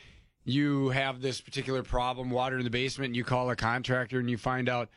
you 0.43 0.89
have 0.89 1.21
this 1.21 1.41
particular 1.41 1.83
problem, 1.83 2.29
water 2.29 2.57
in 2.57 2.63
the 2.63 2.69
basement, 2.69 3.07
and 3.09 3.15
you 3.15 3.23
call 3.23 3.49
a 3.49 3.55
contractor 3.55 4.19
and 4.19 4.29
you 4.29 4.37
find 4.37 4.69
out. 4.69 4.89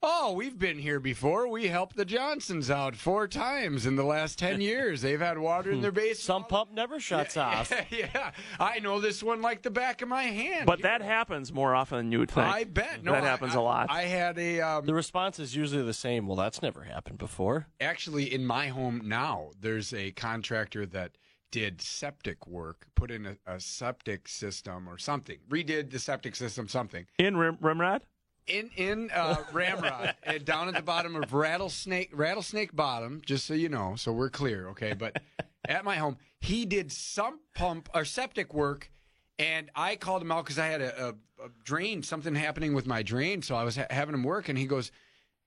Oh, 0.00 0.32
we've 0.32 0.56
been 0.56 0.78
here 0.78 1.00
before. 1.00 1.48
We 1.48 1.66
helped 1.66 1.96
the 1.96 2.04
Johnsons 2.04 2.70
out 2.70 2.94
four 2.94 3.26
times 3.26 3.84
in 3.84 3.96
the 3.96 4.04
last 4.04 4.38
10 4.38 4.60
years. 4.70 5.02
They've 5.02 5.18
had 5.20 5.38
water 5.38 5.72
in 5.72 5.80
their 5.80 5.90
basement. 5.90 6.18
Some 6.18 6.44
pump 6.44 6.70
never 6.72 7.00
shuts 7.00 7.36
off. 7.36 7.72
yeah, 7.90 8.30
I 8.60 8.78
know 8.78 9.00
this 9.00 9.24
one 9.24 9.42
like 9.42 9.62
the 9.62 9.70
back 9.72 10.00
of 10.00 10.08
my 10.08 10.22
hand. 10.22 10.66
But 10.66 10.82
that 10.82 11.02
happens 11.02 11.52
more 11.52 11.74
often 11.74 11.98
than 11.98 12.12
you 12.12 12.20
would 12.20 12.30
think. 12.30 12.46
I 12.46 12.62
bet. 12.62 13.02
No, 13.02 13.10
that 13.12 13.24
I- 13.24 13.26
happens 13.26 13.56
I- 13.56 13.58
a 13.58 13.62
lot. 13.62 13.86
I 13.90 14.02
had 14.02 14.38
a 14.38 14.60
um, 14.60 14.86
The 14.86 14.94
response 14.94 15.40
is 15.40 15.56
usually 15.56 15.82
the 15.82 15.92
same. 15.94 16.28
Well, 16.28 16.36
that's 16.36 16.62
never 16.62 16.82
happened 16.84 17.18
before. 17.18 17.66
actually 17.80 18.32
in 18.32 18.46
my 18.46 18.68
home 18.68 19.02
now. 19.04 19.50
There's 19.60 19.92
a 19.92 20.12
contractor 20.12 20.86
that 20.86 21.18
did 21.50 21.80
septic 21.80 22.46
work, 22.46 22.86
put 22.94 23.10
in 23.10 23.26
a, 23.26 23.36
a 23.46 23.58
septic 23.58 24.28
system 24.28 24.88
or 24.88 24.96
something, 24.98 25.38
redid 25.48 25.90
the 25.90 25.98
septic 25.98 26.36
system, 26.36 26.68
something 26.68 27.06
in 27.18 27.36
Rim- 27.36 27.56
Rimrod? 27.56 28.02
In 28.48 28.70
in 28.76 29.10
uh, 29.10 29.42
Ramrod 29.52 30.14
uh, 30.26 30.38
down 30.44 30.68
at 30.68 30.74
the 30.74 30.82
bottom 30.82 31.16
of 31.16 31.32
Rattlesnake 31.32 32.10
Rattlesnake 32.12 32.74
Bottom. 32.74 33.22
Just 33.24 33.46
so 33.46 33.54
you 33.54 33.68
know, 33.68 33.94
so 33.96 34.12
we're 34.12 34.30
clear, 34.30 34.68
okay? 34.70 34.92
But 34.92 35.22
at 35.68 35.84
my 35.84 35.96
home, 35.96 36.16
he 36.40 36.64
did 36.64 36.92
sump 36.92 37.40
pump 37.54 37.88
or 37.94 38.04
septic 38.04 38.54
work. 38.54 38.90
And 39.40 39.70
I 39.76 39.94
called 39.94 40.22
him 40.22 40.32
out 40.32 40.44
because 40.44 40.58
I 40.58 40.66
had 40.66 40.80
a, 40.80 41.08
a, 41.08 41.08
a 41.44 41.48
drain, 41.62 42.02
something 42.02 42.34
happening 42.34 42.74
with 42.74 42.86
my 42.86 43.04
drain. 43.04 43.40
So 43.40 43.54
I 43.54 43.62
was 43.62 43.76
ha- 43.76 43.86
having 43.88 44.14
him 44.14 44.24
work, 44.24 44.48
and 44.48 44.58
he 44.58 44.66
goes, 44.66 44.90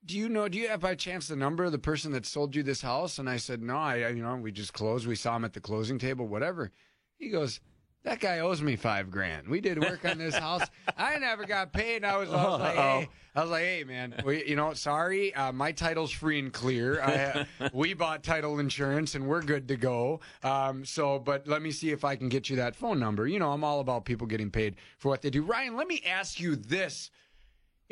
do 0.04 0.16
you 0.16 0.28
know? 0.28 0.48
Do 0.48 0.58
you 0.58 0.68
have 0.68 0.80
by 0.80 0.94
chance 0.94 1.28
the 1.28 1.36
number 1.36 1.64
of 1.64 1.72
the 1.72 1.78
person 1.78 2.12
that 2.12 2.26
sold 2.26 2.56
you 2.56 2.62
this 2.62 2.82
house? 2.82 3.18
And 3.18 3.28
I 3.28 3.36
said, 3.36 3.62
no. 3.62 3.76
I 3.76 4.08
you 4.08 4.22
know, 4.22 4.34
we 4.36 4.50
just 4.50 4.72
closed. 4.72 5.06
We 5.06 5.14
saw 5.14 5.36
him 5.36 5.44
at 5.44 5.52
the 5.52 5.60
closing 5.60 5.98
table. 5.98 6.26
Whatever. 6.26 6.72
He 7.18 7.28
goes, 7.28 7.60
that 8.04 8.20
guy 8.20 8.40
owes 8.40 8.60
me 8.60 8.76
five 8.76 9.10
grand. 9.10 9.48
We 9.48 9.60
did 9.60 9.78
work 9.80 10.04
on 10.04 10.18
this 10.18 10.34
house. 10.34 10.62
I 10.96 11.18
never 11.18 11.44
got 11.44 11.72
paid. 11.72 12.04
I 12.04 12.16
was, 12.16 12.30
I 12.30 12.48
was 12.48 12.60
like, 12.60 12.74
hey, 12.74 13.08
I 13.34 13.40
was 13.42 13.50
like, 13.50 13.62
hey, 13.62 13.84
man, 13.84 14.14
we, 14.24 14.44
you 14.44 14.56
know, 14.56 14.74
sorry, 14.74 15.34
uh, 15.34 15.52
my 15.52 15.72
title's 15.72 16.10
free 16.10 16.38
and 16.38 16.52
clear. 16.52 17.00
I, 17.00 17.46
uh, 17.60 17.68
we 17.72 17.94
bought 17.94 18.22
title 18.22 18.58
insurance 18.58 19.14
and 19.14 19.26
we're 19.26 19.42
good 19.42 19.68
to 19.68 19.76
go. 19.76 20.20
Um, 20.42 20.84
so, 20.84 21.18
but 21.18 21.46
let 21.46 21.62
me 21.62 21.70
see 21.70 21.90
if 21.90 22.04
I 22.04 22.16
can 22.16 22.28
get 22.28 22.50
you 22.50 22.56
that 22.56 22.74
phone 22.74 22.98
number. 22.98 23.26
You 23.26 23.38
know, 23.38 23.52
I'm 23.52 23.62
all 23.62 23.80
about 23.80 24.04
people 24.04 24.26
getting 24.26 24.50
paid 24.50 24.76
for 24.98 25.08
what 25.08 25.22
they 25.22 25.30
do. 25.30 25.42
Ryan, 25.42 25.76
let 25.76 25.86
me 25.86 26.02
ask 26.06 26.40
you 26.40 26.56
this. 26.56 27.10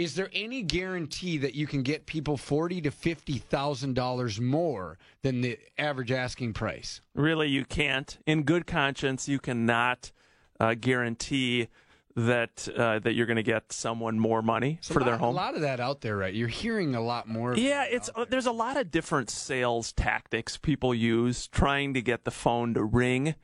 Is 0.00 0.14
there 0.14 0.30
any 0.32 0.62
guarantee 0.62 1.36
that 1.36 1.54
you 1.54 1.66
can 1.66 1.82
get 1.82 2.06
people 2.06 2.38
forty 2.38 2.80
to 2.80 2.90
fifty 2.90 3.36
thousand 3.36 3.96
dollars 3.96 4.40
more 4.40 4.96
than 5.20 5.42
the 5.42 5.58
average 5.76 6.10
asking 6.10 6.54
price? 6.54 7.02
Really, 7.14 7.48
you 7.48 7.66
can't. 7.66 8.16
In 8.26 8.44
good 8.44 8.66
conscience, 8.66 9.28
you 9.28 9.38
cannot 9.38 10.10
uh, 10.58 10.72
guarantee 10.72 11.68
that 12.16 12.66
uh, 12.74 13.00
that 13.00 13.12
you're 13.12 13.26
going 13.26 13.36
to 13.36 13.42
get 13.42 13.74
someone 13.74 14.18
more 14.18 14.40
money 14.40 14.78
for 14.82 15.04
their 15.04 15.18
home. 15.18 15.34
A 15.34 15.36
lot 15.36 15.54
of 15.54 15.60
that 15.60 15.80
out 15.80 16.00
there, 16.00 16.16
right? 16.16 16.32
You're 16.32 16.48
hearing 16.48 16.94
a 16.94 17.02
lot 17.02 17.28
more. 17.28 17.54
Yeah, 17.54 17.84
it's 17.84 18.08
uh, 18.08 18.12
there. 18.20 18.26
there's 18.30 18.46
a 18.46 18.52
lot 18.52 18.78
of 18.78 18.90
different 18.90 19.28
sales 19.28 19.92
tactics 19.92 20.56
people 20.56 20.94
use 20.94 21.46
trying 21.46 21.92
to 21.92 22.00
get 22.00 22.24
the 22.24 22.30
phone 22.30 22.72
to 22.72 22.82
ring, 22.82 23.34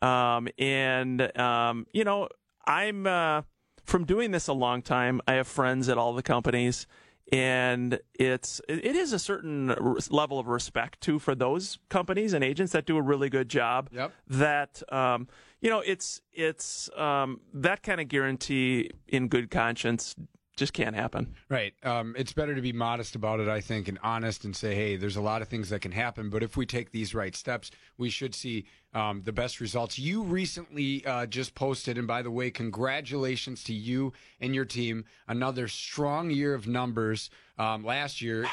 um, 0.00 0.48
and 0.56 1.38
um, 1.38 1.86
you 1.92 2.04
know 2.04 2.30
I'm 2.66 3.06
uh, 3.06 3.42
from 3.86 4.04
doing 4.04 4.32
this 4.32 4.48
a 4.48 4.52
long 4.52 4.82
time. 4.82 5.20
I 5.26 5.34
have 5.34 5.46
friends 5.46 5.88
at 5.88 5.96
all 5.96 6.12
the 6.12 6.22
companies, 6.22 6.86
and 7.32 7.98
it's 8.14 8.60
it 8.68 8.96
is 8.96 9.12
a 9.12 9.18
certain 9.18 9.74
level 10.10 10.38
of 10.38 10.48
respect 10.48 11.00
too 11.00 11.18
for 11.18 11.34
those 11.34 11.78
companies 11.88 12.32
and 12.32 12.44
agents 12.44 12.72
that 12.72 12.84
do 12.84 12.96
a 12.96 13.02
really 13.02 13.30
good 13.30 13.48
job. 13.48 13.88
Yep. 13.92 14.12
That 14.28 14.82
um, 14.92 15.28
you 15.60 15.70
know 15.70 15.80
it's 15.80 16.20
it's 16.32 16.90
um, 16.96 17.40
that 17.54 17.82
kind 17.82 18.00
of 18.00 18.08
guarantee 18.08 18.90
in 19.08 19.28
good 19.28 19.50
conscience 19.50 20.14
just 20.56 20.72
can't 20.72 20.96
happen. 20.96 21.34
Right. 21.50 21.74
Um, 21.82 22.14
it's 22.18 22.32
better 22.32 22.54
to 22.54 22.62
be 22.62 22.72
modest 22.72 23.14
about 23.14 23.40
it, 23.40 23.48
I 23.48 23.60
think, 23.60 23.88
and 23.88 23.98
honest 24.02 24.44
and 24.44 24.56
say, 24.56 24.74
hey, 24.74 24.96
there's 24.96 25.16
a 25.16 25.20
lot 25.20 25.42
of 25.42 25.48
things 25.48 25.68
that 25.68 25.80
can 25.80 25.92
happen, 25.92 26.30
but 26.30 26.42
if 26.42 26.56
we 26.56 26.64
take 26.64 26.90
these 26.90 27.14
right 27.14 27.36
steps, 27.36 27.70
we 27.98 28.08
should 28.08 28.34
see 28.34 28.64
um, 28.94 29.22
the 29.24 29.32
best 29.32 29.60
results. 29.60 29.98
You 29.98 30.22
recently 30.22 31.04
uh, 31.04 31.26
just 31.26 31.54
posted, 31.54 31.98
and 31.98 32.06
by 32.06 32.22
the 32.22 32.30
way, 32.30 32.50
congratulations 32.50 33.62
to 33.64 33.74
you 33.74 34.14
and 34.40 34.54
your 34.54 34.64
team. 34.64 35.04
Another 35.28 35.68
strong 35.68 36.30
year 36.30 36.54
of 36.54 36.66
numbers. 36.66 37.28
Um, 37.58 37.84
last 37.84 38.20
year, 38.20 38.46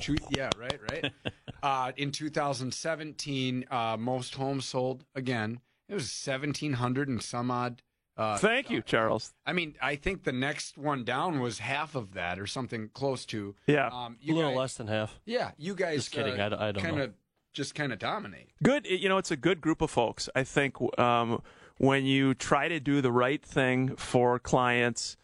two, 0.00 0.16
yeah, 0.30 0.50
right, 0.58 0.80
right. 0.90 1.12
uh, 1.62 1.92
in 1.96 2.12
2017, 2.12 3.64
uh, 3.70 3.96
most 3.98 4.34
homes 4.36 4.64
sold 4.64 5.04
again. 5.14 5.60
It 5.88 5.94
was 5.94 6.04
1,700 6.04 7.08
and 7.08 7.22
some 7.22 7.50
odd. 7.50 7.82
Uh, 8.16 8.36
Thank 8.38 8.70
you, 8.70 8.80
Charles. 8.80 9.32
I 9.44 9.52
mean, 9.52 9.74
I 9.82 9.96
think 9.96 10.22
the 10.22 10.32
next 10.32 10.78
one 10.78 11.02
down 11.04 11.40
was 11.40 11.58
half 11.58 11.94
of 11.96 12.14
that 12.14 12.38
or 12.38 12.46
something 12.46 12.90
close 12.94 13.24
to. 13.26 13.56
Yeah. 13.66 13.88
Um, 13.92 14.16
A 14.26 14.32
little 14.32 14.50
guys, 14.50 14.56
less 14.58 14.74
than 14.76 14.86
half. 14.86 15.18
Yeah, 15.24 15.50
you 15.58 15.74
guys. 15.74 15.96
Just 15.96 16.12
kidding, 16.12 16.38
I 16.40 16.48
d- 16.48 16.54
I 16.56 16.72
don't 16.72 16.82
kind 16.84 16.96
know. 16.98 17.04
of 17.04 17.12
just 17.52 17.74
kind 17.74 17.92
of 17.92 17.98
dominate. 17.98 18.50
good 18.64 18.84
you 18.84 19.08
know 19.08 19.16
it's 19.18 19.30
a 19.30 19.36
good 19.36 19.60
group 19.60 19.80
of 19.80 19.88
folks 19.88 20.28
i 20.34 20.42
think 20.42 20.74
um, 20.98 21.40
when 21.76 22.04
you 22.04 22.34
try 22.34 22.66
to 22.66 22.80
do 22.80 23.00
the 23.00 23.12
right 23.12 23.44
thing 23.44 23.94
for 23.94 24.40
clients 24.40 25.16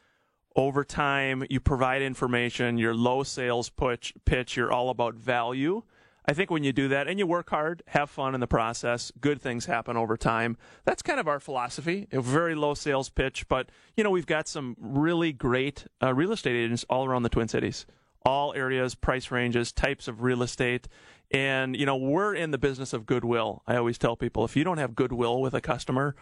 over 0.55 0.85
time 0.85 1.43
you 1.51 1.59
provide 1.59 2.03
information 2.03 2.79
your 2.79 2.95
low 2.95 3.25
sales 3.25 3.69
pitch 3.71 4.15
pitch 4.25 4.57
you're 4.57 4.71
all 4.71 4.91
about 4.91 5.15
value 5.17 5.83
i 6.31 6.35
think 6.35 6.51
when 6.51 6.65
you 6.65 6.73
do 6.73 6.89
that 6.89 7.09
and 7.09 7.19
you 7.19 7.27
work 7.27 7.51
hard 7.51 7.83
have 7.89 8.09
fun 8.09 8.35
in 8.35 8.41
the 8.41 8.47
process 8.47 9.13
good 9.21 9.41
things 9.41 9.67
happen 9.67 9.97
over 9.97 10.17
time 10.17 10.57
that's 10.85 11.03
kind 11.03 11.21
of 11.21 11.29
our 11.29 11.41
philosophy 11.41 12.07
a 12.13 12.21
very 12.21 12.55
low 12.55 12.75
sales 12.75 13.09
pitch 13.09 13.47
but 13.49 13.69
you 13.97 14.05
know 14.05 14.11
we've 14.11 14.27
got 14.27 14.49
some 14.49 14.77
really 14.79 15.33
great 15.33 15.87
uh, 16.03 16.15
real 16.15 16.33
estate 16.33 16.57
agents 16.57 16.85
all 16.89 17.05
around 17.05 17.23
the 17.23 17.29
twin 17.29 17.49
cities 17.49 17.87
all 18.25 18.53
areas, 18.55 18.95
price 18.95 19.31
ranges, 19.31 19.73
types 19.73 20.09
of 20.09 20.23
real 20.23 20.43
estate. 20.43 20.89
And, 21.31 21.77
you 21.77 21.87
know, 21.87 21.97
we're 21.97 22.35
in 22.35 22.51
the 22.51 22.59
business 22.59 22.93
of 22.93 23.07
goodwill. 23.07 23.63
I 23.67 23.77
always 23.77 23.99
tell 23.99 24.17
people 24.17 24.45
if 24.45 24.57
you 24.57 24.65
don't 24.65 24.79
have 24.79 24.95
goodwill 24.95 25.41
with 25.41 25.55
a 25.55 25.61
customer, 25.61 26.17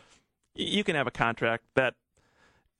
you 0.55 0.85
can 0.85 0.97
have 0.97 1.07
a 1.07 1.13
contract 1.13 1.65
that 1.75 1.95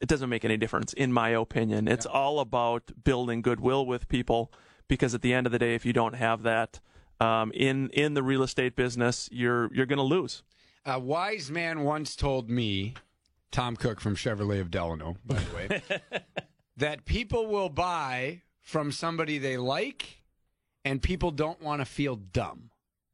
it 0.01 0.09
doesn't 0.09 0.29
make 0.29 0.45
any 0.45 0.57
difference, 0.57 0.93
in 0.93 1.13
my 1.13 1.31
opinion. 1.31 1.89
It's 1.89 2.07
all 2.07 2.39
about 2.41 2.93
building 3.03 3.43
goodwill 3.43 3.87
with 3.87 4.09
people 4.09 4.53
because 4.89 5.15
at 5.15 5.23
the 5.23 5.35
end 5.35 5.47
of 5.47 5.53
the 5.53 5.59
day, 5.59 5.75
if 5.75 5.85
you 5.85 5.93
don't 5.93 6.15
have 6.15 6.43
that 6.43 6.81
um, 7.21 7.51
in 7.53 7.91
in 7.91 8.15
the 8.15 8.23
real 8.23 8.43
estate 8.43 8.77
business, 8.77 9.29
you're 9.33 9.73
you're 9.75 9.87
going 9.87 9.99
to 9.99 10.03
lose. 10.03 10.43
A 10.85 10.99
wise 10.99 11.51
man 11.51 11.83
once 11.85 12.17
told 12.17 12.49
me, 12.49 12.95
Tom 13.51 13.77
Cook 13.77 14.01
from 14.01 14.17
Chevrolet 14.17 14.61
of 14.61 14.71
Delano, 14.71 15.17
by 15.25 15.37
the 15.39 15.55
way, 15.57 15.83
that 16.77 17.05
people 17.05 17.47
will 17.47 17.69
buy 17.69 18.43
from 18.63 18.93
somebody 18.93 19.39
they 19.39 19.57
like, 19.57 20.23
and 20.85 21.03
people 21.03 21.31
don't 21.31 21.61
want 21.63 21.81
to 21.81 21.85
feel 21.85 22.17
dumb. 22.17 22.71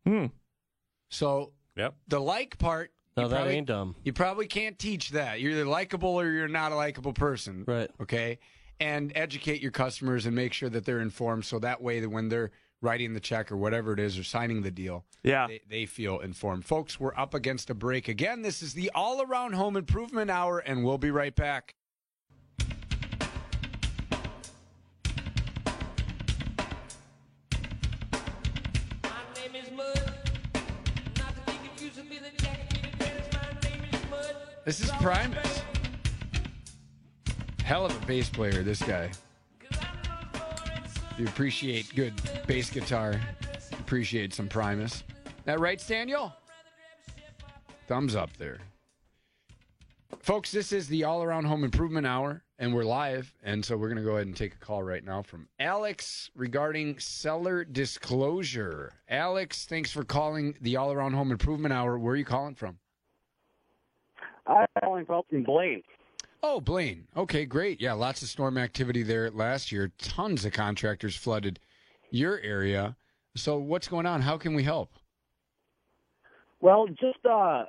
Hmm. 0.06 0.26
So 1.08 1.52
Yep. 1.76 1.94
the 2.08 2.20
like 2.20 2.58
part. 2.58 2.92
No, 3.16 3.24
you 3.24 3.28
that 3.28 3.36
probably- 3.36 3.54
ain't 3.54 3.66
dumb. 3.66 3.96
You 4.04 4.12
probably 4.12 4.46
can't 4.46 4.78
teach 4.78 5.10
that. 5.10 5.40
You're 5.40 5.52
either 5.52 5.64
likable 5.64 6.10
or 6.20 6.30
you're 6.30 6.48
not 6.48 6.72
a 6.72 6.76
likable 6.76 7.12
person. 7.12 7.64
Right. 7.66 7.90
Okay. 8.00 8.38
and 8.80 9.12
educate 9.14 9.62
your 9.62 9.70
customers 9.70 10.26
and 10.26 10.34
make 10.34 10.52
sure 10.52 10.68
that 10.68 10.84
they're 10.84 11.00
informed 11.00 11.44
so 11.44 11.60
that 11.60 11.80
way 11.80 12.00
that 12.00 12.08
when 12.10 12.28
they're 12.28 12.50
writing 12.84 13.14
the 13.14 13.20
check 13.20 13.50
or 13.50 13.56
whatever 13.56 13.92
it 13.92 13.98
is 13.98 14.18
or 14.18 14.22
signing 14.22 14.62
the 14.62 14.70
deal, 14.70 15.04
Yeah. 15.24 15.46
they, 15.48 15.60
they 15.68 15.86
feel 15.86 16.20
informed. 16.20 16.64
Folks, 16.66 17.00
we're 17.00 17.16
up 17.16 17.34
against 17.34 17.70
a 17.70 17.74
break 17.74 18.06
again. 18.08 18.42
This 18.42 18.62
is 18.62 18.74
the 18.74 18.90
All 18.94 19.22
Around 19.22 19.54
Home 19.54 19.76
Improvement 19.76 20.30
Hour, 20.30 20.58
and 20.58 20.84
we'll 20.84 20.98
be 20.98 21.10
right 21.10 21.34
back. 21.34 21.74
My 29.02 29.10
name 29.36 29.54
is 29.62 29.70
Mud. 29.70 30.12
Not 31.18 31.34
to 31.46 31.52
be 31.52 31.58
confused 31.68 31.96
with 31.98 32.08
the 32.36 32.42
jacket 32.42 32.68
fitted 32.70 32.98
tennis. 32.98 33.26
My 33.32 33.68
name 33.68 33.82
is 33.92 34.10
Mud. 34.10 34.36
This 34.64 34.80
is 34.80 34.90
Primus. 34.92 35.62
Hell 37.64 37.86
of 37.86 38.02
a 38.02 38.06
bass 38.06 38.28
player, 38.28 38.62
this 38.62 38.82
guy. 38.82 39.10
You 41.16 41.26
appreciate 41.26 41.94
good 41.94 42.12
bass 42.46 42.70
guitar. 42.70 43.20
Appreciate 43.72 44.34
some 44.34 44.48
Primus. 44.48 45.04
That 45.44 45.60
right, 45.60 45.82
Daniel? 45.86 46.32
Thumbs 47.86 48.16
up 48.16 48.36
there. 48.36 48.58
Folks, 50.20 50.50
this 50.50 50.72
is 50.72 50.88
the 50.88 51.04
All 51.04 51.22
Around 51.22 51.44
Home 51.44 51.62
Improvement 51.64 52.06
Hour, 52.06 52.42
and 52.58 52.74
we're 52.74 52.84
live. 52.84 53.32
And 53.44 53.64
so 53.64 53.76
we're 53.76 53.88
going 53.88 53.98
to 53.98 54.04
go 54.04 54.16
ahead 54.16 54.26
and 54.26 54.36
take 54.36 54.54
a 54.54 54.58
call 54.58 54.82
right 54.82 55.04
now 55.04 55.22
from 55.22 55.46
Alex 55.60 56.30
regarding 56.34 56.98
seller 56.98 57.62
disclosure. 57.62 58.92
Alex, 59.08 59.66
thanks 59.66 59.92
for 59.92 60.02
calling 60.02 60.56
the 60.62 60.76
All 60.76 60.92
Around 60.92 61.12
Home 61.12 61.30
Improvement 61.30 61.74
Hour. 61.74 61.98
Where 61.98 62.14
are 62.14 62.16
you 62.16 62.24
calling 62.24 62.54
from? 62.54 62.78
I'm 64.46 64.66
calling 64.82 65.06
from 65.06 65.22
Blaine. 65.44 65.82
Oh, 66.46 66.60
Blaine. 66.60 67.08
Okay, 67.16 67.46
great. 67.46 67.80
Yeah, 67.80 67.94
lots 67.94 68.20
of 68.20 68.28
storm 68.28 68.58
activity 68.58 69.02
there 69.02 69.30
last 69.30 69.72
year. 69.72 69.90
Tons 69.96 70.44
of 70.44 70.52
contractors 70.52 71.16
flooded 71.16 71.58
your 72.10 72.38
area. 72.40 72.96
So, 73.34 73.56
what's 73.56 73.88
going 73.88 74.04
on? 74.04 74.20
How 74.20 74.36
can 74.36 74.52
we 74.52 74.62
help? 74.62 74.90
Well, 76.60 76.86
just 76.86 77.24
uh, 77.24 77.64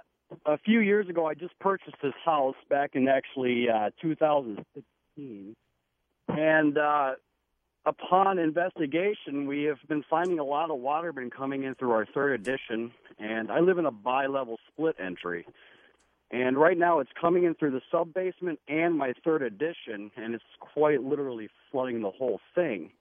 a 0.46 0.58
few 0.66 0.82
years 0.82 1.08
ago, 1.08 1.26
I 1.26 1.36
just 1.36 1.58
purchased 1.60 1.96
this 2.04 2.14
house 2.26 2.58
back 2.70 2.92
in 2.96 3.08
actually 3.08 3.68
uh, 3.70 3.92
2016, 4.02 5.56
and 6.28 6.78
uh, 6.78 7.12
upon 7.86 8.40
investigation, 8.40 9.48
we 9.48 9.64
have 9.64 9.78
been 9.88 10.04
finding 10.10 10.40
a 10.40 10.44
lot 10.44 10.70
of 10.70 10.80
water 10.80 11.14
been 11.14 11.30
coming 11.30 11.64
in 11.64 11.76
through 11.76 11.92
our 11.92 12.06
third 12.14 12.34
addition, 12.34 12.92
and 13.20 13.54
I 13.54 13.62
live 13.62 13.78
in 13.78 13.86
a 13.86 13.92
bi-level 13.92 14.58
split 14.70 14.98
entry. 15.00 15.46
And 16.32 16.58
right 16.58 16.78
now, 16.78 17.00
it's 17.00 17.12
coming 17.20 17.44
in 17.44 17.54
through 17.56 17.72
the 17.72 17.82
sub 17.92 18.14
basement 18.14 18.60
and 18.68 18.98
my 18.98 19.14
third 19.24 19.42
addition, 19.42 20.12
and 20.18 20.34
it's 20.34 20.44
quite 20.60 21.04
literally 21.04 21.50
flooding 21.72 22.02
the 22.02 22.12
whole 22.12 22.42
thing. 22.56 22.92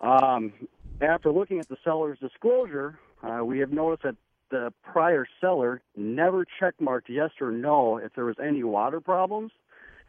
Um, 0.00 0.52
after 1.00 1.32
looking 1.32 1.58
at 1.58 1.68
the 1.68 1.76
seller's 1.82 2.18
disclosure, 2.18 2.98
uh, 3.22 3.44
we 3.44 3.58
have 3.58 3.72
noticed 3.72 4.04
that 4.04 4.16
the 4.50 4.72
prior 4.82 5.26
seller 5.40 5.82
never 5.96 6.46
checkmarked 6.60 7.08
yes 7.08 7.30
or 7.40 7.50
no 7.50 7.96
if 7.96 8.14
there 8.14 8.24
was 8.24 8.36
any 8.42 8.62
water 8.62 9.00
problems. 9.00 9.50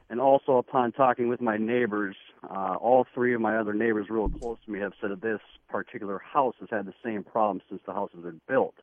And 0.10 0.22
also, 0.22 0.58
upon 0.58 0.94
talking 0.94 1.28
with 1.28 1.42
my 1.42 1.58
neighbors, 1.58 2.16
uh, 2.50 2.76
all 2.80 3.06
three 3.14 3.34
of 3.34 3.42
my 3.42 3.58
other 3.58 3.74
neighbors, 3.74 4.08
real 4.10 4.30
close 4.30 4.58
to 4.66 4.72
me, 4.72 4.80
have 4.80 4.94
said 5.02 5.12
that 5.12 5.22
this 5.22 5.42
particular 5.68 6.20
house 6.20 6.56
has 6.62 6.70
had 6.70 6.86
the 6.86 6.94
same 7.04 7.24
problem 7.24 7.62
since 7.68 7.82
the 7.86 7.92
house 7.92 8.12
has 8.14 8.24
been 8.24 8.40
built. 8.48 8.76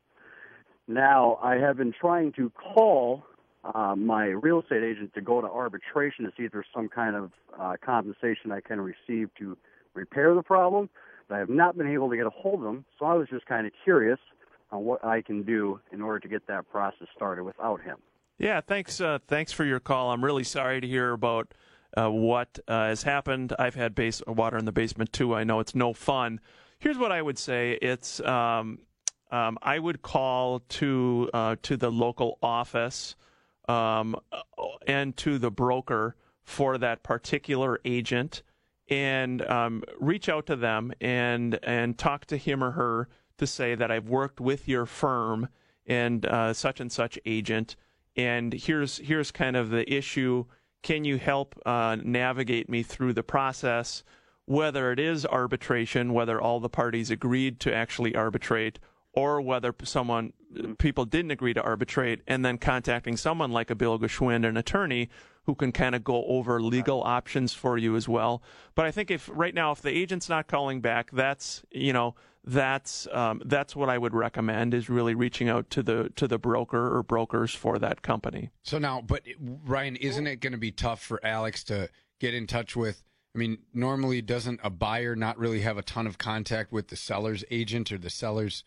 Now, 0.87 1.39
I 1.43 1.55
have 1.57 1.79
been 1.79 1.95
trying 1.99 2.33
to 2.33 2.51
call 2.51 3.25
uh, 3.73 3.95
my 3.97 4.27
real 4.27 4.61
estate 4.61 4.83
agent 4.83 5.15
to 5.15 5.21
go 5.21 5.41
to 5.41 5.47
arbitration 5.47 6.25
to 6.25 6.33
see 6.37 6.45
if 6.45 6.53
there's 6.53 6.67
some 6.75 6.89
kind 6.89 7.17
of 7.17 7.31
uh, 7.59 7.75
compensation 7.85 8.53
I 8.53 8.61
can 8.61 8.81
receive 8.81 9.31
to 9.39 9.57
repair 9.95 10.35
the 10.35 10.43
problem, 10.43 10.91
but 11.29 11.37
I 11.37 11.39
have 11.39 11.49
not 11.49 11.77
been 11.77 11.87
able 11.87 12.11
to 12.11 12.17
get 12.17 12.27
a 12.27 12.31
hold 12.31 12.61
of 12.61 12.65
them, 12.65 12.85
So 12.99 13.07
I 13.07 13.15
was 13.15 13.29
just 13.29 13.47
kind 13.47 13.67
of 13.67 13.73
curious 13.83 14.19
on 14.71 14.85
what 14.85 15.05
I 15.05 15.23
can 15.23 15.45
do 15.45 15.81
in 15.93 16.03
order 16.03 16.21
to 16.21 16.29
get 16.29 16.47
that 16.49 16.71
process 16.71 17.09
started 17.15 17.45
without 17.45 17.81
him. 17.81 17.97
Yeah, 18.39 18.61
thanks. 18.61 19.01
Uh, 19.01 19.19
thanks 19.29 19.53
for 19.53 19.65
your 19.65 19.81
call. 19.81 20.11
I'm 20.11 20.25
really 20.25 20.45
sorry 20.45 20.81
to 20.81 20.87
hear 20.87 21.13
about 21.13 21.55
uh, 21.97 22.11
what 22.11 22.59
uh, 22.67 22.87
has 22.87 23.05
happened. 23.05 23.55
I've 23.59 23.77
had 23.77 23.95
base 23.95 24.21
water 24.27 24.59
in 24.59 24.65
the 24.65 24.73
basement 24.73 25.13
too. 25.13 25.35
I 25.35 25.45
know 25.45 25.61
it's 25.61 25.75
no 25.75 25.93
fun. 25.93 26.41
Here's 26.81 26.99
what 26.99 27.13
I 27.13 27.23
would 27.23 27.39
say: 27.39 27.79
It's 27.81 28.19
um, 28.21 28.81
um, 29.31 29.57
I 29.63 29.79
would 29.79 30.03
call 30.03 30.61
to 30.61 31.57
to 31.63 31.77
the 31.77 31.93
local 31.93 32.39
office 32.43 33.15
um, 33.69 34.17
and 34.87 35.17
to 35.19 35.39
the 35.39 35.51
broker 35.51 36.17
for 36.43 36.79
that 36.79 37.03
particular 37.03 37.81
agent, 37.85 38.43
and 38.89 39.43
um, 39.47 39.83
reach 39.99 40.29
out 40.29 40.47
to 40.47 40.57
them 40.57 40.93
and 41.01 41.59
and 41.63 41.97
talk 41.97 42.27
to 42.27 42.37
him 42.37 42.63
or 42.63 42.73
her 42.73 43.09
to 43.39 43.47
say 43.47 43.75
that 43.75 43.91
I've 43.91 44.09
worked 44.09 44.41
with 44.41 44.69
your 44.69 44.87
firm 44.87 45.49
and 45.87 46.25
uh, 46.27 46.53
such 46.53 46.81
and 46.81 46.93
such 46.93 47.19
agent 47.27 47.77
and 48.17 48.53
here's 48.53 48.99
here's 48.99 49.31
kind 49.31 49.57
of 49.57 49.71
the 49.71 49.93
issue. 49.93 50.45
Can 50.83 51.05
you 51.05 51.19
help 51.19 51.61
uh, 51.65 51.97
navigate 52.03 52.69
me 52.69 52.83
through 52.83 53.15
the 53.15 53.23
process? 53.23 54.05
Whether 54.47 54.93
it 54.93 55.01
is 55.01 55.25
arbitration, 55.25 56.13
whether 56.13 56.41
all 56.41 56.61
the 56.61 56.69
parties 56.69 57.11
agreed 57.11 57.61
to 57.61 57.75
actually 57.75 58.15
arbitrate, 58.15 58.79
or 59.15 59.41
whether 59.41 59.75
someone 59.85 60.33
people 60.79 61.05
didn't 61.05 61.31
agree 61.31 61.55
to 61.55 61.63
arbitrate, 61.63 62.21
and 62.27 62.45
then 62.45 62.59
contacting 62.59 63.17
someone 63.17 63.51
like 63.51 63.71
a 63.71 63.75
Bill 63.75 63.99
Geschwind, 63.99 64.47
an 64.47 64.57
attorney, 64.57 65.09
who 65.45 65.55
can 65.55 65.73
kind 65.73 65.95
of 65.95 66.03
go 66.05 66.25
over 66.27 66.61
legal 66.61 67.03
options 67.03 67.53
for 67.53 67.77
you 67.77 67.97
as 67.97 68.09
well. 68.09 68.43
But 68.75 68.87
I 68.87 68.91
think 68.91 69.11
if 69.11 69.31
right 69.33 69.55
now, 69.55 69.73
if 69.73 69.83
the 69.83 69.91
agent's 69.91 70.29
not 70.29 70.47
calling 70.47 70.81
back, 70.81 71.11
that's 71.11 71.63
you 71.71 71.93
know 71.93 72.15
that's 72.45 73.07
um, 73.13 73.43
that's 73.45 73.75
what 73.75 73.89
I 73.89 73.99
would 73.99 74.15
recommend 74.15 74.75
is 74.75 74.89
really 74.91 75.15
reaching 75.15 75.49
out 75.49 75.71
to 75.71 75.83
the 75.83 76.11
to 76.17 76.29
the 76.29 76.39
broker 76.39 76.97
or 76.97 77.03
brokers 77.03 77.55
for 77.55 77.79
that 77.79 78.03
company. 78.03 78.51
So 78.63 78.79
now, 78.79 79.01
but 79.01 79.23
Ryan, 79.39 79.97
isn't 79.97 80.27
it 80.27 80.37
going 80.37 80.53
to 80.53 80.59
be 80.59 80.73
tough 80.73 81.01
for 81.01 81.25
Alex 81.25 81.65
to 81.65 81.89
get 82.21 82.35
in 82.35 82.47
touch 82.47 82.77
with? 82.77 83.03
I 83.35 83.39
mean, 83.39 83.59
normally 83.73 84.23
doesn't 84.23 84.61
a 84.63 84.71
buyer 84.71 85.17
not 85.17 85.39
really 85.39 85.61
have 85.63 85.77
a 85.77 85.83
ton 85.83 86.07
of 86.07 86.19
contact 86.19 86.71
with 86.71 86.89
the 86.89 86.97
seller's 86.97 87.45
agent 87.51 87.91
or 87.91 87.99
the 87.99 88.11
seller's? 88.11 88.63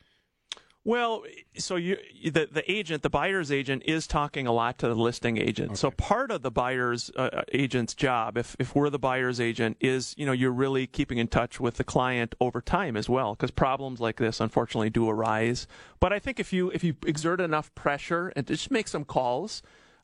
Well, 0.87 1.23
so 1.57 1.75
you 1.75 1.97
the 2.23 2.47
the 2.49 2.63
agent, 2.71 3.03
the 3.03 3.09
buyer's 3.09 3.51
agent, 3.51 3.83
is 3.85 4.07
talking 4.07 4.47
a 4.47 4.53
lot 4.53 4.77
to 4.77 4.87
the 4.87 4.95
listing 4.95 5.35
agent. 5.35 5.77
So 5.77 5.91
part 5.91 6.31
of 6.31 6.43
the 6.43 6.49
buyer's 6.49 7.11
uh, 7.17 7.41
agent's 7.51 7.93
job, 7.93 8.37
if 8.37 8.55
if 8.57 8.73
we're 8.73 8.89
the 8.89 8.97
buyer's 8.97 9.41
agent, 9.41 9.75
is 9.81 10.15
you 10.17 10.25
know 10.25 10.31
you're 10.31 10.49
really 10.49 10.87
keeping 10.87 11.17
in 11.17 11.27
touch 11.27 11.59
with 11.59 11.75
the 11.75 11.83
client 11.83 12.35
over 12.39 12.61
time 12.61 12.95
as 12.95 13.09
well, 13.09 13.35
because 13.35 13.51
problems 13.51 13.99
like 13.99 14.15
this 14.15 14.39
unfortunately 14.39 14.89
do 14.89 15.09
arise. 15.09 15.67
But 15.99 16.13
I 16.13 16.19
think 16.19 16.39
if 16.39 16.53
you 16.53 16.71
if 16.71 16.85
you 16.85 16.95
exert 17.05 17.41
enough 17.41 17.75
pressure 17.75 18.31
and 18.37 18.47
just 18.47 18.71
make 18.71 18.87
some 18.87 19.03
calls, 19.03 19.61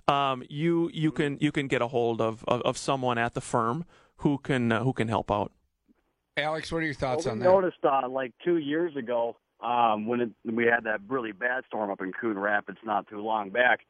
um, 0.09 0.43
you 0.49 0.89
you 0.93 1.13
can 1.13 1.37
you 1.39 1.53
can 1.53 1.69
get 1.69 1.81
a 1.81 1.87
hold 1.87 2.19
of, 2.19 2.43
of, 2.45 2.61
of 2.63 2.77
someone 2.77 3.17
at 3.17 3.35
the 3.35 3.41
firm 3.41 3.85
who 4.17 4.37
can 4.37 4.69
uh, 4.73 4.83
who 4.83 4.91
can 4.91 5.07
help 5.07 5.31
out. 5.31 5.53
Alex, 6.35 6.73
what 6.73 6.79
are 6.79 6.85
your 6.85 6.93
thoughts 6.93 7.23
well, 7.23 7.31
on 7.31 7.39
we 7.39 7.45
that? 7.45 7.51
noticed 7.51 7.85
uh, 7.85 8.09
like 8.09 8.33
two 8.43 8.57
years 8.57 8.93
ago 8.97 9.37
um, 9.63 10.07
when 10.07 10.21
it, 10.21 10.31
we 10.45 10.65
had 10.65 10.83
that 10.83 10.99
really 11.07 11.31
bad 11.31 11.63
storm 11.67 11.89
up 11.89 12.01
in 12.01 12.11
Coon 12.11 12.37
Rapids 12.37 12.79
not 12.83 13.07
too 13.07 13.21
long 13.21 13.49
back, 13.49 13.81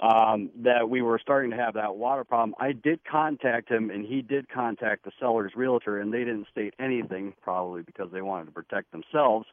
um, 0.00 0.50
that 0.62 0.88
we 0.88 1.02
were 1.02 1.18
starting 1.20 1.50
to 1.50 1.56
have 1.56 1.74
that 1.74 1.96
water 1.96 2.24
problem. 2.24 2.54
I 2.58 2.72
did 2.72 3.00
contact 3.04 3.70
him, 3.70 3.90
and 3.90 4.04
he 4.04 4.22
did 4.22 4.48
contact 4.48 5.04
the 5.04 5.12
seller's 5.20 5.52
realtor, 5.54 6.00
and 6.00 6.12
they 6.12 6.20
didn't 6.20 6.46
state 6.50 6.74
anything, 6.80 7.34
probably 7.42 7.82
because 7.82 8.10
they 8.12 8.22
wanted 8.22 8.46
to 8.46 8.52
protect 8.52 8.90
themselves. 8.92 9.46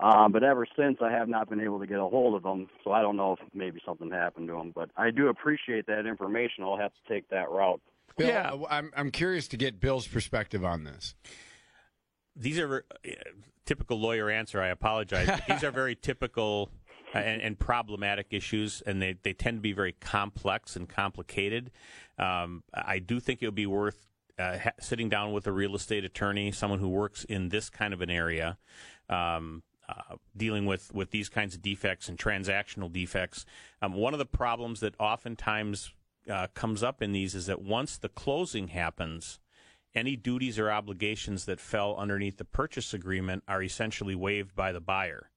Um, 0.00 0.30
but 0.30 0.44
ever 0.44 0.64
since, 0.76 0.98
I 1.02 1.10
have 1.10 1.28
not 1.28 1.50
been 1.50 1.60
able 1.60 1.80
to 1.80 1.86
get 1.86 1.98
a 1.98 2.06
hold 2.06 2.36
of 2.36 2.44
them, 2.44 2.68
so 2.84 2.92
I 2.92 3.02
don't 3.02 3.16
know 3.16 3.32
if 3.32 3.40
maybe 3.52 3.80
something 3.84 4.10
happened 4.10 4.46
to 4.48 4.54
them. 4.54 4.72
But 4.72 4.90
I 4.96 5.10
do 5.10 5.26
appreciate 5.26 5.86
that 5.86 6.06
information. 6.06 6.62
I'll 6.62 6.78
have 6.78 6.92
to 6.92 7.12
take 7.12 7.28
that 7.30 7.50
route. 7.50 7.80
Bill, 8.16 8.28
Yeah. 8.28 8.52
I'm 8.70 8.92
I'm 8.96 9.10
curious 9.10 9.48
to 9.48 9.56
get 9.56 9.80
Bill's 9.80 10.06
perspective 10.06 10.64
on 10.64 10.84
this. 10.84 11.14
These 12.38 12.58
are 12.58 12.84
uh, 13.06 13.10
typical 13.66 14.00
lawyer 14.00 14.30
answer. 14.30 14.60
I 14.60 14.68
apologize. 14.68 15.26
But 15.26 15.44
these 15.46 15.64
are 15.64 15.70
very 15.70 15.94
typical 16.00 16.70
uh, 17.14 17.18
and, 17.18 17.42
and 17.42 17.58
problematic 17.58 18.28
issues, 18.30 18.82
and 18.84 19.00
they, 19.00 19.16
they 19.22 19.32
tend 19.32 19.58
to 19.58 19.60
be 19.60 19.72
very 19.72 19.92
complex 19.92 20.76
and 20.76 20.88
complicated. 20.88 21.70
Um, 22.18 22.64
I 22.72 22.98
do 22.98 23.20
think 23.20 23.42
it 23.42 23.46
would 23.46 23.54
be 23.54 23.66
worth 23.66 24.06
uh, 24.38 24.58
ha- 24.58 24.72
sitting 24.80 25.08
down 25.08 25.32
with 25.32 25.46
a 25.46 25.52
real 25.52 25.74
estate 25.74 26.04
attorney, 26.04 26.52
someone 26.52 26.78
who 26.78 26.88
works 26.88 27.24
in 27.24 27.48
this 27.48 27.70
kind 27.70 27.92
of 27.92 28.00
an 28.00 28.10
area. 28.10 28.58
Um, 29.08 29.62
uh, 29.88 30.16
dealing 30.36 30.66
with, 30.66 30.92
with 30.92 31.12
these 31.12 31.30
kinds 31.30 31.54
of 31.54 31.62
defects 31.62 32.10
and 32.10 32.18
transactional 32.18 32.92
defects. 32.92 33.46
Um, 33.80 33.94
one 33.94 34.12
of 34.12 34.18
the 34.18 34.26
problems 34.26 34.80
that 34.80 34.94
oftentimes 35.00 35.94
uh, 36.30 36.48
comes 36.52 36.82
up 36.82 37.00
in 37.00 37.12
these 37.12 37.34
is 37.34 37.46
that 37.46 37.62
once 37.62 37.96
the 37.96 38.10
closing 38.10 38.68
happens, 38.68 39.38
any 39.94 40.16
duties 40.16 40.58
or 40.58 40.70
obligations 40.70 41.44
that 41.46 41.60
fell 41.60 41.96
underneath 41.96 42.36
the 42.36 42.44
purchase 42.44 42.92
agreement 42.94 43.42
are 43.48 43.62
essentially 43.62 44.14
waived 44.14 44.54
by 44.54 44.72
the 44.72 44.80
buyer. 44.80 45.30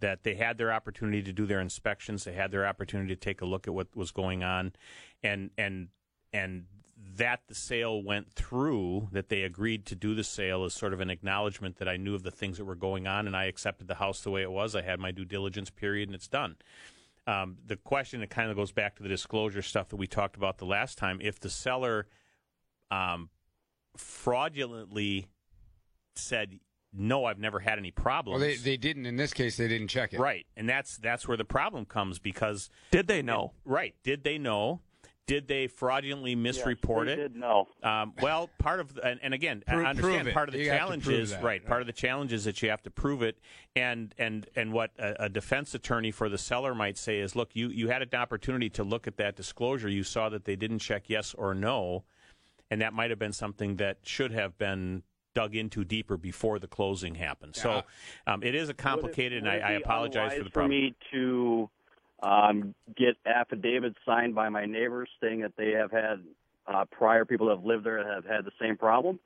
That 0.00 0.22
they 0.22 0.34
had 0.34 0.58
their 0.58 0.72
opportunity 0.72 1.22
to 1.22 1.32
do 1.32 1.44
their 1.46 1.60
inspections, 1.60 2.24
they 2.24 2.32
had 2.32 2.52
their 2.52 2.66
opportunity 2.66 3.14
to 3.14 3.20
take 3.20 3.40
a 3.40 3.46
look 3.46 3.66
at 3.66 3.74
what 3.74 3.96
was 3.96 4.12
going 4.12 4.44
on, 4.44 4.72
and 5.22 5.50
and 5.58 5.88
and 6.32 6.66
that 7.16 7.40
the 7.48 7.54
sale 7.54 8.02
went 8.02 8.32
through, 8.32 9.08
that 9.12 9.28
they 9.28 9.42
agreed 9.42 9.86
to 9.86 9.96
do 9.96 10.14
the 10.14 10.24
sale, 10.24 10.64
is 10.64 10.74
sort 10.74 10.92
of 10.92 11.00
an 11.00 11.10
acknowledgement 11.10 11.76
that 11.78 11.88
I 11.88 11.96
knew 11.96 12.14
of 12.14 12.22
the 12.22 12.30
things 12.30 12.58
that 12.58 12.64
were 12.64 12.76
going 12.76 13.06
on, 13.06 13.26
and 13.26 13.36
I 13.36 13.44
accepted 13.44 13.88
the 13.88 13.96
house 13.96 14.20
the 14.20 14.30
way 14.30 14.42
it 14.42 14.50
was. 14.50 14.76
I 14.76 14.82
had 14.82 15.00
my 15.00 15.10
due 15.10 15.24
diligence 15.24 15.70
period, 15.70 16.08
and 16.08 16.14
it's 16.14 16.28
done. 16.28 16.56
Um, 17.26 17.58
the 17.66 17.76
question 17.76 18.20
that 18.20 18.30
kind 18.30 18.50
of 18.50 18.56
goes 18.56 18.72
back 18.72 18.96
to 18.96 19.02
the 19.02 19.08
disclosure 19.08 19.62
stuff 19.62 19.88
that 19.88 19.96
we 19.96 20.06
talked 20.06 20.36
about 20.36 20.58
the 20.58 20.64
last 20.64 20.96
time. 20.96 21.18
If 21.20 21.40
the 21.40 21.50
seller 21.50 22.06
um, 22.90 23.28
fraudulently 23.98 25.26
said, 26.14 26.58
"No, 26.92 27.24
I've 27.24 27.38
never 27.38 27.60
had 27.60 27.78
any 27.78 27.90
problems," 27.90 28.40
Well, 28.40 28.48
they, 28.48 28.56
they 28.56 28.76
didn't 28.76 29.06
in 29.06 29.16
this 29.16 29.32
case. 29.32 29.56
They 29.56 29.68
didn't 29.68 29.88
check 29.88 30.12
it. 30.12 30.20
right, 30.20 30.46
and 30.56 30.68
that's 30.68 30.96
that's 30.98 31.26
where 31.28 31.36
the 31.36 31.44
problem 31.44 31.84
comes 31.84 32.18
because 32.18 32.70
Did 32.90 33.06
they 33.06 33.22
know? 33.22 33.52
right, 33.64 33.94
did 34.02 34.24
they 34.24 34.38
know? 34.38 34.80
Did 35.26 35.46
they 35.46 35.66
fraudulently 35.66 36.34
misreport 36.34 37.04
they 37.04 37.12
it? 37.12 37.16
did 37.16 37.36
know. 37.36 37.68
Um, 37.82 38.14
well, 38.22 38.48
part 38.58 38.80
of 38.80 38.98
and, 39.04 39.20
and 39.22 39.34
again, 39.34 39.62
I 39.68 39.74
understand 39.74 40.00
prove 40.00 40.26
it. 40.28 40.32
part 40.32 40.48
of 40.48 40.54
the 40.54 40.60
You 40.60 40.70
challenge 40.70 41.06
is 41.06 41.32
that, 41.32 41.42
right. 41.42 41.60
Part 41.62 41.72
right. 41.72 41.80
of 41.82 41.86
the 41.86 41.92
challenge 41.92 42.32
is 42.32 42.44
that 42.46 42.62
you 42.62 42.70
have 42.70 42.82
to 42.84 42.90
prove 42.90 43.20
it, 43.22 43.38
and 43.76 44.14
and 44.16 44.46
and 44.56 44.72
what 44.72 44.92
a, 44.98 45.24
a 45.24 45.28
defense 45.28 45.74
attorney 45.74 46.12
for 46.12 46.30
the 46.30 46.38
seller 46.38 46.74
might 46.74 46.96
say 46.96 47.18
is, 47.18 47.36
look, 47.36 47.50
you 47.54 47.68
you 47.68 47.88
had 47.88 48.00
an 48.00 48.14
opportunity 48.18 48.70
to 48.70 48.82
look 48.82 49.06
at 49.06 49.18
that 49.18 49.36
disclosure. 49.36 49.90
You 49.90 50.02
saw 50.02 50.30
that 50.30 50.46
they 50.46 50.56
didn't 50.56 50.78
check 50.78 51.10
yes 51.10 51.34
or 51.34 51.54
no, 51.54 52.04
and 52.70 52.80
that 52.80 52.92
might 52.92 53.10
have 53.10 53.18
been 53.18 53.32
something 53.32 53.76
that 53.76 53.98
should 54.02 54.32
have 54.32 54.58
been 54.58 55.02
dug 55.34 55.54
into 55.54 55.84
deeper 55.84 56.16
before 56.16 56.58
the 56.58 56.66
closing 56.66 57.14
happened. 57.14 57.54
So 57.54 57.82
um, 58.26 58.42
it 58.42 58.54
is 58.54 58.68
a 58.68 58.74
complicated, 58.74 59.44
Would 59.44 59.52
it- 59.52 59.56
and 59.56 59.64
I, 59.64 59.68
I 59.68 59.72
would 59.74 59.82
apologize 59.82 60.32
for 60.38 60.44
the 60.44 60.50
problem. 60.50 60.70
For 60.70 60.86
me 60.86 60.94
to 61.12 61.70
um, 62.22 62.74
get 62.96 63.16
affidavits 63.24 63.96
signed 64.04 64.34
by 64.34 64.48
my 64.48 64.66
neighbors 64.66 65.08
saying 65.22 65.40
that 65.42 65.52
they 65.56 65.70
have 65.72 65.90
had 65.92 66.22
uh, 66.66 66.84
prior 66.90 67.24
people 67.24 67.46
that 67.48 67.56
have 67.56 67.64
lived 67.64 67.84
there 67.84 68.06
have 68.14 68.24
had 68.24 68.44
the 68.44 68.50
same 68.60 68.76
problem. 68.76 69.20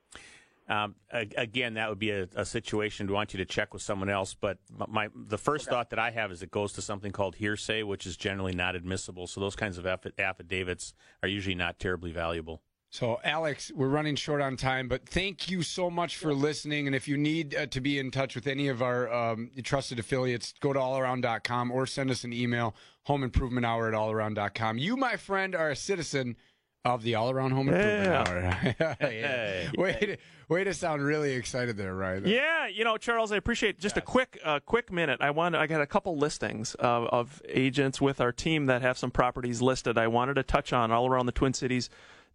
Um, 0.68 0.95
again, 1.11 1.74
that 1.74 1.88
would 1.88 1.99
be 1.99 2.11
a, 2.11 2.28
a 2.36 2.45
situation 2.45 3.09
to 3.09 3.12
want 3.12 3.34
you 3.34 3.38
to 3.38 3.45
check 3.45 3.72
with 3.74 3.82
someone 3.82 4.09
else. 4.09 4.34
But 4.34 4.59
my 4.88 5.09
the 5.14 5.36
first 5.36 5.68
thought 5.68 5.90
that 5.90 5.99
I 5.99 6.11
have 6.11 6.30
is 6.30 6.43
it 6.43 6.51
goes 6.53 6.72
to 6.74 6.82
something 6.82 7.11
called 7.11 7.34
hearsay, 7.34 7.82
which 7.82 8.07
is 8.07 8.16
generally 8.16 8.55
not 8.55 8.76
admissible. 8.76 9.26
So 9.26 9.40
those 9.40 9.57
kinds 9.57 9.76
of 9.76 9.84
affi- 9.84 10.18
affidavits 10.18 10.95
are 11.22 11.28
usually 11.28 11.57
not 11.57 11.78
terribly 11.80 12.12
valuable. 12.12 12.62
So, 12.93 13.18
Alex, 13.24 13.72
we're 13.74 13.88
running 13.88 14.16
short 14.16 14.43
on 14.43 14.55
time, 14.55 14.86
but 14.86 15.09
thank 15.09 15.51
you 15.51 15.62
so 15.62 15.88
much 15.88 16.18
for 16.18 16.34
listening. 16.34 16.86
And 16.86 16.95
if 16.95 17.09
you 17.09 17.16
need 17.16 17.55
uh, 17.55 17.64
to 17.68 17.80
be 17.80 17.99
in 17.99 18.11
touch 18.11 18.34
with 18.34 18.47
any 18.47 18.68
of 18.68 18.82
our 18.82 19.11
um, 19.11 19.51
trusted 19.62 19.99
affiliates, 19.99 20.53
go 20.61 20.74
to 20.74 20.78
allaround.com 20.78 21.70
or 21.70 21.86
send 21.86 22.11
us 22.11 22.22
an 22.22 22.34
email, 22.34 22.74
homeimprovementhour 23.09 23.88
at 23.88 23.95
allaround.com. 23.95 24.76
You, 24.76 24.99
my 24.99 25.16
friend, 25.16 25.55
are 25.55 25.70
a 25.70 25.76
citizen 25.76 26.36
of 26.84 27.03
the 27.03 27.14
All 27.14 27.30
Around 27.30 27.53
Home 27.53 27.70
Improvement 27.70 28.28
Hour. 28.28 28.97
Hey. 29.01 29.70
way, 29.78 29.93
to, 29.95 30.16
way 30.53 30.64
to 30.64 30.74
sound 30.74 31.03
really 31.03 31.32
excited 31.32 31.78
there, 31.78 31.95
Ryan. 31.95 32.26
Yeah, 32.26 32.66
you 32.66 32.84
know, 32.84 32.99
Charles, 32.99 33.32
I 33.32 33.36
appreciate 33.36 33.78
just 33.78 33.97
a 33.97 34.03
quick, 34.03 34.38
uh, 34.45 34.61
quick 34.61 34.93
minute. 34.93 35.22
I 35.22 35.30
want, 35.30 35.57
I 35.57 35.66
got 35.66 35.80
a 35.80 35.86
couple 35.86 36.18
listings 36.18 36.74
of, 36.74 37.05
of 37.05 37.40
agents 37.49 38.03
with 38.03 38.20
our 38.20 38.32
team 38.32 38.66
that 38.66 38.82
have 38.82 38.99
some 38.99 39.11
properties 39.11 39.62
listed. 39.62 39.97
I 39.97 40.09
wanted 40.09 40.34
to 40.34 40.43
touch 40.43 40.74
on 40.74 40.93
all 40.93 41.07
around 41.07 41.24
the 41.24 41.32
Twin 41.32 41.55
Cities. 41.55 41.88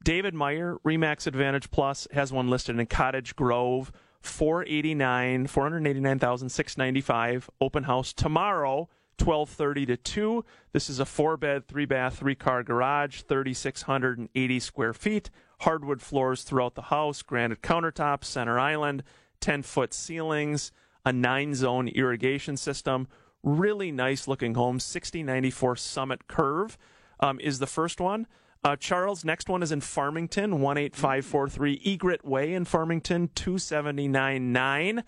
David 0.04 0.34
Meyer, 0.34 0.78
Remax 0.86 1.28
Advantage 1.28 1.72
Plus, 1.72 2.08
has 2.12 2.32
one 2.32 2.50
listed 2.50 2.80
in 2.80 2.86
Cottage 2.86 3.36
Grove, 3.36 3.92
four 4.22 4.66
eighty 4.66 4.94
nine, 4.94 5.48
four 5.48 5.64
hundred 5.64 5.86
eighty 5.88 6.00
nine 6.00 6.20
thousand 6.20 6.50
six 6.50 6.78
ninety 6.78 7.02
five. 7.02 7.50
Open 7.60 7.84
house 7.84 8.14
tomorrow. 8.14 8.90
1230 9.20 9.86
to 9.88 9.98
2. 9.98 10.46
This 10.74 10.92
is 10.92 11.00
a 11.00 11.06
four 11.06 11.38
bed, 11.38 11.68
three 11.68 11.86
bath, 11.86 12.20
three 12.20 12.36
car 12.36 12.62
garage, 12.62 13.22
3,680 13.22 14.60
square 14.60 14.94
feet, 14.94 15.30
hardwood 15.62 16.02
floors 16.02 16.44
throughout 16.44 16.76
the 16.76 16.84
house, 16.84 17.24
granite 17.24 17.64
countertops, 17.64 18.26
center 18.26 18.60
island, 18.60 19.04
10 19.40 19.64
foot 19.64 19.94
ceilings, 19.94 20.72
a 21.06 21.12
nine 21.12 21.56
zone 21.56 21.88
irrigation 21.88 22.58
system. 22.58 23.08
Really 23.44 23.92
nice 23.92 24.28
looking 24.28 24.54
home. 24.56 24.80
6094 24.80 25.78
Summit 25.78 26.28
Curve 26.28 26.78
um, 27.20 27.40
is 27.40 27.60
the 27.60 27.68
first 27.68 28.00
one. 28.00 28.28
Uh, 28.64 28.76
Charles, 28.76 29.24
next 29.24 29.48
one 29.50 29.64
is 29.64 29.72
in 29.72 29.82
Farmington, 29.82 30.54
18543 30.54 31.82
Egret 31.86 32.26
Way 32.26 32.54
in 32.54 32.66
Farmington, 32.66 33.30
279.9. 33.30 35.04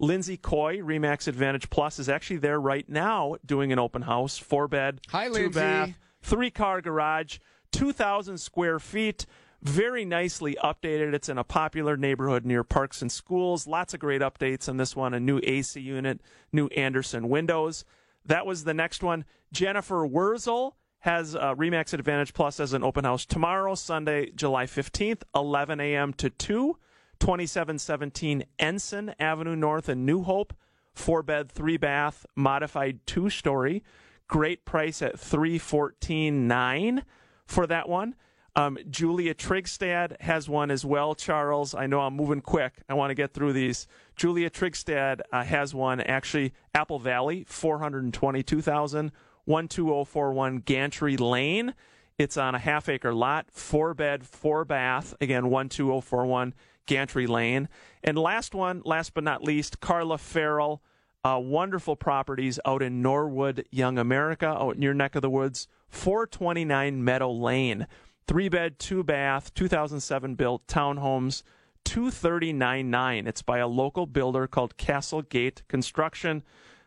Lindsay 0.00 0.36
Coy, 0.36 0.78
Remax 0.78 1.28
Advantage 1.28 1.70
Plus, 1.70 1.98
is 1.98 2.08
actually 2.08 2.38
there 2.38 2.60
right 2.60 2.88
now 2.88 3.36
doing 3.46 3.72
an 3.72 3.78
open 3.78 4.02
house. 4.02 4.36
Four 4.38 4.66
bed, 4.68 5.00
Hi, 5.10 5.26
two 5.28 5.32
Lindsay. 5.34 5.60
bath, 5.60 5.98
three 6.22 6.50
car 6.50 6.80
garage, 6.80 7.38
2,000 7.72 8.38
square 8.38 8.78
feet. 8.80 9.26
Very 9.62 10.04
nicely 10.04 10.56
updated. 10.62 11.14
It's 11.14 11.28
in 11.30 11.38
a 11.38 11.44
popular 11.44 11.96
neighborhood 11.96 12.44
near 12.44 12.64
parks 12.64 13.00
and 13.00 13.10
schools. 13.10 13.66
Lots 13.66 13.94
of 13.94 14.00
great 14.00 14.20
updates 14.20 14.68
on 14.68 14.76
this 14.76 14.94
one. 14.94 15.14
A 15.14 15.20
new 15.20 15.40
AC 15.42 15.80
unit, 15.80 16.20
new 16.52 16.66
Andersen 16.68 17.28
windows. 17.30 17.84
That 18.26 18.44
was 18.44 18.64
the 18.64 18.74
next 18.74 19.02
one. 19.02 19.24
Jennifer 19.52 20.04
Wurzel 20.06 20.76
has 21.04 21.36
uh, 21.36 21.54
Remax 21.54 21.92
Advantage 21.92 22.32
Plus 22.32 22.58
as 22.58 22.72
an 22.72 22.82
open 22.82 23.04
house 23.04 23.26
tomorrow, 23.26 23.74
Sunday, 23.74 24.30
July 24.34 24.64
15th, 24.64 25.22
11 25.34 25.78
a.m. 25.78 26.14
to 26.14 26.30
2. 26.30 26.78
2717 27.20 28.44
Ensign 28.58 29.14
Avenue 29.20 29.54
North 29.54 29.90
in 29.90 30.06
New 30.06 30.22
Hope. 30.22 30.54
Four 30.94 31.22
bed, 31.22 31.52
three 31.52 31.76
bath, 31.76 32.24
modified 32.34 33.06
two 33.06 33.28
story. 33.28 33.82
Great 34.28 34.64
price 34.64 35.02
at 35.02 35.16
314.9 35.16 37.02
for 37.44 37.66
that 37.66 37.86
one. 37.86 38.14
Um, 38.56 38.78
Julia 38.88 39.34
Trigstad 39.34 40.18
has 40.22 40.48
one 40.48 40.70
as 40.70 40.86
well, 40.86 41.14
Charles. 41.14 41.74
I 41.74 41.86
know 41.86 42.00
I'm 42.00 42.16
moving 42.16 42.40
quick. 42.40 42.80
I 42.88 42.94
want 42.94 43.10
to 43.10 43.14
get 43.14 43.34
through 43.34 43.52
these. 43.52 43.86
Julia 44.16 44.48
Trigstad 44.48 45.20
uh, 45.30 45.44
has 45.44 45.74
one, 45.74 46.00
actually, 46.00 46.54
Apple 46.74 46.98
Valley, 46.98 47.44
422000 47.46 49.12
12041 49.46 50.58
Gantry 50.58 51.16
Lane. 51.16 51.74
It's 52.18 52.36
on 52.36 52.54
a 52.54 52.58
half 52.58 52.88
acre 52.88 53.12
lot, 53.12 53.46
four 53.50 53.94
bed, 53.94 54.24
four 54.26 54.64
bath. 54.64 55.14
Again, 55.20 55.44
12041 55.44 56.54
Gantry 56.86 57.26
Lane. 57.26 57.68
And 58.02 58.16
last 58.16 58.54
one, 58.54 58.82
last 58.84 59.14
but 59.14 59.24
not 59.24 59.42
least, 59.42 59.80
Carla 59.80 60.18
Farrell. 60.18 60.82
Uh, 61.24 61.40
wonderful 61.42 61.96
properties 61.96 62.60
out 62.66 62.82
in 62.82 63.00
Norwood, 63.00 63.66
Young 63.70 63.98
America, 63.98 64.46
out 64.46 64.76
in 64.76 64.82
your 64.82 64.92
neck 64.92 65.14
of 65.14 65.22
the 65.22 65.30
woods. 65.30 65.66
429 65.88 67.02
Meadow 67.02 67.32
Lane. 67.32 67.86
Three 68.26 68.48
bed, 68.48 68.78
two 68.78 69.02
bath, 69.02 69.52
2007 69.54 70.34
built 70.34 70.66
townhomes, 70.66 71.42
239.9. 71.84 73.26
It's 73.26 73.42
by 73.42 73.58
a 73.58 73.68
local 73.68 74.06
builder 74.06 74.46
called 74.46 74.76
Castle 74.76 75.22
Gate 75.22 75.62
Construction. 75.68 76.42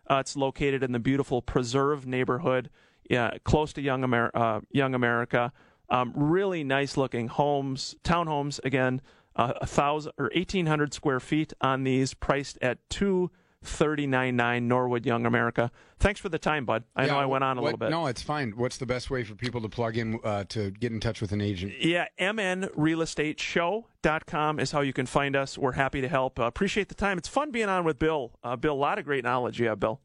Uh, 0.09 0.17
it's 0.17 0.35
located 0.35 0.83
in 0.83 0.91
the 0.91 0.99
beautiful 0.99 1.41
Preserve 1.41 2.05
neighborhood, 2.07 2.69
yeah, 3.09 3.31
close 3.43 3.73
to 3.73 3.81
Young, 3.81 4.03
Amer- 4.03 4.31
uh, 4.33 4.61
Young 4.71 4.93
America. 4.95 5.51
Um, 5.89 6.11
really 6.15 6.63
nice 6.63 6.97
looking 6.97 7.27
homes, 7.27 7.95
townhomes 8.03 8.59
again, 8.65 9.01
uh, 9.35 9.53
a 9.61 9.65
thousand 9.65 10.13
or 10.17 10.31
eighteen 10.33 10.65
hundred 10.65 10.93
square 10.93 11.19
feet 11.19 11.53
on 11.61 11.83
these, 11.83 12.13
priced 12.13 12.57
at 12.61 12.79
two 12.89 13.31
thirty 13.67 14.07
nine 14.07 14.35
nine 14.35 14.67
Norwood 14.67 15.05
Young 15.05 15.25
America. 15.25 15.71
Thanks 15.99 16.19
for 16.19 16.29
the 16.29 16.37
time, 16.39 16.65
bud. 16.65 16.83
I 16.95 17.07
know 17.07 17.17
I 17.17 17.25
went 17.25 17.43
on 17.43 17.57
a 17.57 17.61
what- 17.61 17.65
little 17.67 17.77
bit. 17.79 17.89
No, 17.89 18.05
it's 18.07 18.21
fine. 18.21 18.51
What's 18.55 18.77
the 18.77 18.85
best 18.85 19.09
way 19.09 19.23
for 19.23 19.35
people 19.35 19.61
to 19.61 19.69
plug 19.69 19.97
in 19.97 20.19
uh, 20.23 20.43
to 20.49 20.71
get 20.71 20.91
in 20.91 20.99
touch 20.99 21.21
with 21.21 21.31
an 21.31 21.41
agent? 21.41 21.73
Yeah, 21.79 22.05
mnrealestateshow.com 22.19 24.59
is 24.59 24.71
how 24.71 24.81
you 24.81 24.93
can 24.93 25.05
find 25.05 25.35
us. 25.35 25.57
We're 25.57 25.71
happy 25.73 26.01
to 26.01 26.07
help. 26.07 26.39
Uh, 26.39 26.43
appreciate 26.43 26.89
the 26.89 26.95
time. 26.95 27.17
It's 27.17 27.27
fun 27.27 27.51
being 27.51 27.69
on 27.69 27.83
with 27.83 27.99
Bill. 27.99 28.37
Uh, 28.43 28.55
Bill, 28.55 28.73
a 28.73 28.75
lot 28.75 28.99
of 28.99 29.05
great 29.05 29.23
knowledge. 29.23 29.59
Yeah, 29.59 29.75
Bill. 29.75 29.99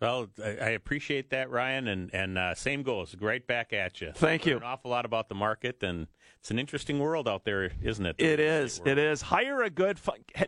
Well, 0.00 0.28
I, 0.44 0.48
I 0.48 0.68
appreciate 0.70 1.30
that, 1.30 1.50
Ryan, 1.50 1.88
and 1.88 2.14
and 2.14 2.38
uh, 2.38 2.54
same 2.54 2.82
goes. 2.82 3.14
Right 3.18 3.46
back 3.46 3.72
at 3.72 4.00
you. 4.00 4.12
Thank 4.14 4.46
you. 4.46 4.56
An 4.58 4.62
awful 4.62 4.90
lot 4.90 5.04
about 5.06 5.28
the 5.28 5.34
market, 5.34 5.82
and 5.82 6.06
it's 6.40 6.50
an 6.50 6.58
interesting 6.58 6.98
world 6.98 7.28
out 7.28 7.44
there, 7.44 7.72
isn't 7.82 8.06
it? 8.06 8.16
It 8.18 8.38
is. 8.38 8.80
It 8.84 8.98
is. 8.98 9.22
Hire 9.22 9.62
a 9.62 9.70
good, 9.70 9.98